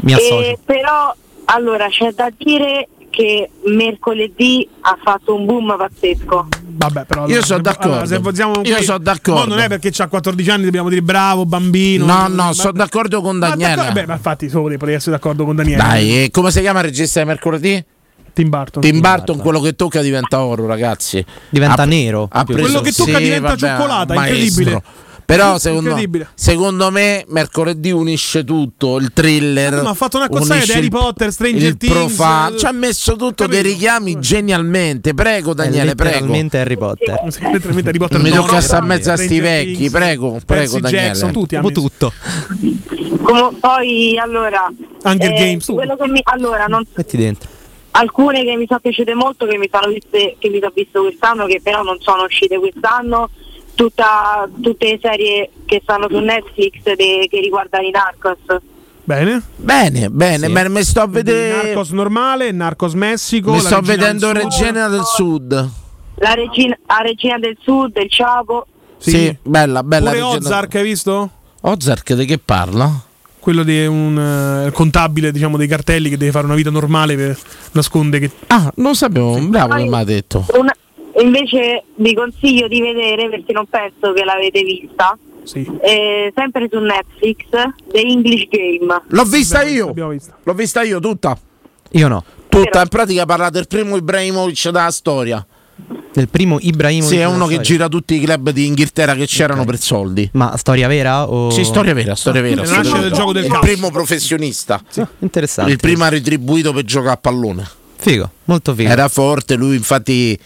[0.02, 1.14] Mi E, però,
[1.46, 6.48] allora, c'è da dire che mercoledì ha fatto un boom pazzesco.
[6.66, 7.28] Vabbè, però.
[7.28, 7.92] Io sono d'accordo.
[7.92, 9.42] allora, se vogliamo Io sono d'accordo.
[9.42, 12.06] Ma non è perché c'ha 14 anni dobbiamo dire bravo, bambino.
[12.06, 13.92] No, no, Ma- sono d'accordo con Daniele.
[13.92, 15.82] Beh, ma infatti solo potrei essere d'accordo con Daniele.
[15.82, 17.86] Dai, e come si chiama il regista di mercoledì?
[18.34, 18.82] Tim Burton.
[18.82, 21.24] Tim Burton, quello che tocca diventa oro, ragazzi.
[21.50, 22.28] Diventa Ha- nero.
[22.32, 24.38] ha Quello che tocca sì, diventa vabbè, cioccolata, maestro.
[24.40, 24.84] incredibile.
[25.26, 25.96] Però secondo,
[26.36, 29.82] secondo me mercoledì unisce tutto, il thriller.
[29.82, 32.56] Ma ha fatto una cozzaglia unisce di Harry Potter, Stranger il Things, profano.
[32.56, 35.14] eh, Ci ha messo tutto dei richiami genialmente.
[35.14, 36.12] Prego Daniele, prego.
[36.14, 37.20] letteralmente Harry Potter.
[37.24, 40.30] Letteralmente Harry Potter Mi no, tocca no, sta no, mezzo a sti vecchi, Things, prego,
[40.32, 41.06] prego Percy Daniele.
[41.08, 42.14] Jackson, tutti hanno tutto.
[43.22, 44.72] Come- poi, allora,
[45.04, 45.74] Hunger eh, Games, tu.
[45.76, 47.50] quello che mi, allora, non, Metti dentro.
[47.92, 51.46] alcune che mi sono piaciute molto, che mi sono viste, che mi sono visto quest'anno,
[51.46, 53.30] che però non sono uscite quest'anno.
[53.76, 58.62] Tutta, tutte le serie che stanno su Netflix de- che riguardano i Narcos.
[59.04, 59.42] Bene.
[59.56, 60.52] Bene, bene, Sì.
[60.54, 61.64] bene, mi sto a vedere.
[61.68, 63.52] Narcos normale, Narcos Messico.
[63.52, 64.44] Mi sto vedendo del.
[64.44, 65.70] Regina del Sud.
[66.16, 68.68] La regina, la regina del Sud, il Ciapo.
[68.98, 70.12] Sì, bella, bella.
[70.12, 71.30] Pure Regina- Ozark, hai visto?
[71.62, 72.90] Ozark di che parla?
[73.40, 77.38] Quello di un eh, contabile, diciamo, dei cartelli che deve fare una vita normale per
[77.72, 78.34] nascondere che.
[78.48, 80.46] Ah, non sapevo, bravo che mi ha detto.
[80.54, 80.74] Una-
[81.22, 85.18] invece vi consiglio di vedere perché non penso che l'avete vista.
[85.44, 85.70] Sì.
[85.82, 87.38] eh, sempre su Netflix,
[87.92, 89.02] The English Game.
[89.08, 89.92] L'ho vista io.
[89.92, 90.38] Vista.
[90.42, 91.38] L'ho vista io tutta.
[91.92, 92.24] Io no.
[92.48, 95.46] Tutta, in pratica parla del primo Ibrahimovic della storia.
[96.14, 97.14] Del primo Ibrahimovic.
[97.14, 97.62] Sì, è uno che storia.
[97.62, 100.30] gira tutti i club di Inghilterra che c'erano per soldi.
[100.34, 101.50] Ma storia vera o.
[101.50, 102.62] Sì, storia vera, storia vera.
[102.62, 103.16] Nasce storia del vera.
[103.16, 103.66] gioco del Il calcio.
[103.66, 104.82] primo professionista.
[105.20, 105.72] Interessante.
[105.72, 107.68] Il primo retribuito per giocare a pallone.
[107.98, 108.90] Figo, molto figo.
[108.90, 110.40] Era forte, lui infatti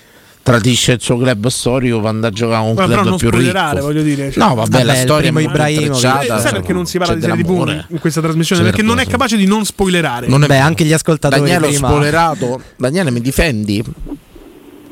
[0.52, 3.28] tradisce il suo club storico quando a giocare a un Ma però club non più
[3.28, 3.86] spoilerare, ricco.
[3.86, 4.32] voglio dire.
[4.32, 7.22] cioè- No, vabbè, la Vabbè, storia è intrecciata, Eh, sai perché non si parla di
[7.22, 8.62] serie TV in questa trasmissione?
[8.62, 10.28] C'è Perché non è capace di non spoilerare.
[10.28, 12.62] Non è Beh, anche gli ascoltatori Daniele ho prima- spoilerato.
[12.78, 13.84] Daniele mi difendi?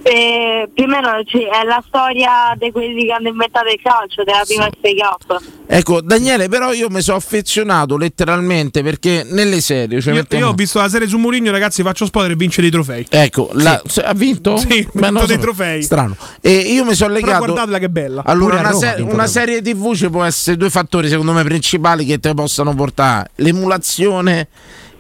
[0.08, 4.24] Eh, più o meno sì, è la storia di quelli che hanno inventato il calcio,
[4.24, 5.42] della prima FA Cup.
[5.66, 10.00] Ecco, Daniele, però io mi sono affezionato letteralmente perché nelle serie.
[10.02, 12.62] Cioè Io, mettiamo- io ho visto la serie su Mourinho, ragazzi, faccio spoiler e vince
[12.62, 13.04] dei trofei.
[13.10, 14.58] Ecco, la- se- ha vinto?
[14.58, 15.82] Sì, ha vinto dei so- trofei.
[15.82, 16.16] Strano.
[16.40, 17.46] E io mi sono Però legato.
[17.46, 18.22] guardatela che bella.
[18.28, 22.06] Allora, una, se- una la serie TV ci può essere due fattori, secondo me, principali
[22.06, 24.50] che te possano portare: l'emulazione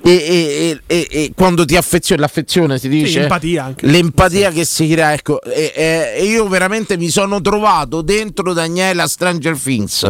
[0.07, 3.22] e, e- e- quando ti affezioni, l'affezione si dice.
[3.23, 3.88] empatia anche.
[3.88, 5.41] L'empatia che si crea, ecco.
[5.41, 10.07] E, e- e io veramente mi sono trovato dentro Daniele a Stranger Things.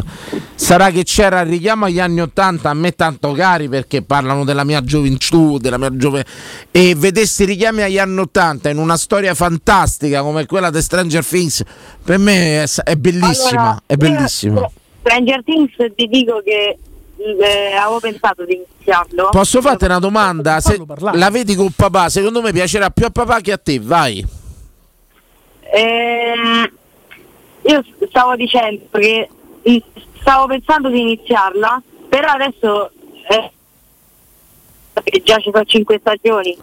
[0.56, 4.66] Sarà che c'era il richiamo agli anni Ottanta, a me tanto cari perché parlano della
[4.66, 6.30] mia gioventù, della mia gioventù.
[6.72, 11.64] E vedessi richiami agli anni Ottanta in una storia fantastica come quella di Stranger Things,
[12.04, 13.50] per me è, è bellissima.
[13.62, 14.60] Allora, è bellissima.
[14.60, 14.72] io,
[15.04, 16.78] Stranger Things ti dico che
[17.18, 19.30] eh, avevo pensato di iniziarlo.
[19.30, 20.60] Posso farti una domanda?
[20.60, 20.80] Se
[21.14, 24.26] la vedi con papà, secondo me piacerà più a papà che a te, vai.
[25.62, 26.72] Ehm,
[27.64, 29.30] io stavo dicendo che
[30.20, 32.92] stavo pensando di iniziarla, però adesso
[33.28, 33.52] eh,
[34.94, 36.58] perché già ci sono cinque stagioni.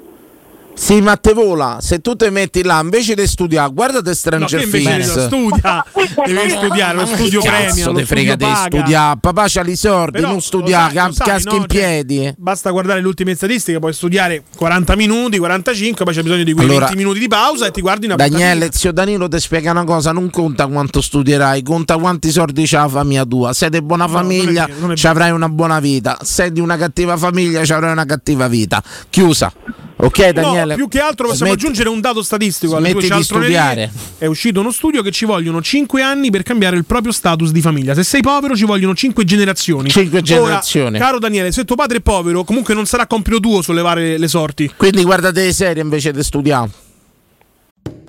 [0.75, 4.69] Sì, ma te vola, se tu ti metti là invece di studiare, guardate No, Stranger
[4.69, 5.15] Things.
[5.15, 5.85] no, studia,
[6.25, 9.19] devi studiare, lo studio Che premia, cazzo lo te frega di studiare?
[9.21, 11.55] Papà c'ha i sordi, Però non lo studiare, lo sai, caschi no?
[11.55, 12.35] in Cioè, piedi.
[12.37, 16.65] Basta guardare le ultime statistiche, puoi studiare 40 minuti, 45, poi c'è bisogno di quei
[16.67, 19.85] Allora, 20 minuti di pausa e ti guardi una Daniele, zio Danilo ti spiega una
[19.85, 23.53] cosa, non conta quanto studierai, conta quanti soldi c'ha la famiglia tua.
[23.53, 26.19] Sei di buona famiglia, non è ci avrai una buona vita.
[26.23, 28.83] Sei di una cattiva famiglia, ci avrai una cattiva vita.
[29.11, 29.53] Chiusa.
[29.97, 30.71] Ok, Daniele?
[30.71, 33.57] No, più che altro possiamo Smetti- aggiungere un dato statistico alle di cialtronerie.
[33.57, 33.93] studiare.
[34.19, 37.61] È uscito uno studio che ci vogliono 5 anni per cambiare il proprio status di
[37.61, 37.95] famiglia.
[37.95, 39.91] Se sei povero ci vogliono 5 generazioni.
[39.91, 40.99] Cinque Ora, generazioni.
[40.99, 44.73] caro Daniele, se tuo padre è povero, comunque non sarà compito tuo sollevare le sorti.
[44.77, 46.71] Quindi guardate le serie invece di studiare.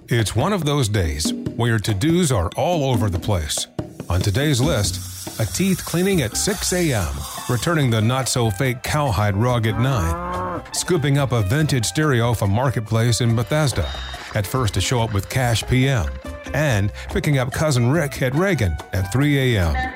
[0.10, 3.69] It's one of those days where your to dos are all over the place.
[4.07, 4.99] On today's list,
[5.39, 7.14] a teeth cleaning at 6 a.m.,
[7.49, 12.51] returning the not so fake cowhide rug at 9, scooping up a vintage stereo from
[12.51, 13.89] Marketplace in Bethesda,
[14.35, 16.07] at first to show up with cash PM,
[16.53, 19.93] and picking up cousin Rick at Reagan at 3 a.m.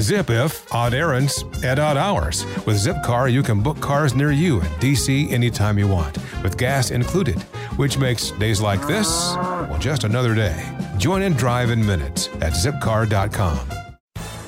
[0.00, 2.44] Zip if odd errands at odd hours.
[2.66, 6.90] With Zipcar, you can book cars near you in DC anytime you want, with gas
[6.90, 7.40] included,
[7.76, 10.62] which makes days like this, well, just another day.
[10.98, 13.85] Join and drive in minutes at zipcar.com.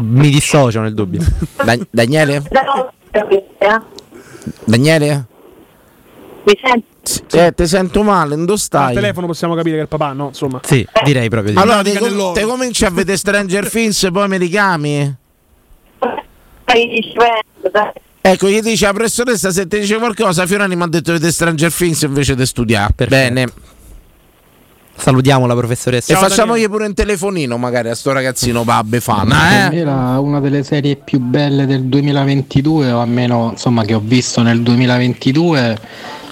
[0.00, 1.20] Mi dissocio nel dubbio.
[1.64, 2.42] Da- Daniele?
[4.64, 5.24] Daniele?
[6.44, 7.36] Mi senti?
[7.36, 8.94] Eh, ti sento male, dove Al stai?
[8.94, 10.28] telefono possiamo capire che è il papà, no?
[10.28, 10.60] Insomma.
[10.64, 14.10] Sì, direi proprio di Allora, Di te, com- te cominci a vedere Stranger Things e
[14.10, 15.14] poi mi richiami?
[18.20, 21.32] Ecco, gli dice la professoressa se ti dice qualcosa, Fiorani mi ha detto di vedere
[21.32, 23.06] Stranger Things invece di studiare.
[23.06, 23.46] Bene.
[24.98, 26.12] Salutiamo la professoressa.
[26.12, 29.68] e facciamogli pure un telefonino magari a sto ragazzino pa' Befana, Per eh?
[29.70, 34.42] me era una delle serie più belle del 2022, o almeno insomma che ho visto
[34.42, 35.78] nel 2022,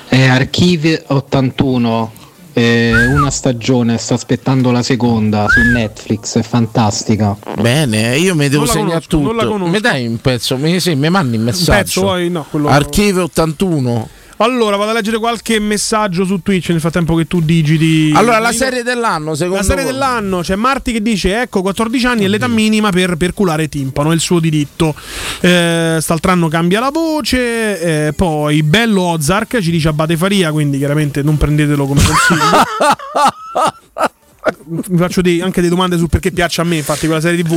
[0.09, 2.13] è Archivi 81.
[2.57, 7.37] eh, una stagione, sta aspettando la seconda su Netflix, è fantastica.
[7.61, 9.33] Bene, io mi devo segnare tutto.
[9.67, 10.57] Mi dai un pezzo?
[10.57, 11.73] Mi, sì, mi mandi un messaggio.
[11.73, 14.09] pezzo, poi no, quello- Archivio 81.
[14.39, 18.13] Allora, vado a leggere qualche messaggio su Twitch nel frattempo che tu digiti.
[18.15, 19.93] Allora, la serie dell'anno, secondo La serie voi?
[19.93, 24.15] dell'anno c'è Marti che dice: Ecco, 14 anni è l'età minima per perculare timpano, è
[24.15, 24.95] il suo diritto.
[25.41, 28.07] Eh, St'altro anno cambia la voce.
[28.09, 32.43] eh, poi Bello Ozark ci dice Abate Faria, quindi chiaramente non prendetelo come consiglio.
[34.67, 37.55] Mi faccio dei- anche delle domande su perché piace a me, infatti, quella serie TV.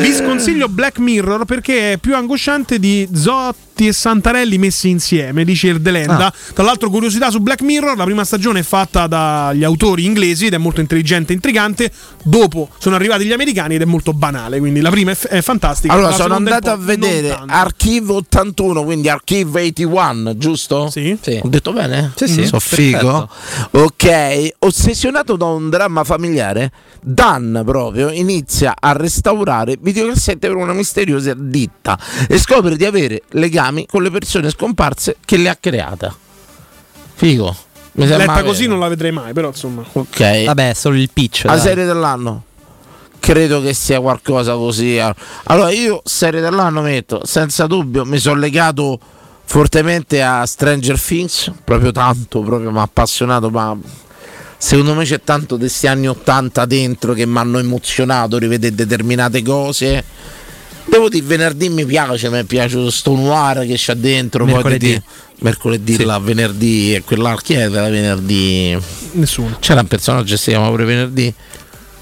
[0.00, 3.06] Vi sconsiglio Black Mirror perché è più angosciante di
[3.82, 6.26] Zotti e Santarelli messi insieme, dice Erdelenda.
[6.26, 6.32] Ah.
[6.54, 10.54] Tra l'altro, curiosità su Black Mirror: la prima stagione è fatta dagli autori inglesi ed
[10.54, 11.90] è molto intelligente e intrigante.
[12.22, 14.58] Dopo sono arrivati gli americani ed è molto banale.
[14.58, 15.92] Quindi la prima è, f- è fantastica.
[15.92, 17.52] Allora, sono andato a vedere tanto.
[17.52, 20.90] Archivo 81, quindi Archive 81, giusto?
[20.90, 21.18] Sì.
[21.42, 22.12] Ho detto bene?
[22.14, 23.28] Sì, sì, So figo.
[23.72, 31.34] Ok, ossessionato da un dramma familiare, Dan proprio inizia a restaurare videocassette per una misteriosa
[31.34, 31.98] ditta
[32.28, 36.12] e scopre di avere legami con le persone scomparse che le ha create.
[37.14, 37.56] Figo.
[37.92, 38.46] Mi Letta vero.
[38.46, 39.84] così non la vedrei mai, però insomma.
[39.92, 40.44] Ok.
[40.44, 41.44] Vabbè, è solo il pitch.
[41.44, 41.60] La dai.
[41.60, 42.44] serie dell'anno?
[43.20, 44.98] Credo che sia qualcosa così.
[45.44, 48.98] Allora, io serie dell'anno metto, senza dubbio, mi sono legato
[49.44, 53.76] fortemente a Stranger Things, proprio tanto, proprio mi ha appassionato, ma
[54.56, 59.42] secondo me c'è tanto di questi anni 80 dentro che mi hanno emozionato, rivedere determinate
[59.42, 60.04] cose.
[60.92, 64.44] Devo dire, venerdì mi piace, mi è piaciuto sto noir che c'è dentro.
[64.44, 64.86] poi Mercoledì.
[64.92, 65.02] di-
[65.38, 66.04] mercoledì, Sì.
[66.04, 68.76] là, venerdì e quella chi la venerdì?
[69.12, 69.56] Nessuno.
[69.58, 71.32] C'era un personaggio che si chiama pure venerdì?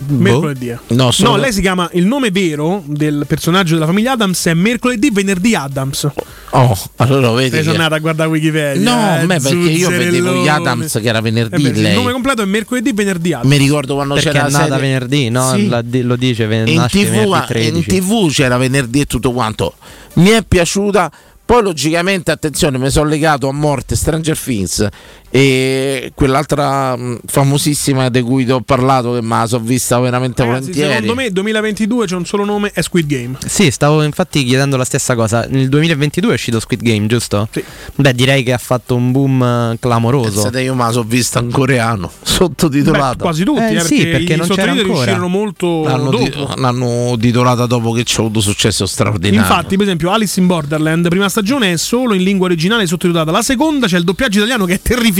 [0.09, 0.77] Mercoledì.
[0.87, 0.95] Boh.
[0.95, 4.55] No, solo- No, lei si chiama il nome vero del personaggio della famiglia Adams è
[4.55, 6.09] mercoledì venerdì Adams.
[6.51, 7.51] Oh, allora vedi.
[7.51, 8.83] Sei tornata a guardare Wikipedia.
[8.83, 10.49] No, eh, a me perché io vedevo gli.
[10.49, 11.55] Adams che era venerdì.
[11.67, 11.91] Eh beh, lei.
[11.93, 13.49] Il nome completo è mercoledì venerdì Adams.
[13.51, 15.53] Mi ricordo quando Perché c'era è nata serie- venerdì, no?
[15.55, 15.69] Sì.
[15.69, 18.01] La lo dice, ven- in TV, venerdì in 13.
[18.01, 19.75] TV c'era venerdì e tutto quanto.
[20.15, 21.11] Mi è piaciuta.
[21.45, 24.87] Poi logicamente, attenzione, mi sono legato a morte Stranger Things
[25.33, 30.43] e quell'altra mh, famosissima di cui ti ho parlato che me la sono vista veramente
[30.43, 30.93] Ragazzi, volentieri.
[30.93, 33.37] secondo me 2022 c'è un solo nome, è Squid Game.
[33.47, 35.47] Sì, stavo infatti chiedendo la stessa cosa.
[35.49, 37.49] Nel 2022 è uscito Squid Game, giusto?
[37.53, 37.63] Sì.
[37.95, 40.31] Beh, direi che ha fatto un boom eh, clamoroso.
[40.33, 43.17] Pensate, io me la sono vista in coreano, sottotitolato.
[43.17, 44.99] Beh, quasi tutti, Eh, eh, sì, perché, perché i non c'era sottotitoli ancora.
[45.01, 46.25] uscirono molto L'hanno, dopo.
[46.25, 49.41] ti- l'hanno titolata dopo che c'è avuto successo straordinario.
[49.41, 53.31] Infatti, per esempio, Alice in Borderland, prima stagione è solo in lingua originale sottotitolata.
[53.31, 55.19] La seconda c'è il doppiaggio italiano che è terrificante.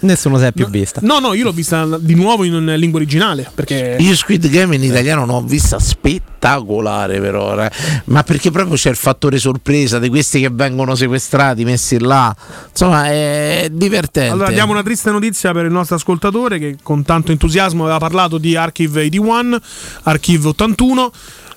[0.00, 1.00] Nessuno si è più vista.
[1.02, 3.50] No, no, io l'ho vista di nuovo in lingua originale.
[3.54, 7.70] Perché Io Squid Game in italiano l'ho vista spettacolare però, eh.
[8.06, 12.34] ma perché proprio c'è il fattore sorpresa di questi che vengono sequestrati, messi là,
[12.70, 14.32] insomma è divertente.
[14.32, 18.38] Allora diamo una triste notizia per il nostro ascoltatore che con tanto entusiasmo aveva parlato
[18.38, 19.60] di Archive 81,
[20.02, 21.12] Archive 81.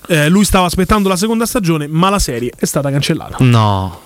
[0.08, 3.38] Eh, lui stava aspettando la seconda stagione, ma la serie è stata cancellata.
[3.40, 4.04] No.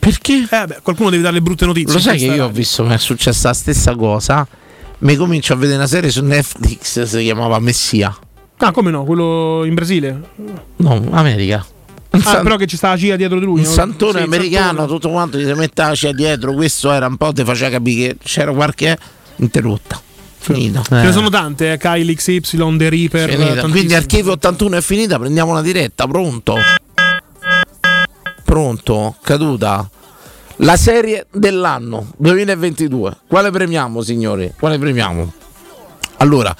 [0.00, 0.46] Perché?
[0.50, 1.92] Eh, beh, qualcuno deve dare le brutte notizie.
[1.92, 4.46] Lo sai che io ho visto che è successa la stessa cosa,
[4.98, 8.16] mi comincio a vedere una serie su Netflix, si chiamava Messia,
[8.62, 9.04] Ah, come no?
[9.04, 10.20] Quello in Brasile?
[10.76, 11.64] no, America.
[12.10, 13.60] Ah, san- però che ci sta la CIA dietro di lui.
[13.60, 13.70] un no?
[13.70, 14.86] santone Sì, americano, santone.
[14.88, 18.16] tutto quanto gli si metteva c'è dietro, questo era un po', ti faceva capire che
[18.24, 18.98] c'era qualche
[19.36, 20.00] interrotta.
[20.42, 20.82] Finita.
[20.82, 23.68] Ce ne sono tante, eh, Kyle XY, The Reaper.
[23.70, 26.56] Quindi Archivio 81 è finita, prendiamo una diretta, pronto?
[28.50, 29.14] Pronto?
[29.22, 29.88] Caduta.
[30.56, 33.18] La serie dell'anno 2022.
[33.28, 34.52] Quale premiamo, signori?
[34.58, 35.32] Quale premiamo?
[36.16, 36.52] Allora,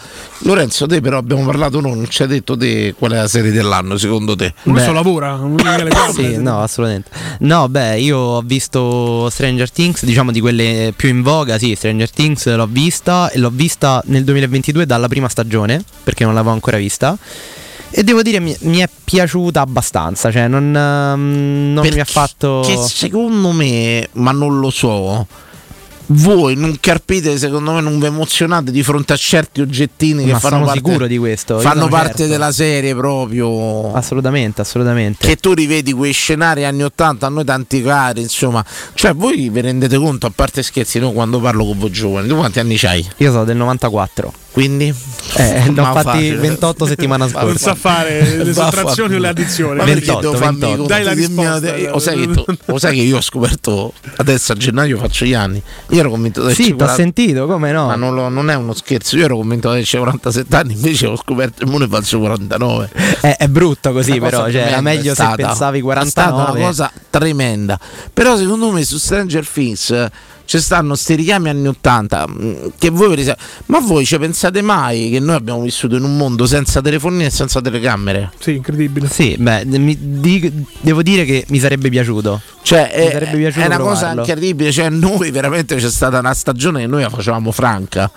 [0.42, 3.50] Lorenzo, te però abbiamo parlato noi, non ci hai detto te qual è la serie
[3.50, 4.54] dell'anno secondo te?
[4.62, 5.36] Questo lavora.
[6.14, 7.10] Sì, no, assolutamente.
[7.40, 12.08] No, beh, io ho visto Stranger Things, diciamo di quelle più in voga, sì, Stranger
[12.08, 16.76] Things l'ho vista e l'ho vista nel 2022 dalla prima stagione, perché non l'avevo ancora
[16.76, 17.18] vista.
[17.90, 22.62] E devo dire mi, mi è piaciuta abbastanza, cioè non, ehm, non mi ha fatto...
[22.64, 25.26] Che secondo me, ma non lo so,
[26.12, 30.38] voi non carpite, secondo me non vi emozionate di fronte a certi oggettini che Ma
[30.38, 32.32] fanno sono parte, sicuro di questo, io fanno parte certo.
[32.32, 33.92] della serie proprio.
[33.92, 35.26] Assolutamente, assolutamente.
[35.26, 38.64] Che tu rivedi quei scenari anni 80, a noi tanti cari, insomma.
[38.94, 42.36] Cioè, voi vi rendete conto, a parte scherzi, no, quando parlo con voi giovani, tu
[42.36, 43.06] quanti anni c'hai?
[43.18, 44.32] Io sono del 94.
[44.52, 44.92] Quindi?
[45.36, 46.36] Eh, ne ho fatti facile.
[46.38, 47.64] 28 settimana Ma Non scorsa.
[47.68, 49.76] sa fare le sottrazioni o le addizioni.
[49.76, 50.76] Ma perché 28, devo farmi 28.
[50.76, 51.74] conto Dai la risposta.
[51.76, 55.24] eh, Lo sai, che tu- lo sai che io ho scoperto adesso a gennaio faccio
[55.24, 55.62] gli anni.
[55.90, 57.86] Io ero convinto di Sì, ti ho 40 sentito, come no?
[57.86, 61.06] Ma non, lo- non è uno scherzo, io ero convinto di averci 47 anni, invece
[61.06, 62.90] ho scoperto il mondo e faccio 49.
[63.20, 64.50] È, è brutto così, Una però.
[64.50, 65.36] Cioè, era meglio è se stata.
[65.46, 66.58] pensavi È stata 49.
[66.58, 67.78] una cosa tremenda.
[68.12, 70.10] Però secondo me su Stranger Things eh,
[70.50, 74.60] ci stanno sti richiami anni 80 mh, che voi per esempio, ma voi ci pensate
[74.62, 78.32] mai che noi abbiamo vissuto in un mondo senza telefonini e senza telecamere?
[78.40, 79.08] Sì, incredibile.
[79.08, 82.40] Sì, beh, mi- di- devo dire che mi sarebbe piaciuto.
[82.62, 84.20] Cioè, Mi è, sarebbe piaciuto è una cosa provarlo.
[84.22, 84.72] incredibile.
[84.72, 88.10] Cioè, noi veramente c'è stata una stagione che noi la facevamo franca.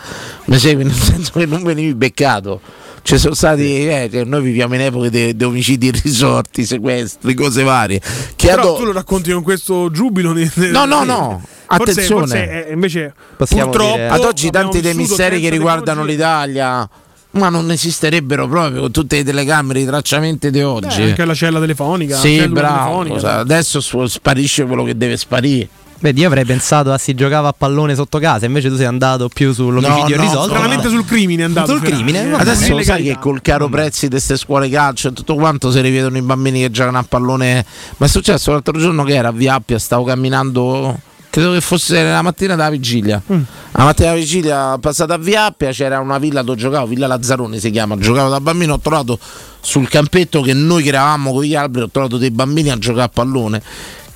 [0.46, 0.86] Mi segui?
[0.86, 2.60] Nel senso che non venivi beccato.
[3.04, 8.00] Ci sono stati, eh, che noi viviamo in epoche di omicidi irrisolti, sequestri, cose varie.
[8.36, 10.32] Che Però ado- tu lo racconti con questo giubilo.
[10.34, 11.42] di- No, no, no.
[11.68, 12.20] Forse, Attenzione.
[12.28, 16.14] forse è- invece Possiamo purtroppo dire- Ad oggi tanti dei misteri che 30 riguardano tecnologie.
[16.14, 16.90] l'Italia,
[17.32, 21.02] ma non esisterebbero proprio con tutte le telecamere, i tracciamenti di Beh, oggi.
[21.02, 22.16] anche la cella telefonica.
[22.18, 23.00] sì, bravo.
[23.04, 23.38] telefonica.
[23.40, 25.68] Adesso sparisce quello che deve sparire.
[26.00, 29.30] Vedi, io avrei pensato a si giocava a pallone sotto casa, invece tu sei andato
[29.30, 30.50] più sull'omicidio No, no, risolto.
[30.50, 31.72] Stranamente sul crimine è andato.
[31.72, 32.42] Sul crimine, Eh, vabbè.
[32.42, 35.80] Adesso lo sai che col caro prezzi di queste scuole calcio e tutto quanto si
[35.80, 37.66] rivedono i bambini che giocano a pallone.
[37.98, 41.00] Ma è successo l'altro giorno che era a Via Appia, stavo camminando.
[41.30, 43.20] Credo che fosse la mattina della vigilia.
[43.26, 47.60] La mattina della vigilia passata a Via Appia c'era una villa dove giocavo, Villa Lazzaroni
[47.60, 47.98] si chiama.
[47.98, 49.18] Giocavo da bambino, ho trovato
[49.60, 53.10] sul campetto che noi creavamo con gli alberi, ho trovato dei bambini a giocare a
[53.10, 53.64] pallone.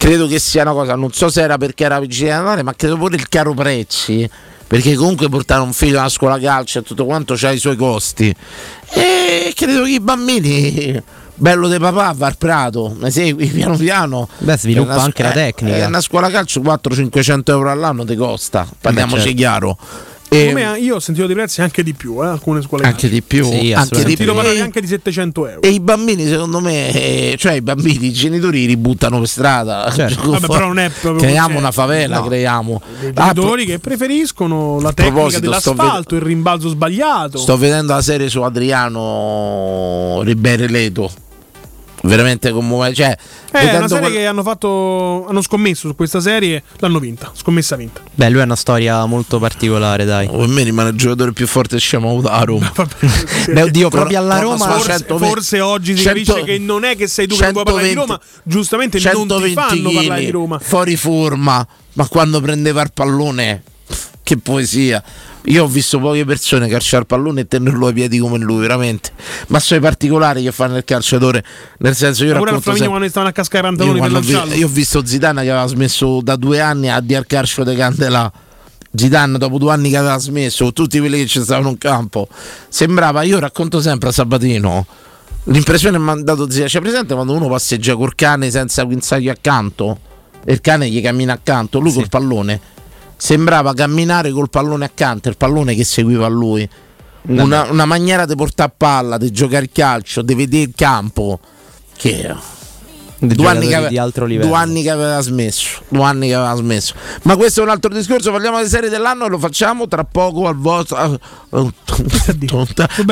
[0.07, 2.73] Credo che sia una cosa, non so se era perché era vigilia di Natale, ma
[2.73, 4.29] credo pure il caro prezzi
[4.65, 8.33] perché comunque portare un figlio alla scuola calcio e tutto quanto ha i suoi costi.
[8.93, 11.03] E credo che i bambini.
[11.35, 14.29] Bello di papà, va al prato, ne segui piano piano.
[14.37, 15.75] Beh, sviluppa una- anche la tecnica.
[15.75, 19.37] eh, una scuola calcio 400-500 euro all'anno ti costa, parliamoci certo.
[19.37, 19.77] chiaro.
[20.29, 22.83] E- Secondo me, io ho sentito dei prezzi anche di più, eh, alcune scuole.
[22.83, 24.31] anche di più, Sì, anche di più.
[24.33, 25.61] E- anche di 700 euro.
[25.61, 29.89] E i bambini, secondo me, eh, cioè i bambini, i genitori li ributtano per strada.
[29.95, 30.29] Certo.
[30.31, 31.59] Vabbè, però non è proprio Creiamo così.
[31.59, 32.25] una favela, No.
[32.27, 32.81] creiamo.
[32.99, 37.37] Dei Ah, genitori che preferiscono la tecnica dell'asfalto, il rimbalzo sbagliato.
[37.37, 41.09] Sto vedendo la serie su Adriano Ribere Leto.
[42.07, 42.95] Veramente commovente.
[42.95, 43.17] Cioè,
[43.51, 45.25] Eh, è una serie quel- che hanno fatto.
[45.27, 47.31] Hanno scommesso su questa serie, l'hanno vinta.
[47.35, 48.01] Scommessa vinta.
[48.13, 50.27] Beh, lui ha una storia molto particolare, dai.
[50.29, 52.71] Per me rimane il giocatore più forte scemo da Roma.
[53.51, 54.65] Beh, oddio, proprio alla Roma.
[54.67, 57.51] Forse, 120 forse oggi si 100 capisce che non è che sei tu che non
[57.53, 58.41] puoi parlare di 120 Roma.
[58.43, 60.59] Giustamente non ti 120 fanno parlare di Roma.
[60.59, 63.63] fuori forma, ma quando prendeva il pallone,
[64.27, 65.01] che poesia.
[65.45, 69.11] Io ho visto poche persone calciare il pallone e tenerlo ai piedi come lui, veramente.
[69.47, 71.41] Ma sono i particolari che fanno il calciatore.
[71.77, 74.31] Nel senso, io pure racconto sempre- quando stavano a cascare i pantaloni per ho vi-
[74.33, 74.53] lanciarlo.
[74.55, 77.73] io ho visto Zidane che aveva smesso da due anni a dire al calcio de
[77.75, 78.29] Candela.
[78.93, 82.27] Zidane dopo due anni che aveva smesso, tutti quelli che ci stavano in campo,
[82.67, 84.85] sembrava, io racconto sempre a Sabatino,
[85.45, 89.99] l'impressione mi ha dato zia, c'è presente quando uno passeggia col cane senza guinzaglio accanto
[90.43, 92.59] e il cane gli cammina accanto, lui col pallone,
[93.17, 96.67] sembrava camminare col pallone accanto, il pallone che seguiva a lui.
[97.27, 101.41] Una, una maniera di portare a palla, di giocare il calcio, di vedere il campo.
[101.97, 102.33] Che
[103.19, 104.49] due anni, che giocatori ave- di altro livello.
[104.49, 105.81] due anni che aveva smesso.
[105.87, 106.93] Due anni che aveva smesso.
[107.23, 108.31] Ma questo è un altro discorso.
[108.31, 110.97] Parliamo delle serie dell'anno e lo facciamo tra poco al vostro.
[110.97, 111.19] al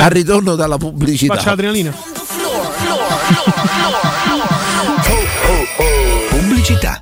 [0.09, 1.35] ritorno dalla pubblicità.
[1.35, 1.93] Faccia l'adrenalina.
[6.29, 7.01] Pubblicità.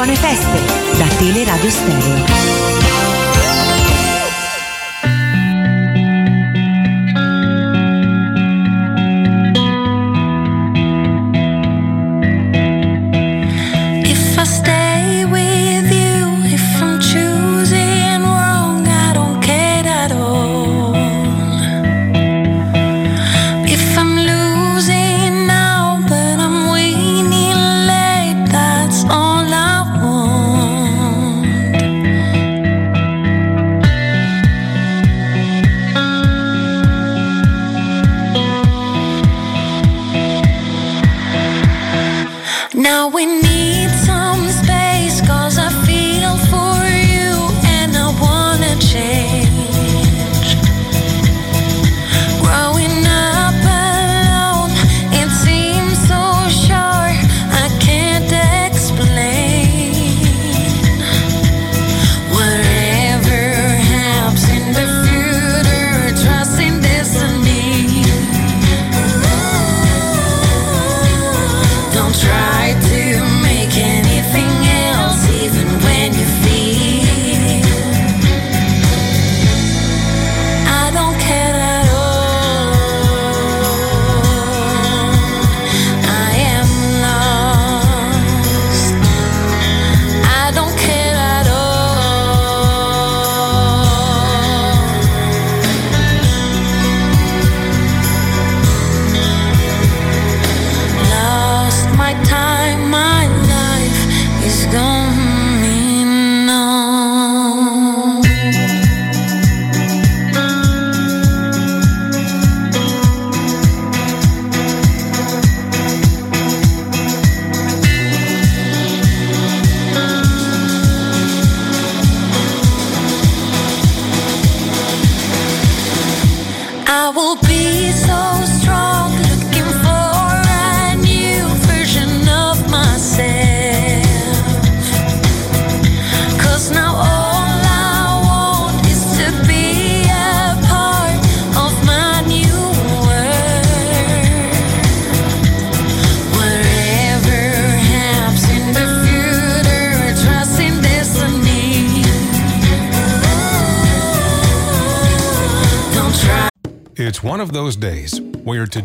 [0.00, 0.58] Buone feste
[0.96, 2.69] da Teleradio Stereo.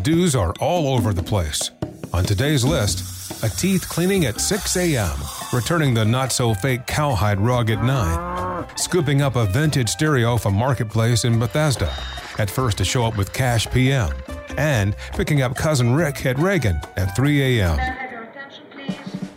[0.06, 1.70] Where to dos are all over the place.
[2.12, 5.16] On today's list, a teeth cleaning at 6 a.m.,
[5.52, 10.54] returning the not so fake cowhide rug at 9, scooping up a vintage stereo from
[10.54, 11.92] Marketplace in Bethesda,
[12.38, 14.10] at first to show up with cash PM,
[14.56, 18.06] and picking up cousin Rick at Reagan at 3 a.m.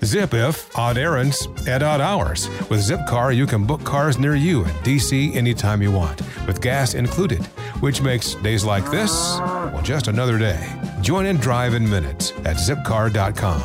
[0.03, 2.47] Zip if odd errands at odd hours.
[2.69, 6.93] With Zipcar, you can book cars near you in DC anytime you want, with gas
[6.93, 7.43] included,
[7.81, 9.38] which makes days like this,
[9.89, 10.71] just another day.
[11.01, 13.63] Join in drive in minutes at zipcar.com.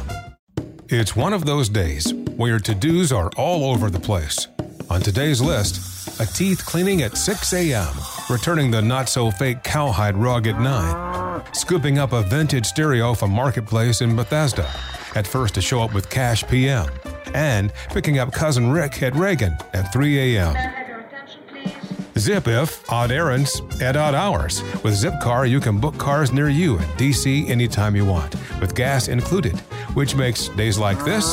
[0.88, 4.48] It's one of those days where your to dos are all over the place.
[4.88, 7.92] On today's list, a teeth cleaning at 6 a.m.,
[8.30, 13.30] returning the not so fake cowhide rug at 9, scooping up a vintage stereo from
[13.30, 14.66] Marketplace in Bethesda,
[15.14, 16.88] at first to show up with cash PM,
[17.34, 20.73] and picking up cousin Rick at Reagan at 3 a.m.
[22.24, 24.62] Zip if odd errands at odd hours.
[24.82, 29.08] With Zipcar, you can book cars near you in DC anytime you want, with gas
[29.08, 29.58] included,
[29.92, 31.26] which makes days like this,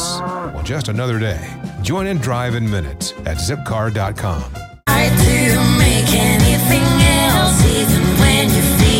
[0.53, 1.39] well, just another day.
[1.81, 4.43] Join and drive in minutes at zipcar.com.
[4.87, 6.83] I do make anything
[7.23, 8.91] else, even when you feel.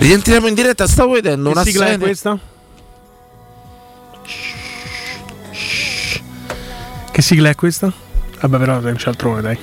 [0.00, 2.04] Rientriamo in diretta, stavo vedendo una Che sigla è serie.
[2.04, 2.38] questa?
[7.26, 7.92] Sigla è questa?
[8.40, 9.58] Vabbè, però non c'è altrove, dai.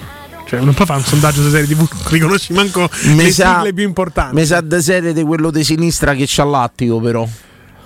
[0.45, 3.53] Cioè, non puoi fare un sondaggio su serie TV, non riconosci manco Mi le sa-
[3.55, 4.35] sigle più importanti.
[4.35, 7.25] Mi sa di serie di quello di sinistra che c'ha l'attico, però.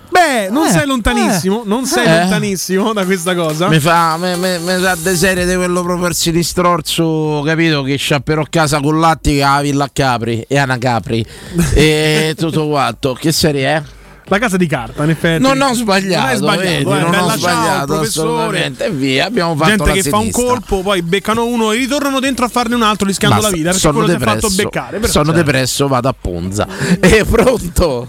[0.10, 2.20] Beh, non Eh, sei lontanissimo, non sei Eh.
[2.22, 3.68] lontanissimo da questa cosa.
[3.68, 7.84] Mi fa me, me, me sa di serie di quello proprio al sinistrorzo, capito?
[7.84, 11.24] Che c'ha però casa con l'attica a Villa Capri e Ana Capri
[11.76, 13.14] e tutto quanto.
[13.14, 13.84] Che serie è?
[14.30, 15.42] La casa di carta, in effetti.
[15.42, 18.30] Non ho sbagliato, Non hai sbagliato, vedi, eh, non bella ho ciao, sbagliato professore.
[18.30, 18.86] assolutamente.
[18.86, 22.20] E via, abbiamo fatto Gente la che fa un colpo, poi beccano uno e ritornano
[22.20, 24.64] dentro a farne un altro rischiando Basta, la vita perché sono quello è depresso, fatto
[24.64, 25.00] beccare.
[25.00, 26.68] però- sono depresso, vado a Ponza.
[27.00, 28.08] È pronto?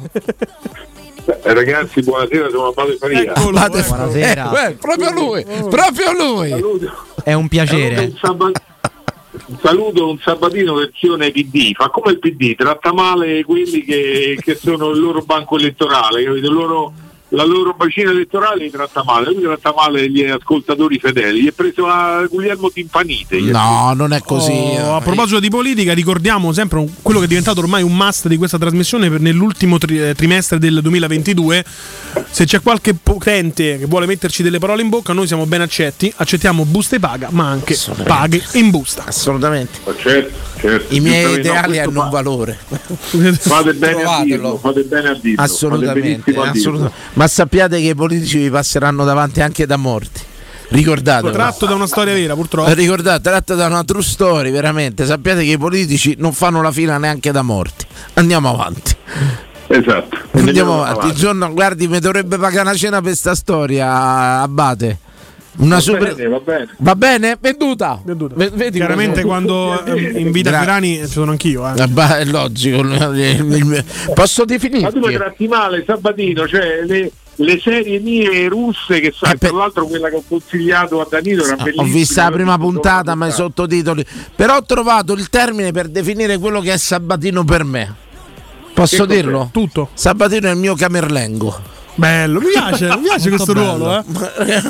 [1.45, 3.33] Eh, ragazzi, buonasera, sono Abate Faria.
[3.35, 4.51] Abate- Buonasera.
[4.67, 6.65] Eh, eh, proprio lui, proprio lui.
[7.23, 8.13] È un piacere.
[8.21, 8.53] Saba- un
[9.61, 14.91] saluto, un sabatino versione PD, fa come il PD, tratta male quelli che, che sono
[14.91, 16.47] il loro banco elettorale, capito?
[16.47, 16.93] Il loro-
[17.31, 21.53] la loro bacina elettorale li tratta male, lui tratta male gli ascoltatori fedeli, gli è
[21.53, 23.39] preso a Guglielmo Timpanite.
[23.41, 24.77] No, non è così.
[24.79, 28.37] Oh, a proposito di politica, ricordiamo sempre quello che è diventato ormai un must di
[28.37, 31.65] questa trasmissione per nell'ultimo tri- eh, trimestre del 2022.
[32.31, 36.13] Se c'è qualche potente che vuole metterci delle parole in bocca, noi siamo ben accetti.
[36.17, 39.05] Accettiamo buste paga, ma anche paghe in busta.
[39.07, 39.81] Assolutamente.
[39.99, 40.95] Certo, certo.
[40.95, 42.59] I miei no, ideali questo hanno un valore.
[43.39, 45.43] Fate bene a dirlo, fate bene a dirlo.
[45.43, 46.43] Assolutamente, a dirlo.
[46.43, 47.17] assolutamente.
[47.19, 50.21] Ma sappiate che i politici vi passeranno davanti anche da morti.
[50.69, 51.33] Ricordatelo.
[51.33, 52.73] Tratto da una storia vera, purtroppo.
[52.73, 55.05] Ricordate, tratto da una true story, veramente.
[55.05, 57.85] Sappiate che i politici non fanno la fila neanche da morti.
[58.15, 58.95] Andiamo avanti.
[59.67, 60.17] Esatto.
[60.31, 61.09] Andiamo avanti.
[61.09, 64.99] Il giorno, guardi, mi dovrebbe pagare una cena per sta storia, Abate.
[65.59, 66.15] Una Va super.
[66.15, 66.69] bene, va bene.
[66.79, 67.37] Va bene?
[67.41, 68.01] Venduta.
[68.05, 71.67] V- vedi Chiaramente quando- eh, invita Gra- Verani ci sono anch'io.
[71.75, 71.83] Eh.
[71.83, 72.83] Eh, beh, è logico.
[74.15, 74.85] Posso definirti?
[74.85, 79.51] Ma tu mi tratti male Sabatino, cioè le, le serie mie russe che sai, tra
[79.53, 81.93] l'altro quella che ho consigliato a Danilo era Eh, Ho bellissima.
[81.93, 84.05] visto la prima puntata, ma i sottotitoli.
[84.37, 87.95] Però ho trovato il termine per definire quello che è Sabatino per me.
[88.75, 89.15] Posso Che cos'è?
[89.23, 89.49] dirlo?
[89.53, 89.89] Tutto.
[89.95, 91.77] Sabatino è il mio camerlengo.
[91.97, 93.75] Bello, mi piace, mi piace questo bello.
[93.77, 94.05] ruolo.
[94.47, 94.63] Eh.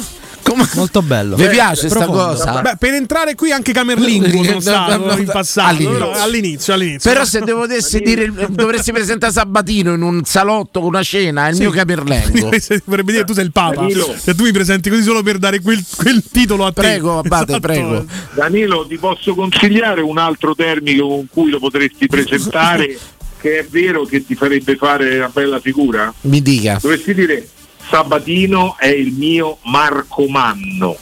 [0.74, 1.36] Molto bello.
[1.36, 2.22] Vi piace sta Profondo.
[2.24, 2.60] cosa?
[2.62, 5.68] Beh, per entrare qui anche Camerlingo sono stato in passato.
[5.68, 5.92] All'inizio.
[5.92, 7.10] però All'inizio, all'inizio.
[7.12, 11.54] Però se devo dire, dovresti presentare Sabatino in un salotto con una cena, è il
[11.56, 11.60] Sì.
[11.62, 12.50] mio camerlengo.
[12.84, 13.74] Vorrebbe dire tu sei il Papa.
[13.82, 14.14] Danilo.
[14.18, 16.80] Se tu mi presenti così solo per dare quel, quel titolo a te.
[16.80, 17.60] Prego, Abate, Esatto.
[17.60, 18.04] prego.
[18.34, 22.98] Danilo, ti posso consigliare un altro termine con cui lo potresti presentare
[23.40, 26.12] che è vero che ti farebbe fare una bella figura?
[26.22, 26.78] Mi dica.
[26.80, 27.48] Dovresti dire
[27.88, 30.96] Sabatino è il mio Marco Manno.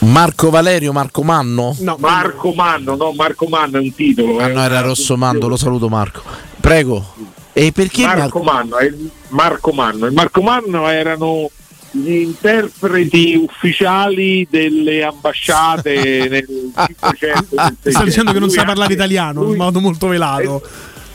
[0.00, 1.74] Marco Valerio, Marco Manno?
[1.80, 4.38] No, Marco Manno, no, Marco Manno è un titolo.
[4.38, 6.22] Ah, è no, era Rosso Mando, lo saluto Marco.
[6.60, 7.14] Prego.
[7.52, 10.06] E perché Marco Manno, è il Marco Manno.
[10.06, 11.50] Il Marco Manno erano
[11.92, 15.94] gli interpreti ufficiali delle ambasciate
[16.28, 20.08] nel 500 nel Ti sto dicendo che non Lui sa parlare italiano in modo molto
[20.08, 20.62] velato.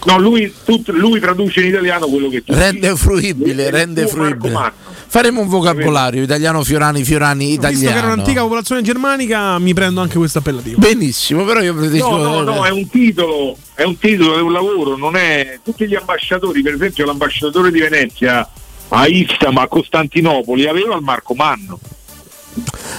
[0.05, 4.71] No, lui, tut- lui traduce in italiano quello che tu Rende fruibile, rende fruibile.
[5.07, 8.13] Faremo un vocabolario italiano, fiorani, fiorani, Visto che era italiano.
[8.13, 10.77] un'antica popolazione germanica, mi prendo anche questo appellativo.
[10.80, 14.53] Benissimo, però io predisco No, no, no, è un titolo, è un titolo, è un
[14.53, 15.59] lavoro, non è.
[15.63, 18.47] Tutti gli ambasciatori, per esempio l'ambasciatore di Venezia
[18.89, 21.80] a Istanbul, a Costantinopoli, aveva il Marco Manno.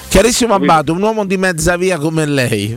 [0.09, 2.77] Chiarissimo Abbato, un uomo di mezza via come lei.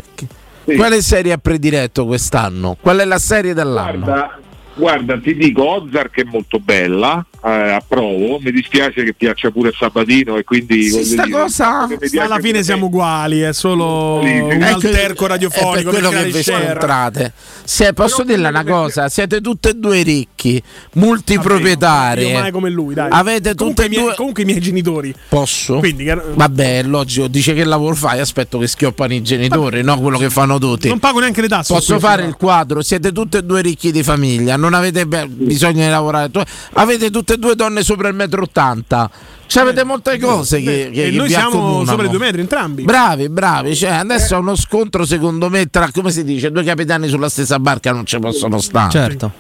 [0.66, 2.78] Che, Quale serie ha prediletto quest'anno?
[2.80, 4.06] Qual è la serie dell'anno?
[4.06, 4.40] Guarda,
[4.76, 10.44] guarda, ti dico, Ozark è molto bella, approvo, mi dispiace che piaccia pure Sabatino e
[10.46, 10.90] quindi...
[10.90, 11.88] voglio sta dire, cosa-
[12.22, 16.24] alla fine siamo uguali, è solo Sì, un Ecco, alterco È radiofonico per quello che
[16.32, 16.66] vi share.
[16.68, 17.34] scontrate.
[17.66, 20.62] Se posso dirle una cosa, siete tutte e due ricchi,
[20.94, 22.28] multiproprietari.
[22.28, 23.10] Io mai come lui, dai.
[23.12, 24.16] Avete comunque, tutte e i miei, due.
[24.16, 25.14] comunque i miei genitori.
[25.30, 25.80] Posso?
[25.80, 30.18] Quindi, Vabbè, è logico, dice che lavoro fai, aspetto che schioppano i genitori, no quello
[30.18, 30.88] che fanno tutti.
[30.88, 31.74] non pago neanche le tasse.
[31.74, 32.28] Posso fare però.
[32.30, 36.30] il quadro, siete tutte e due ricchi di famiglia, non avete be- bisogno di lavorare,
[36.74, 39.10] avete tutte e due donne sopra il metro ottanta,
[39.48, 41.86] cioè avete molte cose che, che E che noi vi siamo accomunano.
[41.86, 42.84] sopra i due metri entrambi.
[42.84, 47.08] Bravi, bravi, cioè, adesso è uno scontro secondo me tra, come si dice, due capitani
[47.08, 48.90] sulla stessa barca non ci possono stare.
[48.92, 49.32] Certo.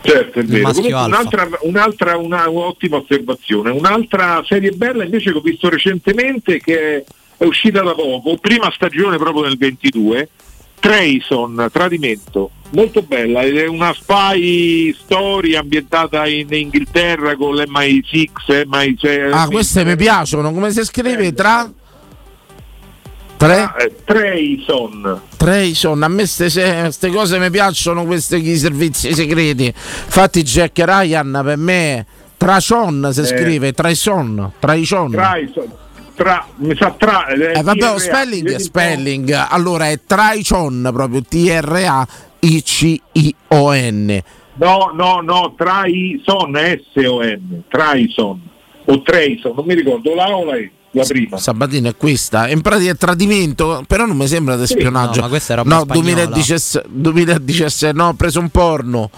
[0.00, 0.70] Certo, è vero.
[0.70, 3.70] Comunque un'altra, un'altra una, un'ottima osservazione.
[3.70, 7.04] Un'altra serie bella invece che ho visto recentemente che
[7.36, 10.28] è uscita da poco, prima stagione proprio nel 22,
[10.80, 12.50] Trayson, Tradimento.
[12.70, 19.30] Molto bella, è una spy story ambientata in Inghilterra con l'MI6, MI6.
[19.32, 21.70] Ah, queste mi piacciono, come si scrive tra...
[23.38, 23.72] Tre?
[23.78, 25.20] Eh, Trayson.
[25.36, 29.66] Trayson, a me queste cose mi piacciono, questi servizi segreti.
[29.66, 32.06] Infatti Jack Ryan per me
[32.36, 33.24] Tracon si Eh.
[33.24, 35.10] scrive, Trayson, Trayson.
[35.12, 35.72] Trayson.
[36.18, 37.26] Tra, mi sa tra.
[37.28, 39.46] Eh, vabbè, lo TRA, spelling spelling.
[39.50, 42.08] Allora è Trayson, proprio T-R-A-I-C-I-O-N.
[44.54, 46.56] No, no, no, Traison,
[46.92, 48.40] S-O-N, Traison
[48.86, 51.36] o Trayson, non mi ricordo la O la E, la prima.
[51.36, 55.20] Sabatino è questa, in pratica è tradimento, però non mi sembra di spionaggio.
[55.20, 56.26] no, ma questa è roba No, spagnola.
[56.26, 59.08] 2017, 2017, no, ho preso un porno.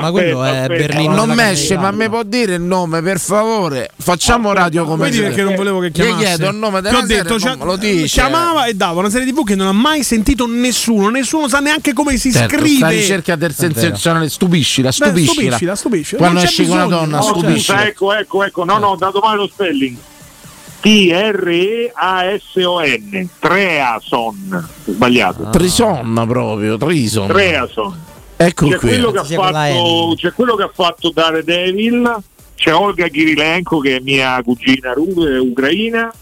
[0.00, 3.18] Ma quello è Berlino Non della me esce, ma mi può dire il nome, per
[3.20, 3.88] favore?
[3.96, 6.24] Facciamo radio come Vedi perché non volevo che Gli chiamasse.
[6.24, 8.06] chiedo il nome Ti della ho detto, serie, cioè, non me lo dice.
[8.20, 11.92] chiamava e dava una serie TV che non ha mai sentito nessuno, nessuno sa neanche
[11.94, 12.76] come si Certo, scrive.
[12.76, 15.32] sta ricerca del sensazionale, stupiscila, Beh, stupiscila.
[15.34, 16.18] stupiscila, stupiscila.
[16.20, 17.86] Quando esci con una donna, No, stupiscila.
[17.86, 19.96] ecco, ecco, ecco, no, no, ho dato male lo spelling.
[21.94, 25.48] T-R-E-A-S-O-N, Treason, sbagliato.
[25.50, 27.28] Trison proprio, Trison.
[27.28, 28.02] Treason.
[28.36, 28.88] Ecco C'è qui.
[28.88, 32.16] quello, che ha fatto, c'è quello che ha fatto Daredevil,
[32.56, 36.12] c'è Olga Kirilenko che è mia cugina eh, ucraina,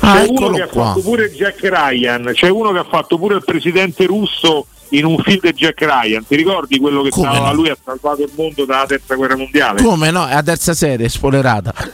[0.00, 0.84] Ah, c'è uno che ha qua.
[0.86, 5.18] fatto pure Jack Ryan, c'è uno che ha fatto pure il presidente russo in un
[5.18, 6.24] film di Jack Ryan.
[6.24, 7.54] Ti ricordi quello che Come stava, no?
[7.54, 9.82] lui ha salvato il mondo dalla terza guerra mondiale?
[9.82, 10.26] Come no?
[10.28, 11.72] È la terza serie, spoilerata.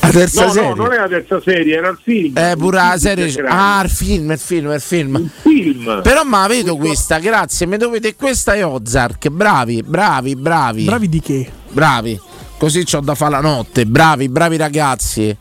[0.00, 0.68] la terza No, serie.
[0.68, 2.36] no, non è la terza serie, era il film.
[2.36, 3.44] Eh, pure la Il serie.
[3.46, 5.30] Ah, il film, il film, il film.
[5.42, 6.00] film.
[6.02, 7.66] Però ma vedo questa, grazie.
[7.66, 9.28] Mi dovete questa è Ozark.
[9.28, 10.84] Bravi, bravi, bravi.
[10.84, 11.50] Bravi di che?
[11.70, 12.20] Bravi.
[12.58, 13.86] Così c'ho da fare la notte.
[13.86, 15.36] Bravi, bravi ragazzi.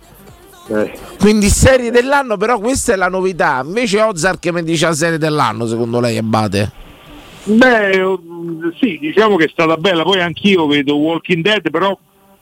[0.70, 0.92] Eh.
[1.20, 3.62] Quindi serie dell'anno, però questa è la novità.
[3.66, 6.72] Invece Ozark mi dice la serie dell'anno, secondo lei, Abate.
[7.44, 8.20] Beh, oh,
[8.80, 10.04] sì, diciamo che è stata bella.
[10.04, 11.98] Poi anch'io vedo Walking Dead, però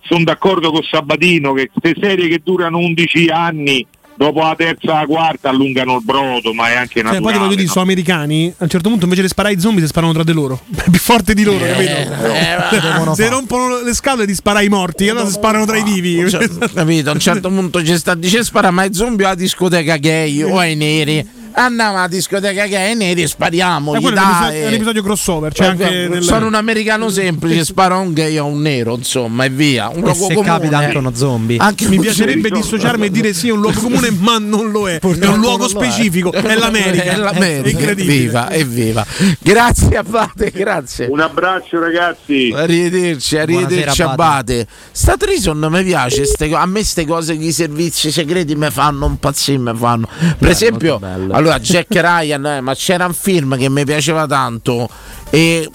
[0.07, 3.85] sono d'accordo con Sabatino che queste serie che durano 11 anni,
[4.17, 7.37] dopo la terza la quarta allungano il brodo, ma è anche Cioè, poi ti naturale.
[7.39, 7.71] voglio dire, no?
[7.71, 8.53] sono americani.
[8.57, 10.59] A un certo punto, invece di sparare ai zombie, si sparano tra di loro.
[10.73, 13.13] È più forte di loro, capito?
[13.15, 15.09] Se rompono le scatole, ti spara i morti.
[15.09, 16.29] Allora si sparano tra i vivi.
[16.29, 17.09] Cioè, capito?
[17.09, 20.57] A un certo punto ci sta dice spara ma i zombie alla discoteca gay o
[20.57, 21.43] ai neri.
[21.57, 23.95] Andiamo alla discoteca neri e spariamo.
[23.95, 25.53] Eh, è è un episodio crossover.
[25.53, 28.61] Cioè Eh, anche nel- Sono un americano semplice, sparo a un gay o a un
[28.61, 29.87] nero, insomma, e via.
[29.89, 30.45] Un E luogo se comune.
[30.45, 31.57] capita anche uno zombie.
[31.57, 34.99] Anche Mi piacerebbe dissociarmi e dire sì, è un luogo comune, ma non lo è.
[35.25, 35.69] È un luogo lo è.
[35.69, 37.03] specifico, è l'America.
[37.03, 37.67] È l'America.
[37.67, 38.13] È incredibile.
[38.15, 39.05] Evviva, evviva.
[39.39, 41.07] Grazie Abate, grazie.
[41.07, 42.53] Un abbraccio ragazzi.
[42.55, 44.67] Arrivederci, arrivederci Abate.
[44.91, 49.17] Sta Trison mi piace, a me queste cose che i servizi segreti mi fanno un
[49.17, 50.07] pazzino, mi fanno.
[50.37, 51.33] Per esempio, molto bello.
[51.45, 54.89] Allora Jack Ryan, eh, ma c'era un film che mi piaceva tanto
[55.29, 55.69] e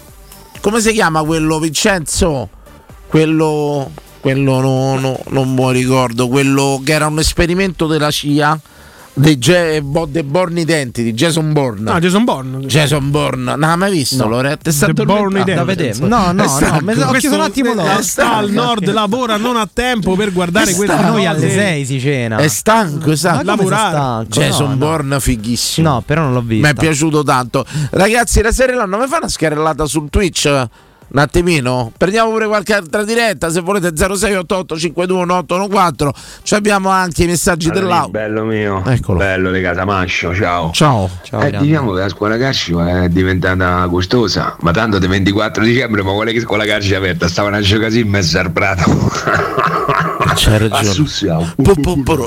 [0.60, 2.48] come si chiama quello Vincenzo?
[3.06, 3.90] Quello
[4.20, 8.60] quello no, no, non mi ricordo, quello che era un esperimento della CIA
[9.12, 11.90] dei, Ge- Bo- dei Born Identity, Jason Bourne.
[11.90, 12.58] Ah, Jason Bourne.
[12.66, 14.28] Jason Bourne, non l'hai mai visto No.
[14.30, 14.60] Loretta?
[14.60, 15.30] È The stato Born.
[15.32, 15.54] Identity.
[15.54, 15.98] Da vedere.
[16.00, 18.02] No, no, È no, me- ho Questo chiesto un attimo dopo.
[18.02, 21.02] sta al nord, lavora, non ha tempo per guardare stanco.
[21.12, 21.50] Noi alle cose.
[21.54, 22.36] 6 si cena.
[22.36, 23.42] È stanco, esatto.
[23.44, 23.90] Lavorare.
[23.90, 24.28] stanco?
[24.30, 24.76] Jason No, no.
[24.76, 25.88] Bourne fighissimo.
[25.88, 26.66] No, però non l'ho visto.
[26.66, 27.64] Mi è piaciuto tanto.
[27.90, 30.68] Ragazzi, la serie l'anno mi fa una scarrellata sul Twitch.
[31.12, 31.92] Un attimino.
[31.96, 33.50] Prendiamo pure qualche altra diretta.
[33.50, 38.10] Se volete 0688 521814 Ci abbiamo anche i messaggi Allora, dell'auto.
[38.10, 39.18] Bello mio, Eccolo.
[39.18, 40.70] bello di Casamascio, ciao.
[40.72, 41.10] Ciao.
[41.32, 46.12] eh, diciamo che la scuola calcio è diventata costosa, ma tanto del 24 dicembre, ma
[46.12, 47.28] quale che scuola calcio è aperta?
[47.28, 48.88] Stavano a giocare in mezzo al prato.
[50.34, 51.08] C'hai ragione.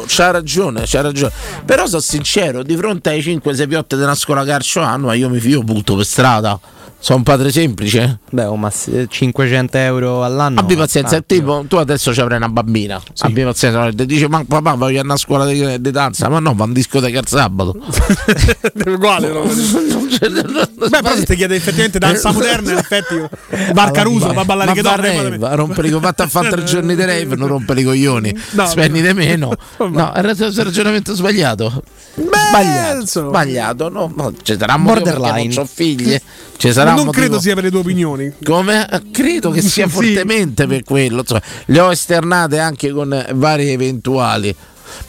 [0.08, 1.32] C'ha ragione, c'ha ragione.
[1.66, 5.62] Però sono sincero, di fronte ai 5-6 piotte della scuola calcio annua, io mi fio
[5.62, 6.60] butto per strada.
[7.04, 8.20] Sono un padre semplice.
[8.32, 10.62] Beh, oh, ma se- 500 euro all'anno.
[10.62, 11.36] Abbi pazienza, tanto.
[11.36, 13.02] tipo, tu adesso ci avrai una bambina.
[13.18, 16.54] Abbi pazienza, ti dice ma papà voglio andare a scuola di, di danza, ma no,
[16.56, 17.76] va in discoteca il sabato.
[18.88, 19.28] uguale.
[19.34, 19.44] no?
[20.08, 23.16] Beh, però se ti chiede effettivamente danza moderna, in effetti
[23.74, 25.30] Bar Caruso va a ballare ma che va a donne.
[25.30, 27.84] rave, a rompere i co- vatti a fare tre giorni di rave, non rompere i
[27.84, 28.66] coglioni, No.
[28.68, 29.52] spendi di meno.
[29.94, 31.84] No, è un ragionamento sbagliato.
[32.16, 33.90] Sbagliato, sbagliato.
[33.90, 35.48] No, no, ci sarà un Borderline.
[35.54, 36.22] Non ho figlie.
[36.58, 37.12] Ci sarà non motivo.
[37.12, 38.32] credo sia per le tue opinioni.
[38.44, 38.88] Come?
[38.90, 39.92] Eh, Credo che sia Sì.
[39.92, 41.20] fortemente per quello.
[41.20, 44.56] insomma, le ho esternate anche con varie eventuali.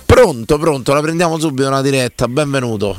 [0.06, 2.26] Pronto, pronto, la prendiamo subito una diretta.
[2.28, 2.96] Benvenuto.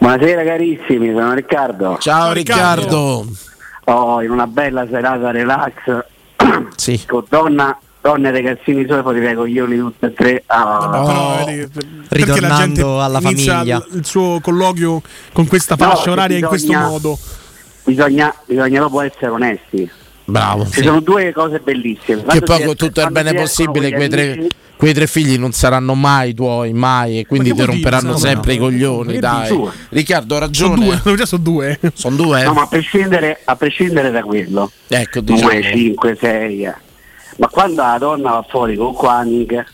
[0.00, 1.98] Buonasera carissimi, sono Riccardo.
[2.00, 3.26] Ciao, Riccardo.
[3.84, 5.72] Oh, in una bella serata relax
[6.74, 7.02] sì.
[7.06, 10.42] con donna, donne e ragazzini suoi dai coglioni tutte e tre.
[10.46, 11.68] Ah, Però, vedi,
[12.08, 13.84] perché la gente Ritornando alla famiglia.
[13.92, 15.02] il- suo colloquio
[15.34, 17.18] con questa No, fascia che oraria in questo bisogna- modo.
[17.84, 19.90] Bisogna, bisogna proprio essere onesti.
[20.24, 20.66] Bravo.
[20.66, 22.22] Ci sono due cose bellissime.
[22.22, 24.48] Che Quando poi con es- tutto il bene possibile, con quei tre, amici-
[24.80, 27.66] quei tre figli non saranno mai tuoi, mai, e quindi ti dire?
[27.66, 29.18] romperanno Sono- sempre i coglioni.
[29.18, 29.54] Dai?
[29.90, 30.74] Riccardo, ha ragione.
[30.86, 31.80] Sono due, già sono due.
[31.92, 32.42] Sono due?
[32.44, 35.50] No, ma a prescindere, a prescindere da quello, Ecco, diciamo.
[35.50, 36.72] 2, 5, 6,
[37.36, 39.64] ma quando la donna va fuori con Quanning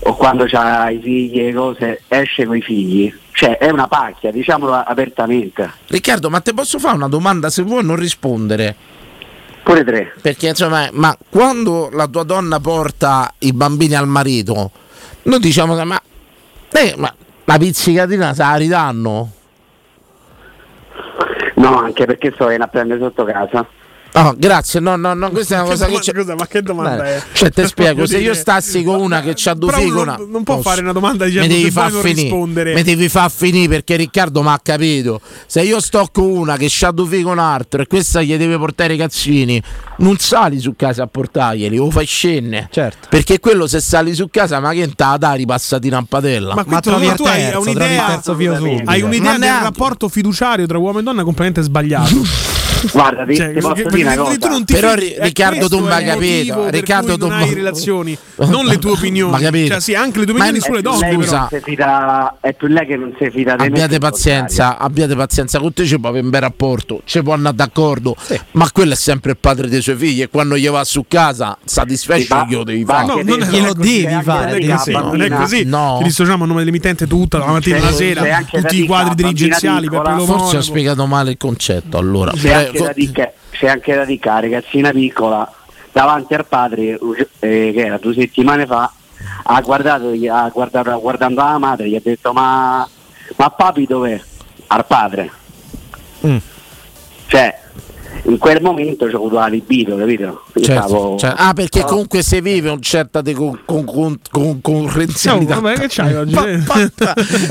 [0.00, 4.30] o quando ha i figli e cose, esce con i figli, cioè è una pacchia,
[4.30, 5.70] diciamolo apertamente.
[5.86, 8.76] Riccardo, ma te posso fare una domanda se vuoi non rispondere?
[9.68, 10.14] Pure tre.
[10.22, 14.70] Perché insomma, ma quando la tua donna porta i bambini al marito,
[15.24, 16.00] noi diciamo ma,
[16.72, 17.14] eh, ma
[17.44, 19.30] la pizzicatina se la ridanno?
[21.56, 23.66] No, anche perché sto in a prendere sotto casa.
[24.14, 26.12] Oh, grazie, no, no, no, questa è una cosa che c'è.
[26.14, 27.22] Scusa, ma che domanda Beh, è?
[27.32, 30.42] Cioè, te spiego, se io stassi con una che c'ha due figli, uno una- non
[30.42, 32.74] può posso- fare una domanda mi dicendo devi far non finire, rispondere.
[32.74, 35.20] mi devi far finire perché Riccardo mi ha capito.
[35.46, 38.34] Se io sto con una che c'ha due figli con un altro e questa gli
[38.36, 39.62] deve portare i cazzini,
[39.98, 42.68] non sali su casa a portarglieli, o fai scenne.
[42.72, 43.08] Certo.
[43.10, 46.54] Perché quello se sali su casa, ma che te la dà ripassatina in padella?
[46.54, 48.20] Ma, qui tu, tu hai un'idea,
[48.84, 52.56] hai un'idea Ma del neanche- rapporto fiduciario tra uomo e donna completamente sbagliato.
[52.92, 54.36] Guarda, ti, Cioè, ti posso perché- dire una cosa.
[54.38, 56.68] tu non ti Però, Ri- Riccardo, è il capito.
[56.70, 59.30] Riccardo, cui non hai relazioni, non le tue opinioni.
[59.32, 59.72] Ma capito?
[59.72, 61.08] Cioè, sì, anche le tue opinioni è- sulle donne.
[61.08, 61.38] lei però.
[61.38, 64.78] non si fida, è più lei che non si fida di me Abbiate che pazienza,
[64.78, 68.16] abbiate pazienza, con te ci può avere un bel rapporto, ci può andare d'accordo,
[68.52, 71.56] ma quello è sempre il padre dei suoi figli e quando gli va su casa
[71.64, 73.14] satisfesce glielo devi fare.
[73.14, 75.64] che non è glielo così, devi fare, no, non è così.
[75.64, 75.96] No.
[75.98, 79.22] Ci dissociamo a nome dell'emittente tutta la mattina e la sera, tutti i quadri che
[79.22, 82.32] dirigenziali Forse ho spiegato male il concetto allora.
[82.68, 85.52] Anche, da che, c'è anche da la ragazzina piccola
[85.92, 86.98] davanti al padre,
[87.40, 88.92] eh, che era due settimane fa,
[89.42, 92.88] ha guardato, ha guardato guardando la madre, gli ha detto ma,
[93.36, 94.20] ma papi dov'è?
[94.68, 95.30] Al padre.
[96.26, 96.36] Mm.
[97.26, 97.58] Cioè,
[98.28, 100.44] in quel momento c'ho avuto la libido, capito?
[100.60, 101.42] Certo, stavo- certo.
[101.42, 101.86] Ah, perché no.
[101.86, 105.54] comunque se vive un certa de con, con, con, con- concorrenzialità.
[105.54, 106.34] No, vabbè, che c'hai oggi?
[106.36, 106.64] Un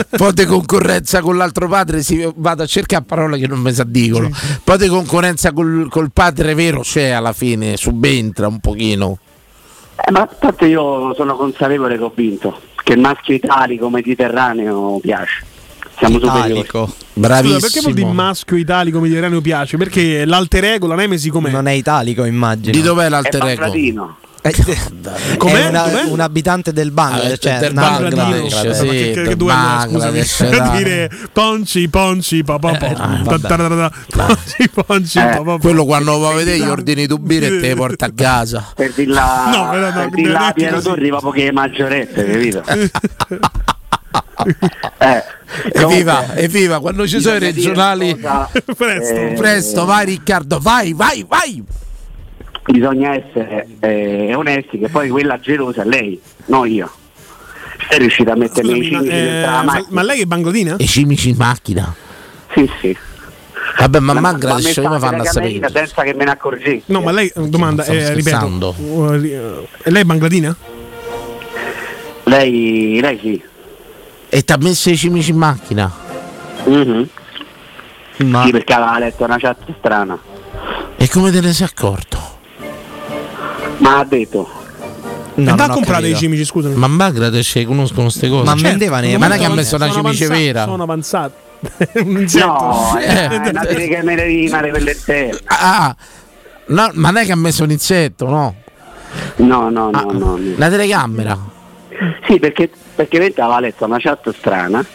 [0.10, 3.84] po' di concorrenza con l'altro padre, si vado a cercare parole che non mi sa
[3.84, 4.28] dicono.
[4.28, 9.18] Un po' di concorrenza col, col padre vero c'è alla fine, subentra un pochino.
[9.95, 15.44] Eh, ma tanto io sono consapevole che ho vinto, che il maschio italico mediterraneo piace.
[15.98, 16.68] Siamo superiori.
[17.18, 17.53] Italico.
[17.53, 19.77] Scusa, perché vuol dire maschio italico mediterraneo piace?
[19.77, 21.49] Perché l'alter ego, la nemesi com'è?
[21.49, 22.72] Non è italico, immagino.
[22.72, 23.61] Di dov'è È l'alter ego?
[23.61, 24.18] Bangladino.
[25.38, 25.65] Com'è?
[25.65, 26.03] È una- Com'è?
[26.03, 28.88] un abitante del Bangladesh, Ah, cioè del Bangladesh, sì.
[28.88, 30.23] Che, che, che è, scusami?
[30.77, 35.57] Dire ponci, ponci, pa, pa, pa, Eh, ta, ponci, ponci, Eh.
[35.60, 38.72] Quello quando va a vedere gli ordini tu birra e te porta a casa.
[38.73, 40.81] Per No, però no, per è a Piero.
[40.81, 42.64] Torri proprio che è maggiorette, capito?
[44.99, 45.24] eh,
[45.74, 48.14] Evviva, evviva, quando ci sono i regionali.
[48.19, 49.15] cosa, Presto.
[49.15, 51.64] eh, Presto, vai Riccardo, vai, vai, vai.
[52.65, 56.90] bisogna essere eh, onesti che poi quella gelosa è lei, no io.
[57.90, 59.88] Sei riuscita a mettermi Scusami, i cimici eh, dentro la ma- macchina?
[59.90, 60.76] ma lei è bangladina?
[60.78, 61.95] E cimici in macchina.
[62.53, 62.98] Sì, sì.
[63.80, 65.69] Vabbè, ma Ma- ma come mi fanno sapere?
[65.72, 66.84] Senza che me ne accorgessi.
[66.88, 70.56] No, ma lei, domanda, eh, ripeto, uh, lei è bangladina?
[72.24, 73.41] Lei, lei sì.
[74.30, 75.91] E ti ha messo i cimici in macchina?
[76.66, 77.08] Mhm.
[78.26, 80.18] Ma Sì, perché aveva letto una chat strana.
[80.98, 82.18] E come te ne sei accorto?
[83.78, 84.49] Ma ha detto.
[85.36, 86.74] No, da comprare i cimici, scusami.
[86.76, 88.44] Ma Bangladesh conoscono queste cose.
[88.44, 88.68] Ma Certo.
[88.68, 90.64] vendeva nei- Ma non è che ha messo una sono cimice avanzati- vera.
[90.66, 91.34] Sono avanzati.
[92.04, 92.45] Un insetto.
[92.45, 94.24] No, è una telecamera
[94.72, 95.38] per l'esterno.
[95.45, 95.95] Ah,
[96.68, 98.56] no, ma non è che ha messo un insetto, no?
[99.38, 100.12] No, no, no, no.
[100.12, 100.40] no.
[100.58, 101.38] La telecamera.
[102.28, 104.86] Sì, perché, perché Venta aveva letto una chat strana.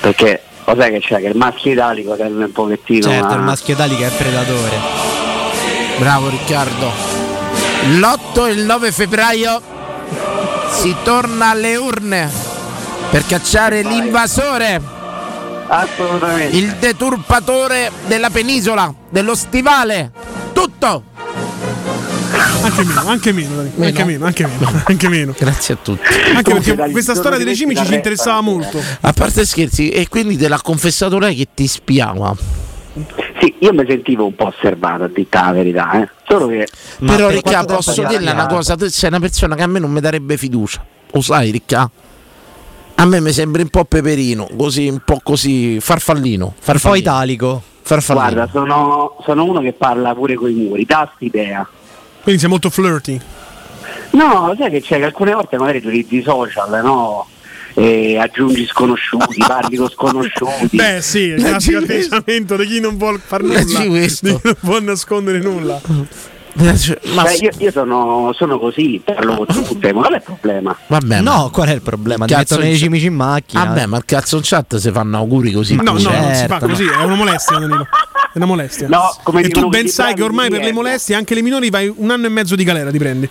[0.00, 3.08] Perché lo sai che c'è che il maschio italico serve un pochettino.
[3.08, 4.78] Certo, a- il maschio che è predatore.
[5.98, 6.90] Bravo Riccardo.
[7.86, 9.60] L'8 e il 9 febbraio
[10.70, 12.30] si torna alle urne
[13.10, 14.80] per cacciare l'invasore,
[15.68, 16.56] Assolutamente.
[16.56, 20.10] il deturpatore della penisola, dello stivale.
[20.52, 21.12] Tutto.
[22.62, 23.54] Anche meno, anche meno.
[23.54, 23.86] Meno?
[23.86, 25.34] anche meno, anche meno, anche meno.
[25.38, 26.06] Grazie a tutti.
[26.34, 28.80] Anche perché dai, questa storia dei da ci interessava molto.
[29.00, 32.34] A parte scherzi, e quindi te l'ha confessato lei che ti spiava.
[33.40, 36.08] Sì, io mi sentivo un po' osservato, a detta la verità, eh.
[36.26, 36.68] Solo che.
[36.98, 39.90] Però per Ricca, posso dirle una cosa, tu sei una persona che a me non
[39.90, 40.84] mi darebbe fiducia.
[41.10, 41.90] Lo sai, Ricca?
[42.96, 46.44] A me mi sembri un po' peperino, così, un po' così, farfallino.
[46.44, 47.00] Un po' farfallino.
[47.00, 47.62] italico.
[47.82, 48.30] Farfallino.
[48.30, 51.68] Guarda, sono, sono uno che parla pure con i muri, dà st'idea.
[52.24, 53.20] Quindi sei molto flirty.
[54.12, 57.26] No, sai che c'è che alcune volte magari utilizzi i social, no?
[57.74, 60.76] E aggiungi sconosciuti, parli con sconosciuti.
[60.76, 64.26] Beh, sì, il classico atteggiamento di chi non vuole far nulla, di questo.
[64.36, 65.80] chi non vuole nascondere nulla.
[66.56, 66.96] Ma Cioè,
[67.40, 70.76] io, io sono, sono così, parlo con tutte, ma qual è il problema?
[70.86, 72.26] Vabbè, ma- No, qual è il problema?
[72.26, 73.64] Ti mettono i cimici in macchina.
[73.64, 75.74] Vabbè, ma il cazzo in chat si fanno auguri così.
[75.74, 77.58] No, no, non si fa certo, così, è una molestia.
[78.34, 78.88] È una molestia.
[78.88, 81.92] No, come e tu ben sai che ormai per le molestie, anche le minori, vai
[81.94, 83.28] un anno e mezzo di galera, ti prendi.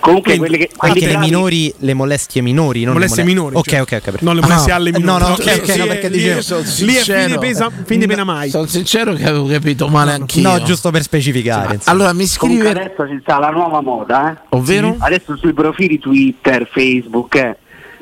[0.00, 3.54] Comunque Quindi, quelle che Anche quelli le minori, le molestie minori, non molestie le minori.
[3.54, 3.80] Ok, cioè.
[3.82, 4.22] ok, ok.
[4.22, 5.22] Non le molestie Ah, alle no, minori.
[5.24, 8.24] no, ok, Cioè, ok, sì, no, perché lì- dicevo- Lì è fine, pesa, fine pena
[8.24, 8.48] mai.
[8.50, 10.40] Sono sincero che avevo capito male anch'io.
[10.50, 11.74] No, giusto per specificare.
[11.74, 11.94] insomma.
[11.94, 12.80] Allora mi Comunque scrive.
[12.86, 14.36] adesso ci sta la nuova moda, eh?
[14.56, 14.96] Ovvero?
[14.98, 17.56] Adesso sui profili Twitter, Facebook, eh,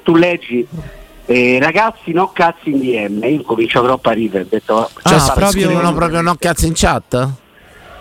[0.05, 0.65] tu leggi
[1.30, 5.18] eh, ragazzi no cazzi in DM, io comincio troppo a ridere, ho detto Cioè, Ah,
[5.18, 7.28] sta- proprio- scrivono proprio no cazzo in chat?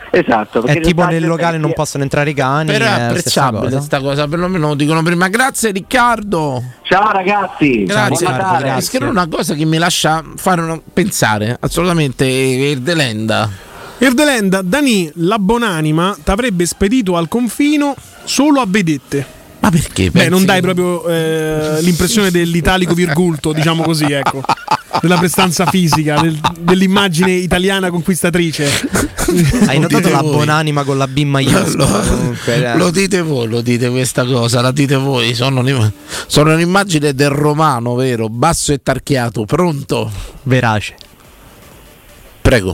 [0.10, 2.72] Esatto, perché È tipo nel locale non possono entrare i cani.
[2.72, 3.82] Però è stessa apprezzabile cosa.
[3.82, 5.28] sta cosa, perlomeno lo dicono prima.
[5.28, 6.64] Grazie Riccardo.
[6.84, 8.26] Ciao ragazzi, Grazie.
[8.26, 8.64] buon Natale.
[8.64, 9.04] grazie.
[9.04, 12.26] Una cosa che mi lascia fare una- pensare assolutamente
[12.72, 13.50] Erdelenda.
[14.00, 17.94] Erdelenda, Dani, la buonanima t'avrebbe spedito al confino
[18.24, 19.36] solo a vedette.
[19.68, 20.10] Ma perché?
[20.12, 24.42] Beh, non dai proprio eh, l'impressione dell'italico virgulto, diciamo così, ecco.
[25.02, 28.66] Della prestanza fisica, del- dell'immagine italiana conquistatrice.
[29.68, 30.32] Hai Lo notato la voi.
[30.32, 32.00] buonanima con la B maiuscola?
[32.00, 32.78] comunque, eh.
[32.78, 35.34] Lo dite voi, lo dite questa cosa, la dite voi.
[35.36, 35.62] Sono,
[36.28, 38.30] sono un'immagine del romano, vero?
[38.30, 39.44] Basso e tarchiato.
[39.44, 40.10] Pronto?
[40.44, 40.96] Verace.
[42.42, 42.74] Prego,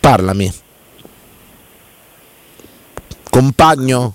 [0.00, 0.50] parlami.
[3.30, 4.14] Compagno,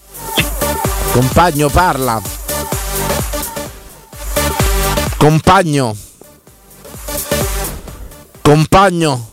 [1.18, 2.22] compagno, parla.
[5.18, 5.95] Compagno,
[8.41, 9.30] compagno.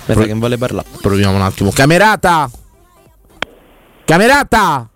[0.00, 0.86] Aspetta, che non vuole parlare.
[1.00, 1.70] Proviamo un attimo.
[1.70, 2.50] Camerata,
[4.04, 4.90] camerata,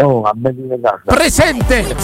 [0.00, 1.02] Oh, a me di casa.
[1.06, 1.96] presente.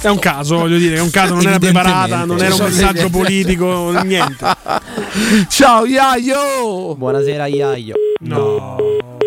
[0.00, 3.10] È un caso, voglio dire, è un caso, non era preparata, non era un messaggio
[3.10, 4.44] politico, niente.
[5.48, 6.94] Ciao Iaio.
[6.94, 7.94] Buonasera, Iaio.
[8.20, 9.17] No.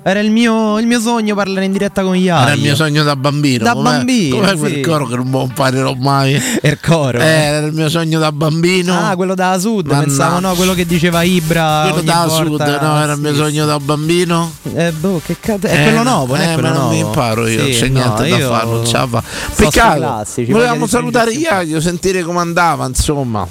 [0.00, 2.42] Era il mio, il mio sogno parlare in diretta con Iaio.
[2.46, 3.64] Era il mio sogno da bambino.
[3.64, 4.56] Da com'è- bambino, Com'è sì.
[4.56, 6.32] quel coro che non mi imparerò mai?
[6.62, 7.18] Il coro.
[7.18, 8.96] Eh, era il mio sogno da bambino.
[8.98, 10.06] Ah, quello da sud, Mannaggia.
[10.06, 11.88] pensavo no, quello che diceva Ibra.
[11.90, 12.64] quello da volta.
[12.64, 14.52] sud, no, era il mio sogno da bambino.
[14.74, 15.66] Eh, boh, che cazzo.
[15.66, 16.90] È Eh, quello nuovo, eh, quello ma non nuovo.
[16.94, 19.22] mi imparo io, Sì, non c'è no, niente da fare, non ce la
[19.56, 19.96] Peccato.
[19.98, 23.46] classici, Volevamo salutare stringere Iaio, sentire come andava, insomma.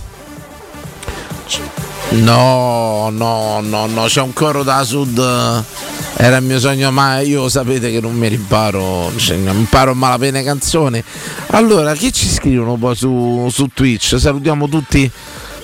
[2.09, 5.17] No, no, no, no, c'è un coro da sud.
[5.19, 10.41] eh, Era il mio sogno, ma io sapete che non mi rimparo, cioè, imparo malapena
[10.41, 11.03] canzoni.
[11.47, 14.17] Allora, chi ci scrivono poi su, su Twitch?
[14.17, 15.09] Salutiamo tutti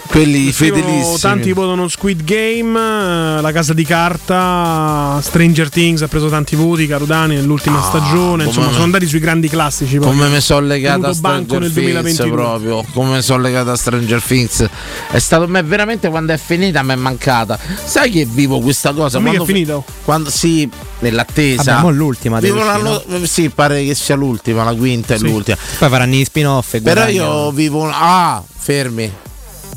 [0.07, 1.19] quelli fedelissimi.
[1.19, 6.85] Tanti votano Squid Game, eh, La Casa di Carta, Stranger Things ha preso tanti voti,
[6.87, 9.97] Carudani nell'ultima stagione, insomma Ah, come me- sono andati sui grandi classici.
[9.97, 10.07] poi.
[10.07, 12.31] Come mi sono legato a Stranger nel Things 2022.
[12.31, 12.85] proprio.
[12.93, 14.67] Come mi sono legato a Stranger Things.
[15.11, 17.57] È stato me veramente quando è finita mi è mancata.
[17.83, 19.19] Sai che vivo questa cosa?
[19.19, 19.83] Ma Quando è finito?
[20.03, 20.69] Quando sì,
[20.99, 21.73] nell'attesa.
[21.73, 25.23] Vabbè, mo l'ultima Vivo la lo- Sì, pare che sia l'ultima, la quinta e Sì.
[25.23, 25.57] l'ultima.
[25.79, 26.73] Poi faranno gli spin-off.
[26.75, 27.43] e Però guadagnano.
[27.45, 29.11] io vivo Ah, fermi.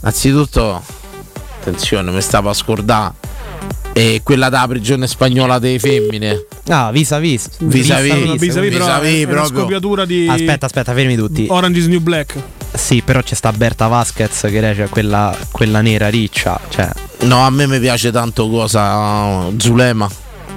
[0.02, 0.82] Anzitutto,
[1.60, 3.24] attenzione, mi stavo a scordare.
[3.92, 6.44] E quella da prigione spagnola dei femmine.
[6.68, 7.48] Ah, vis vis.
[7.60, 8.52] Vis-à-vis.
[8.52, 9.44] Però è una proprio.
[9.46, 11.46] scopiatura di Aspetta, aspetta, fermi tutti.
[11.48, 12.34] Orange is New Black.
[12.74, 16.60] Sì, però c'è sta Berta Vasquez che regge quella, quella nera riccia.
[16.68, 16.90] Cioè.
[17.20, 20.10] No, a me mi piace tanto cosa Zulema.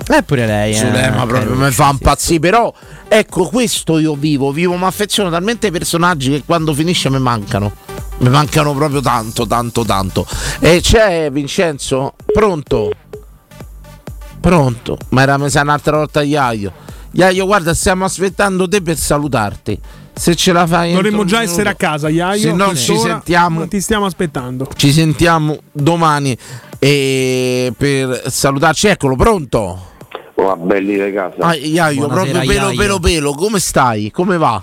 [0.10, 0.76] Eh pure lei.
[0.76, 2.40] Zulema eh, proprio mi fa impazzire.
[2.40, 2.74] Però
[3.08, 4.52] ecco, questo io vivo.
[4.52, 7.72] Vivo, mi affeziono talmente ai personaggi che quando finisce mi mancano.
[8.20, 10.26] Mi mancano proprio tanto, tanto, tanto.
[10.60, 12.16] E c'è Vincenzo?
[12.26, 12.92] Pronto?
[14.42, 14.98] Pronto?
[15.10, 16.72] Ma era messa un'altra volta Iaio.
[17.12, 19.80] Iaio, guarda, stiamo aspettando te per salutarti.
[20.14, 20.94] Se ce la fai.
[20.94, 21.86] Dovremmo già un essere a minuto.
[21.86, 22.42] casa, Iaio.
[22.42, 23.68] Se no, ci sentiamo.
[23.68, 24.68] Ti stiamo aspettando.
[24.76, 26.38] Ci sentiamo domani
[26.78, 28.88] e per salutarci.
[28.88, 29.88] Eccolo, pronto?
[30.36, 31.36] Oh, belli casa.
[31.40, 32.78] Ah, Iaio, Buonasera, proprio pelo, Iaio.
[32.78, 33.32] pelo, pelo.
[33.34, 34.12] Come stai?
[34.12, 34.62] Come va?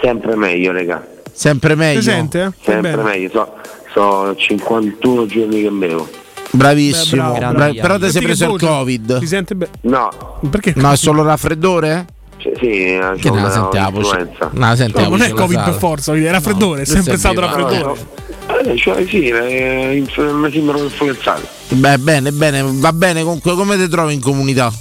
[0.00, 1.06] Sempre meglio, raga.
[1.38, 2.00] Sempre meglio.
[2.00, 2.52] Presente?
[2.64, 3.30] Sempre meglio.
[3.30, 3.52] So,
[3.92, 6.08] so 51 giorni che bevo.
[6.50, 7.30] Bravissimo.
[7.30, 8.60] Beh, bravo, Bra- però ti sei preso il?
[8.60, 9.18] Covid.
[9.20, 9.70] Si sente bene.
[9.82, 10.08] No.
[10.50, 10.72] Perché?
[10.74, 12.06] No, è solo raffreddore?
[12.38, 12.66] Cioè, sì,
[13.20, 14.50] Che ne la influenza.
[14.52, 17.16] No, No, la non voce è Covid per forza, è raffreddore, è No, sempre è
[17.18, 17.46] stato vero.
[17.56, 18.00] raffreddore.
[18.64, 21.42] Eh, cioè, sì, eh, mi sembrano influenzati.
[21.68, 23.22] Beh, bene, bene, va bene.
[23.22, 24.72] Comunque, come ti trovi in comunità?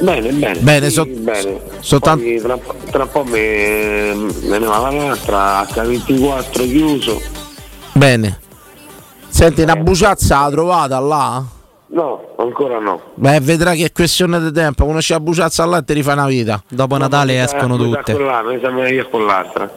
[0.00, 0.58] Bene, bene.
[0.60, 1.60] Bene, sì, so- bene.
[1.80, 2.58] soltanto- tra,
[2.90, 7.20] tra un po' me, me ne va l'altra, H24 chiuso.
[7.92, 8.38] Bene.
[9.28, 11.44] Senti, una buciazza l'ha trovata là?
[11.90, 13.00] No, ancora no.
[13.14, 14.84] Beh, vedrà che è questione di tempo.
[14.84, 16.62] Conosci la buciazza là e ti rifai una vita.
[16.68, 18.12] Dopo Natale Mi sa- escono tutte.
[18.14, 19.70] Sa meglio con l'altra.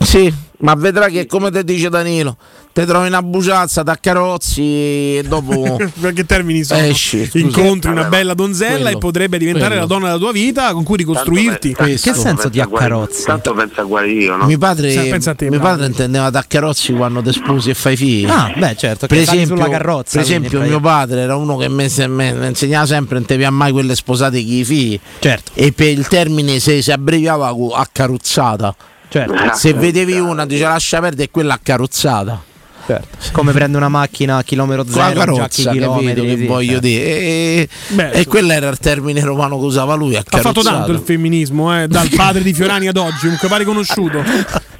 [0.00, 2.36] Sì, ma vedrà che come ti dice Danilo,
[2.72, 6.80] ti trovi una buciazza, da carrozzi e dopo Perché termini sono?
[6.80, 7.28] esci.
[7.34, 9.80] Incontri una Vabbè, bella donzella quello, e potrebbe diventare quello.
[9.82, 11.72] la donna della tua vita con cui ricostruirti.
[11.72, 14.46] Tanto pensa a guarire- Tanto pensa a guarire io, no?
[14.46, 14.92] Mio padre,
[15.36, 18.26] te, mio padre intendeva da carrozzi quando ti sposi e fai figli.
[18.28, 21.68] Ah, beh, certo, Per che esempio, sulla carrozza, per esempio mio padre era uno che
[21.68, 24.98] mi se- me- me insegnava sempre non ti piace mai quelle sposate con i figli.
[25.18, 25.50] Certo.
[25.54, 28.74] E per il termine se si abbreviava a carrozzata.
[29.08, 29.34] Certo.
[29.54, 32.42] Se vedevi una dice lascia perdere e quella a carrozzata.
[32.84, 33.16] Certo.
[33.32, 36.26] Come prende una macchina a chilometro Con la zero, carrozza, chilometri.
[36.26, 36.86] che sì, voglio certo.
[36.86, 37.04] dire.
[37.04, 40.16] E, Beh, e quello era il termine romano che usava lui.
[40.16, 44.22] Ha fatto tanto il femminismo, eh, dal padre di Fiorani ad oggi, comunque pare conosciuto.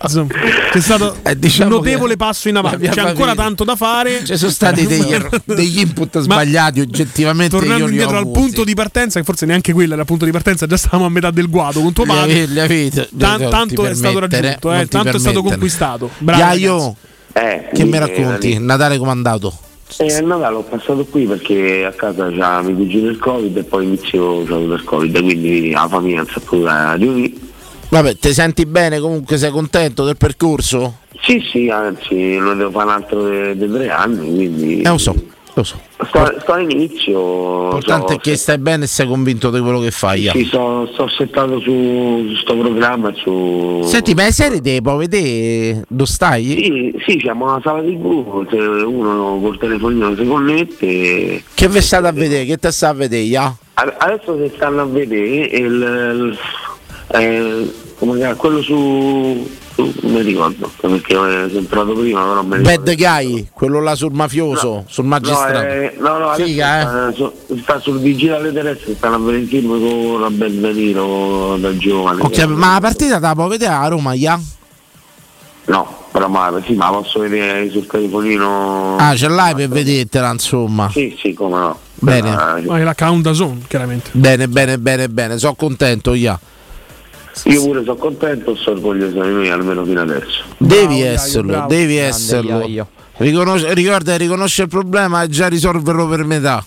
[0.03, 0.35] Insomma,
[0.73, 2.89] c'è stato Eh, diciamo un notevole passo in avanti.
[2.89, 4.25] C'è ancora famiglia- tanto da fare.
[4.25, 7.57] Ci sono stati degli, er- degli input sbagliati, oggettivamente.
[7.57, 10.67] Tornando indietro al punto di partenza, che forse neanche quello era il punto di partenza,
[10.67, 12.49] già stavamo a metà del guado con tuo padre.
[13.49, 16.11] tanto è stato raggiunto, eh, tanto è stato conquistato.
[16.19, 16.97] Bravo, Iaio.
[17.33, 18.53] Eh, che mi eh, racconti?
[18.53, 19.53] eh, Natale comandato.
[19.99, 23.63] Eh, a Natale ho passato qui perché a casa c'ha mio cugino il Covid e
[23.63, 27.35] poi inizio avuto il Covid, quindi la famiglia non si è potuta riunire.
[27.91, 29.37] Vabbè, ti senti bene comunque?
[29.37, 31.01] Sei contento del percorso?
[31.21, 34.81] Sì, sì, anzi, non devo fare un altro di tre anni, quindi...
[34.81, 35.15] Eh, lo so,
[35.55, 35.79] lo so.
[36.07, 37.63] Sto, sto all'inizio.
[37.63, 40.29] L'importante so- è che stai bene e sei convinto di quello che fai.
[40.33, 43.81] Sì, so, sto settato su su sto programma, su...
[43.85, 46.45] Senti, ma serie te puoi vedere dove stai?
[46.45, 51.43] Sì, sì, siamo una sala TV, se uno col telefonino si connette...
[51.55, 52.45] Che vi state a vedere?
[52.45, 53.37] Che te sta a vedere?
[53.37, 55.65] A- Adesso si stanno a vedere il...
[55.65, 56.39] il-
[57.15, 58.35] eh, come si chiama?
[58.37, 59.51] quello su...
[59.77, 62.63] non mi ricordo, perché eh, sono entrato prima, però ricordo.
[62.63, 65.53] Bad Guy, quello là sul mafioso, sul magistrato.
[65.53, 66.83] No, eh, no, no, Figa, eh?
[66.83, 71.57] sta, su- sta sul digitale terrestre, stanno a vedere il film con la bel Danilo
[71.59, 72.23] da giovane.
[72.23, 74.41] Ok, ma la partita te la puoi vedere a Roma, Ia?
[75.65, 78.97] No, però ma, sì, ma posso vedere sul telefonino.
[78.99, 80.91] Ah, ce l'hai per vedertela, insomma.
[80.91, 81.79] Sì, sì, come no.
[81.95, 82.31] Bene.
[82.31, 84.11] Eh, Ma è la count da zone, chiaramente.
[84.13, 86.39] Bene, bene, bene, bene, sono contento, Ia.
[87.45, 90.43] Io pure sono contento, sono orgoglioso di me, almeno fino adesso.
[90.59, 91.69] Devi Iaio, esserlo, bravo.
[91.69, 92.59] devi Grande esserlo.
[92.61, 92.87] Iaio.
[93.17, 96.65] Riconos- ricorda, riconosce il problema e già risolverlo per metà.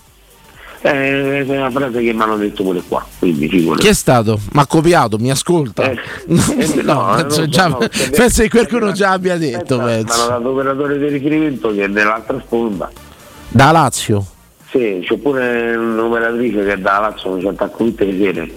[0.82, 3.82] Eh, è una frase che mi hanno detto pure qua, quindi figurati.
[3.82, 4.40] Chi è stato?
[4.54, 5.90] Mi ha copiato, mi ascolta.
[5.90, 5.98] eh,
[6.28, 7.78] no, eh, penso, non so, già- no,
[8.16, 10.28] penso che qualcuno già abbia detto, Mi hanno penso.
[10.28, 12.92] dato operatore di riferimento che è dell'altra sponda.
[13.50, 14.26] Da Lazio.
[14.70, 18.52] Sì, c'è pure un'operatrice che è da Lazio, non ci attacco tutte le sere.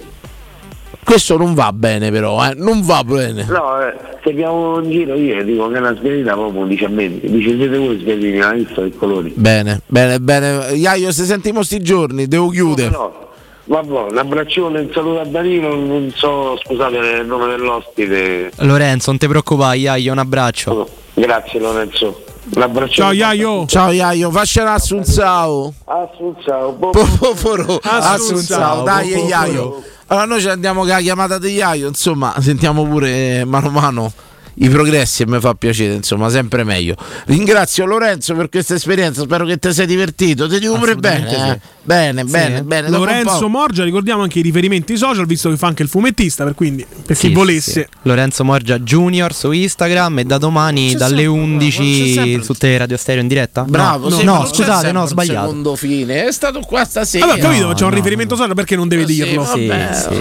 [1.09, 2.52] Questo non va bene però, eh.
[2.55, 3.47] Non va bene.
[3.48, 6.90] No, eh, se abbiamo in giro io dico che è una spiedita proprio dice a
[6.90, 9.32] me, dice siete voi spiedini, hai visto i colori.
[9.35, 10.74] Bene, bene, bene.
[10.74, 12.90] Iaio, se sentiamo sti giorni, devo chiudere.
[12.90, 13.30] No,
[13.64, 18.51] vabbè, un abbraccione, un saluto a Danilo, non so, scusate il nome dell'ospite.
[18.56, 20.89] Lorenzo, non ti preoccupare, Iaio, un abbraccio.
[21.14, 22.22] Grazie Lorenzo.
[22.55, 23.09] Un abbraccione.
[23.09, 23.64] Ciao Iaio.
[23.64, 25.72] Ciao Iaio, faccela Assunzao.
[25.86, 26.74] Assunzao.
[26.74, 27.80] Popoforo.
[27.82, 29.24] Assunzao, Assunzao, dai.
[29.26, 29.82] Iaio.
[30.10, 33.70] Allora noi ci andiamo con la chiamata di Iaio, insomma, sentiamo pure eh, mano a
[33.70, 34.12] mano
[34.60, 36.94] i progressi e mi fa piacere, insomma, sempre meglio.
[37.26, 40.48] Ringrazio Lorenzo per questa esperienza, spero che ti sei divertito.
[40.48, 41.52] Ti dico pure bene, eh.
[41.52, 41.59] sì.
[41.82, 42.30] bene, Sì.
[42.30, 42.89] bene, bene.
[42.90, 46.85] Lorenzo Morgia, ricordiamo anche i riferimenti social, visto che fa anche il fumettista, per, quindi,
[47.06, 47.89] per Sì, chi volesse.
[48.02, 52.76] Lorenzo Morgia Junior su Instagram e da domani dalle sempre- c'è 11 sempre- su Te
[52.78, 53.62] Radio Stereo in diretta?
[53.62, 55.47] Bravo, no, no, c'è scusate, no, sbagliato.
[55.48, 57.26] Secondo fine, è stato qua stasera.
[57.26, 59.44] Vabbè, capito, No, c'è un no, riferimento social perché non deve dirlo.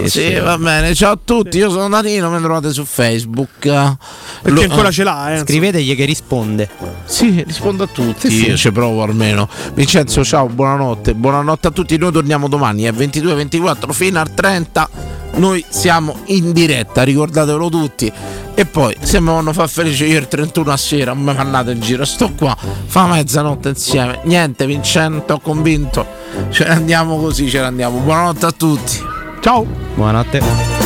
[0.06, 0.94] Sì, va bene.
[0.96, 3.96] Ciao a tutti, io sono Danilo, mi trovate su Facebook.
[4.42, 5.40] Perché ancora ce l'ha, eh.
[5.40, 6.70] Scrivetegli che risponde.
[7.06, 8.30] Sì, rispondo a tutti.
[8.30, 8.46] Sì, sì.
[8.50, 9.48] Io ci provo almeno.
[9.74, 11.14] Vincenzo, ciao, buonanotte.
[11.16, 11.98] Buonanotte a tutti.
[11.98, 14.90] Noi torniamo domani è 22-24 fino al 30.
[15.36, 18.12] Noi siamo in diretta, ricordatelo tutti.
[18.56, 21.34] E poi, se mi vanno a far felice io il 31 a sera, non mi
[21.34, 22.06] mandate in giro.
[22.06, 24.22] Sto qua, fa mezzanotte insieme.
[24.24, 26.06] Niente, Vincento, ho convinto.
[26.50, 28.00] Ce ne andiamo così, ce ne andiamo.
[28.00, 29.00] Buonanotte a tutti.
[29.42, 29.64] Ciao.
[29.94, 30.77] Buonanotte.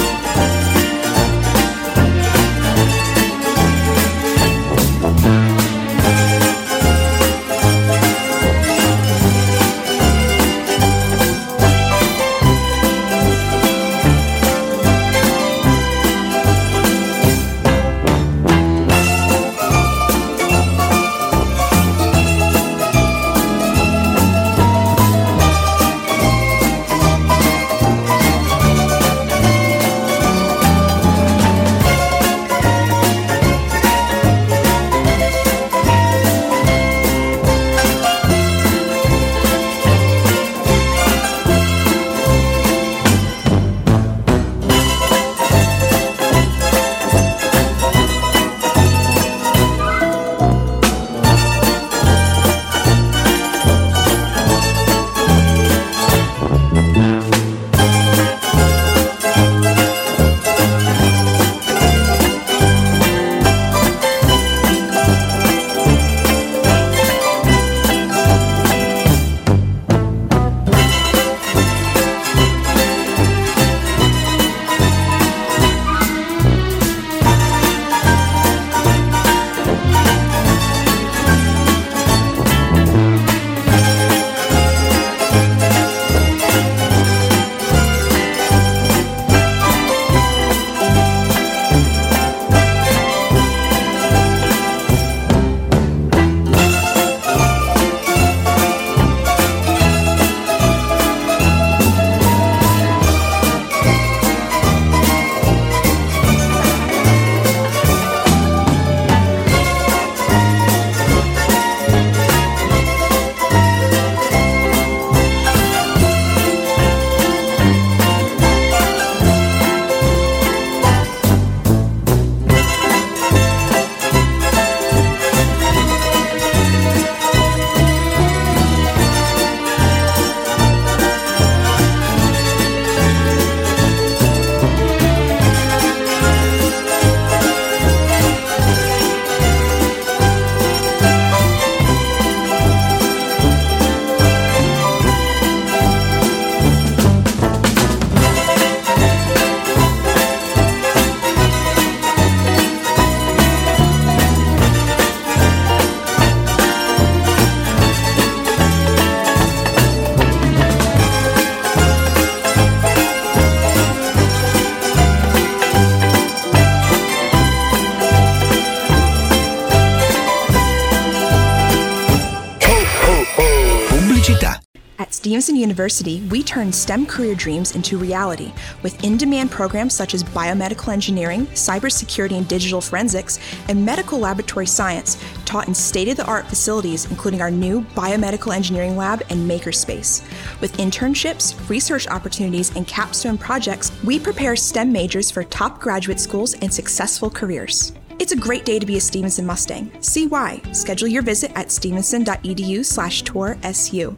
[175.81, 178.53] University, we turn STEM career dreams into reality
[178.83, 184.67] with in demand programs such as biomedical engineering, cybersecurity and digital forensics, and medical laboratory
[184.67, 189.49] science, taught in state of the art facilities, including our new biomedical engineering lab and
[189.49, 190.21] makerspace.
[190.61, 196.53] With internships, research opportunities, and capstone projects, we prepare STEM majors for top graduate schools
[196.61, 197.91] and successful careers.
[198.19, 199.91] It's a great day to be a Stevenson Mustang.
[200.01, 200.61] See why.
[200.73, 204.15] Schedule your visit at stevenson.edu slash tour SU.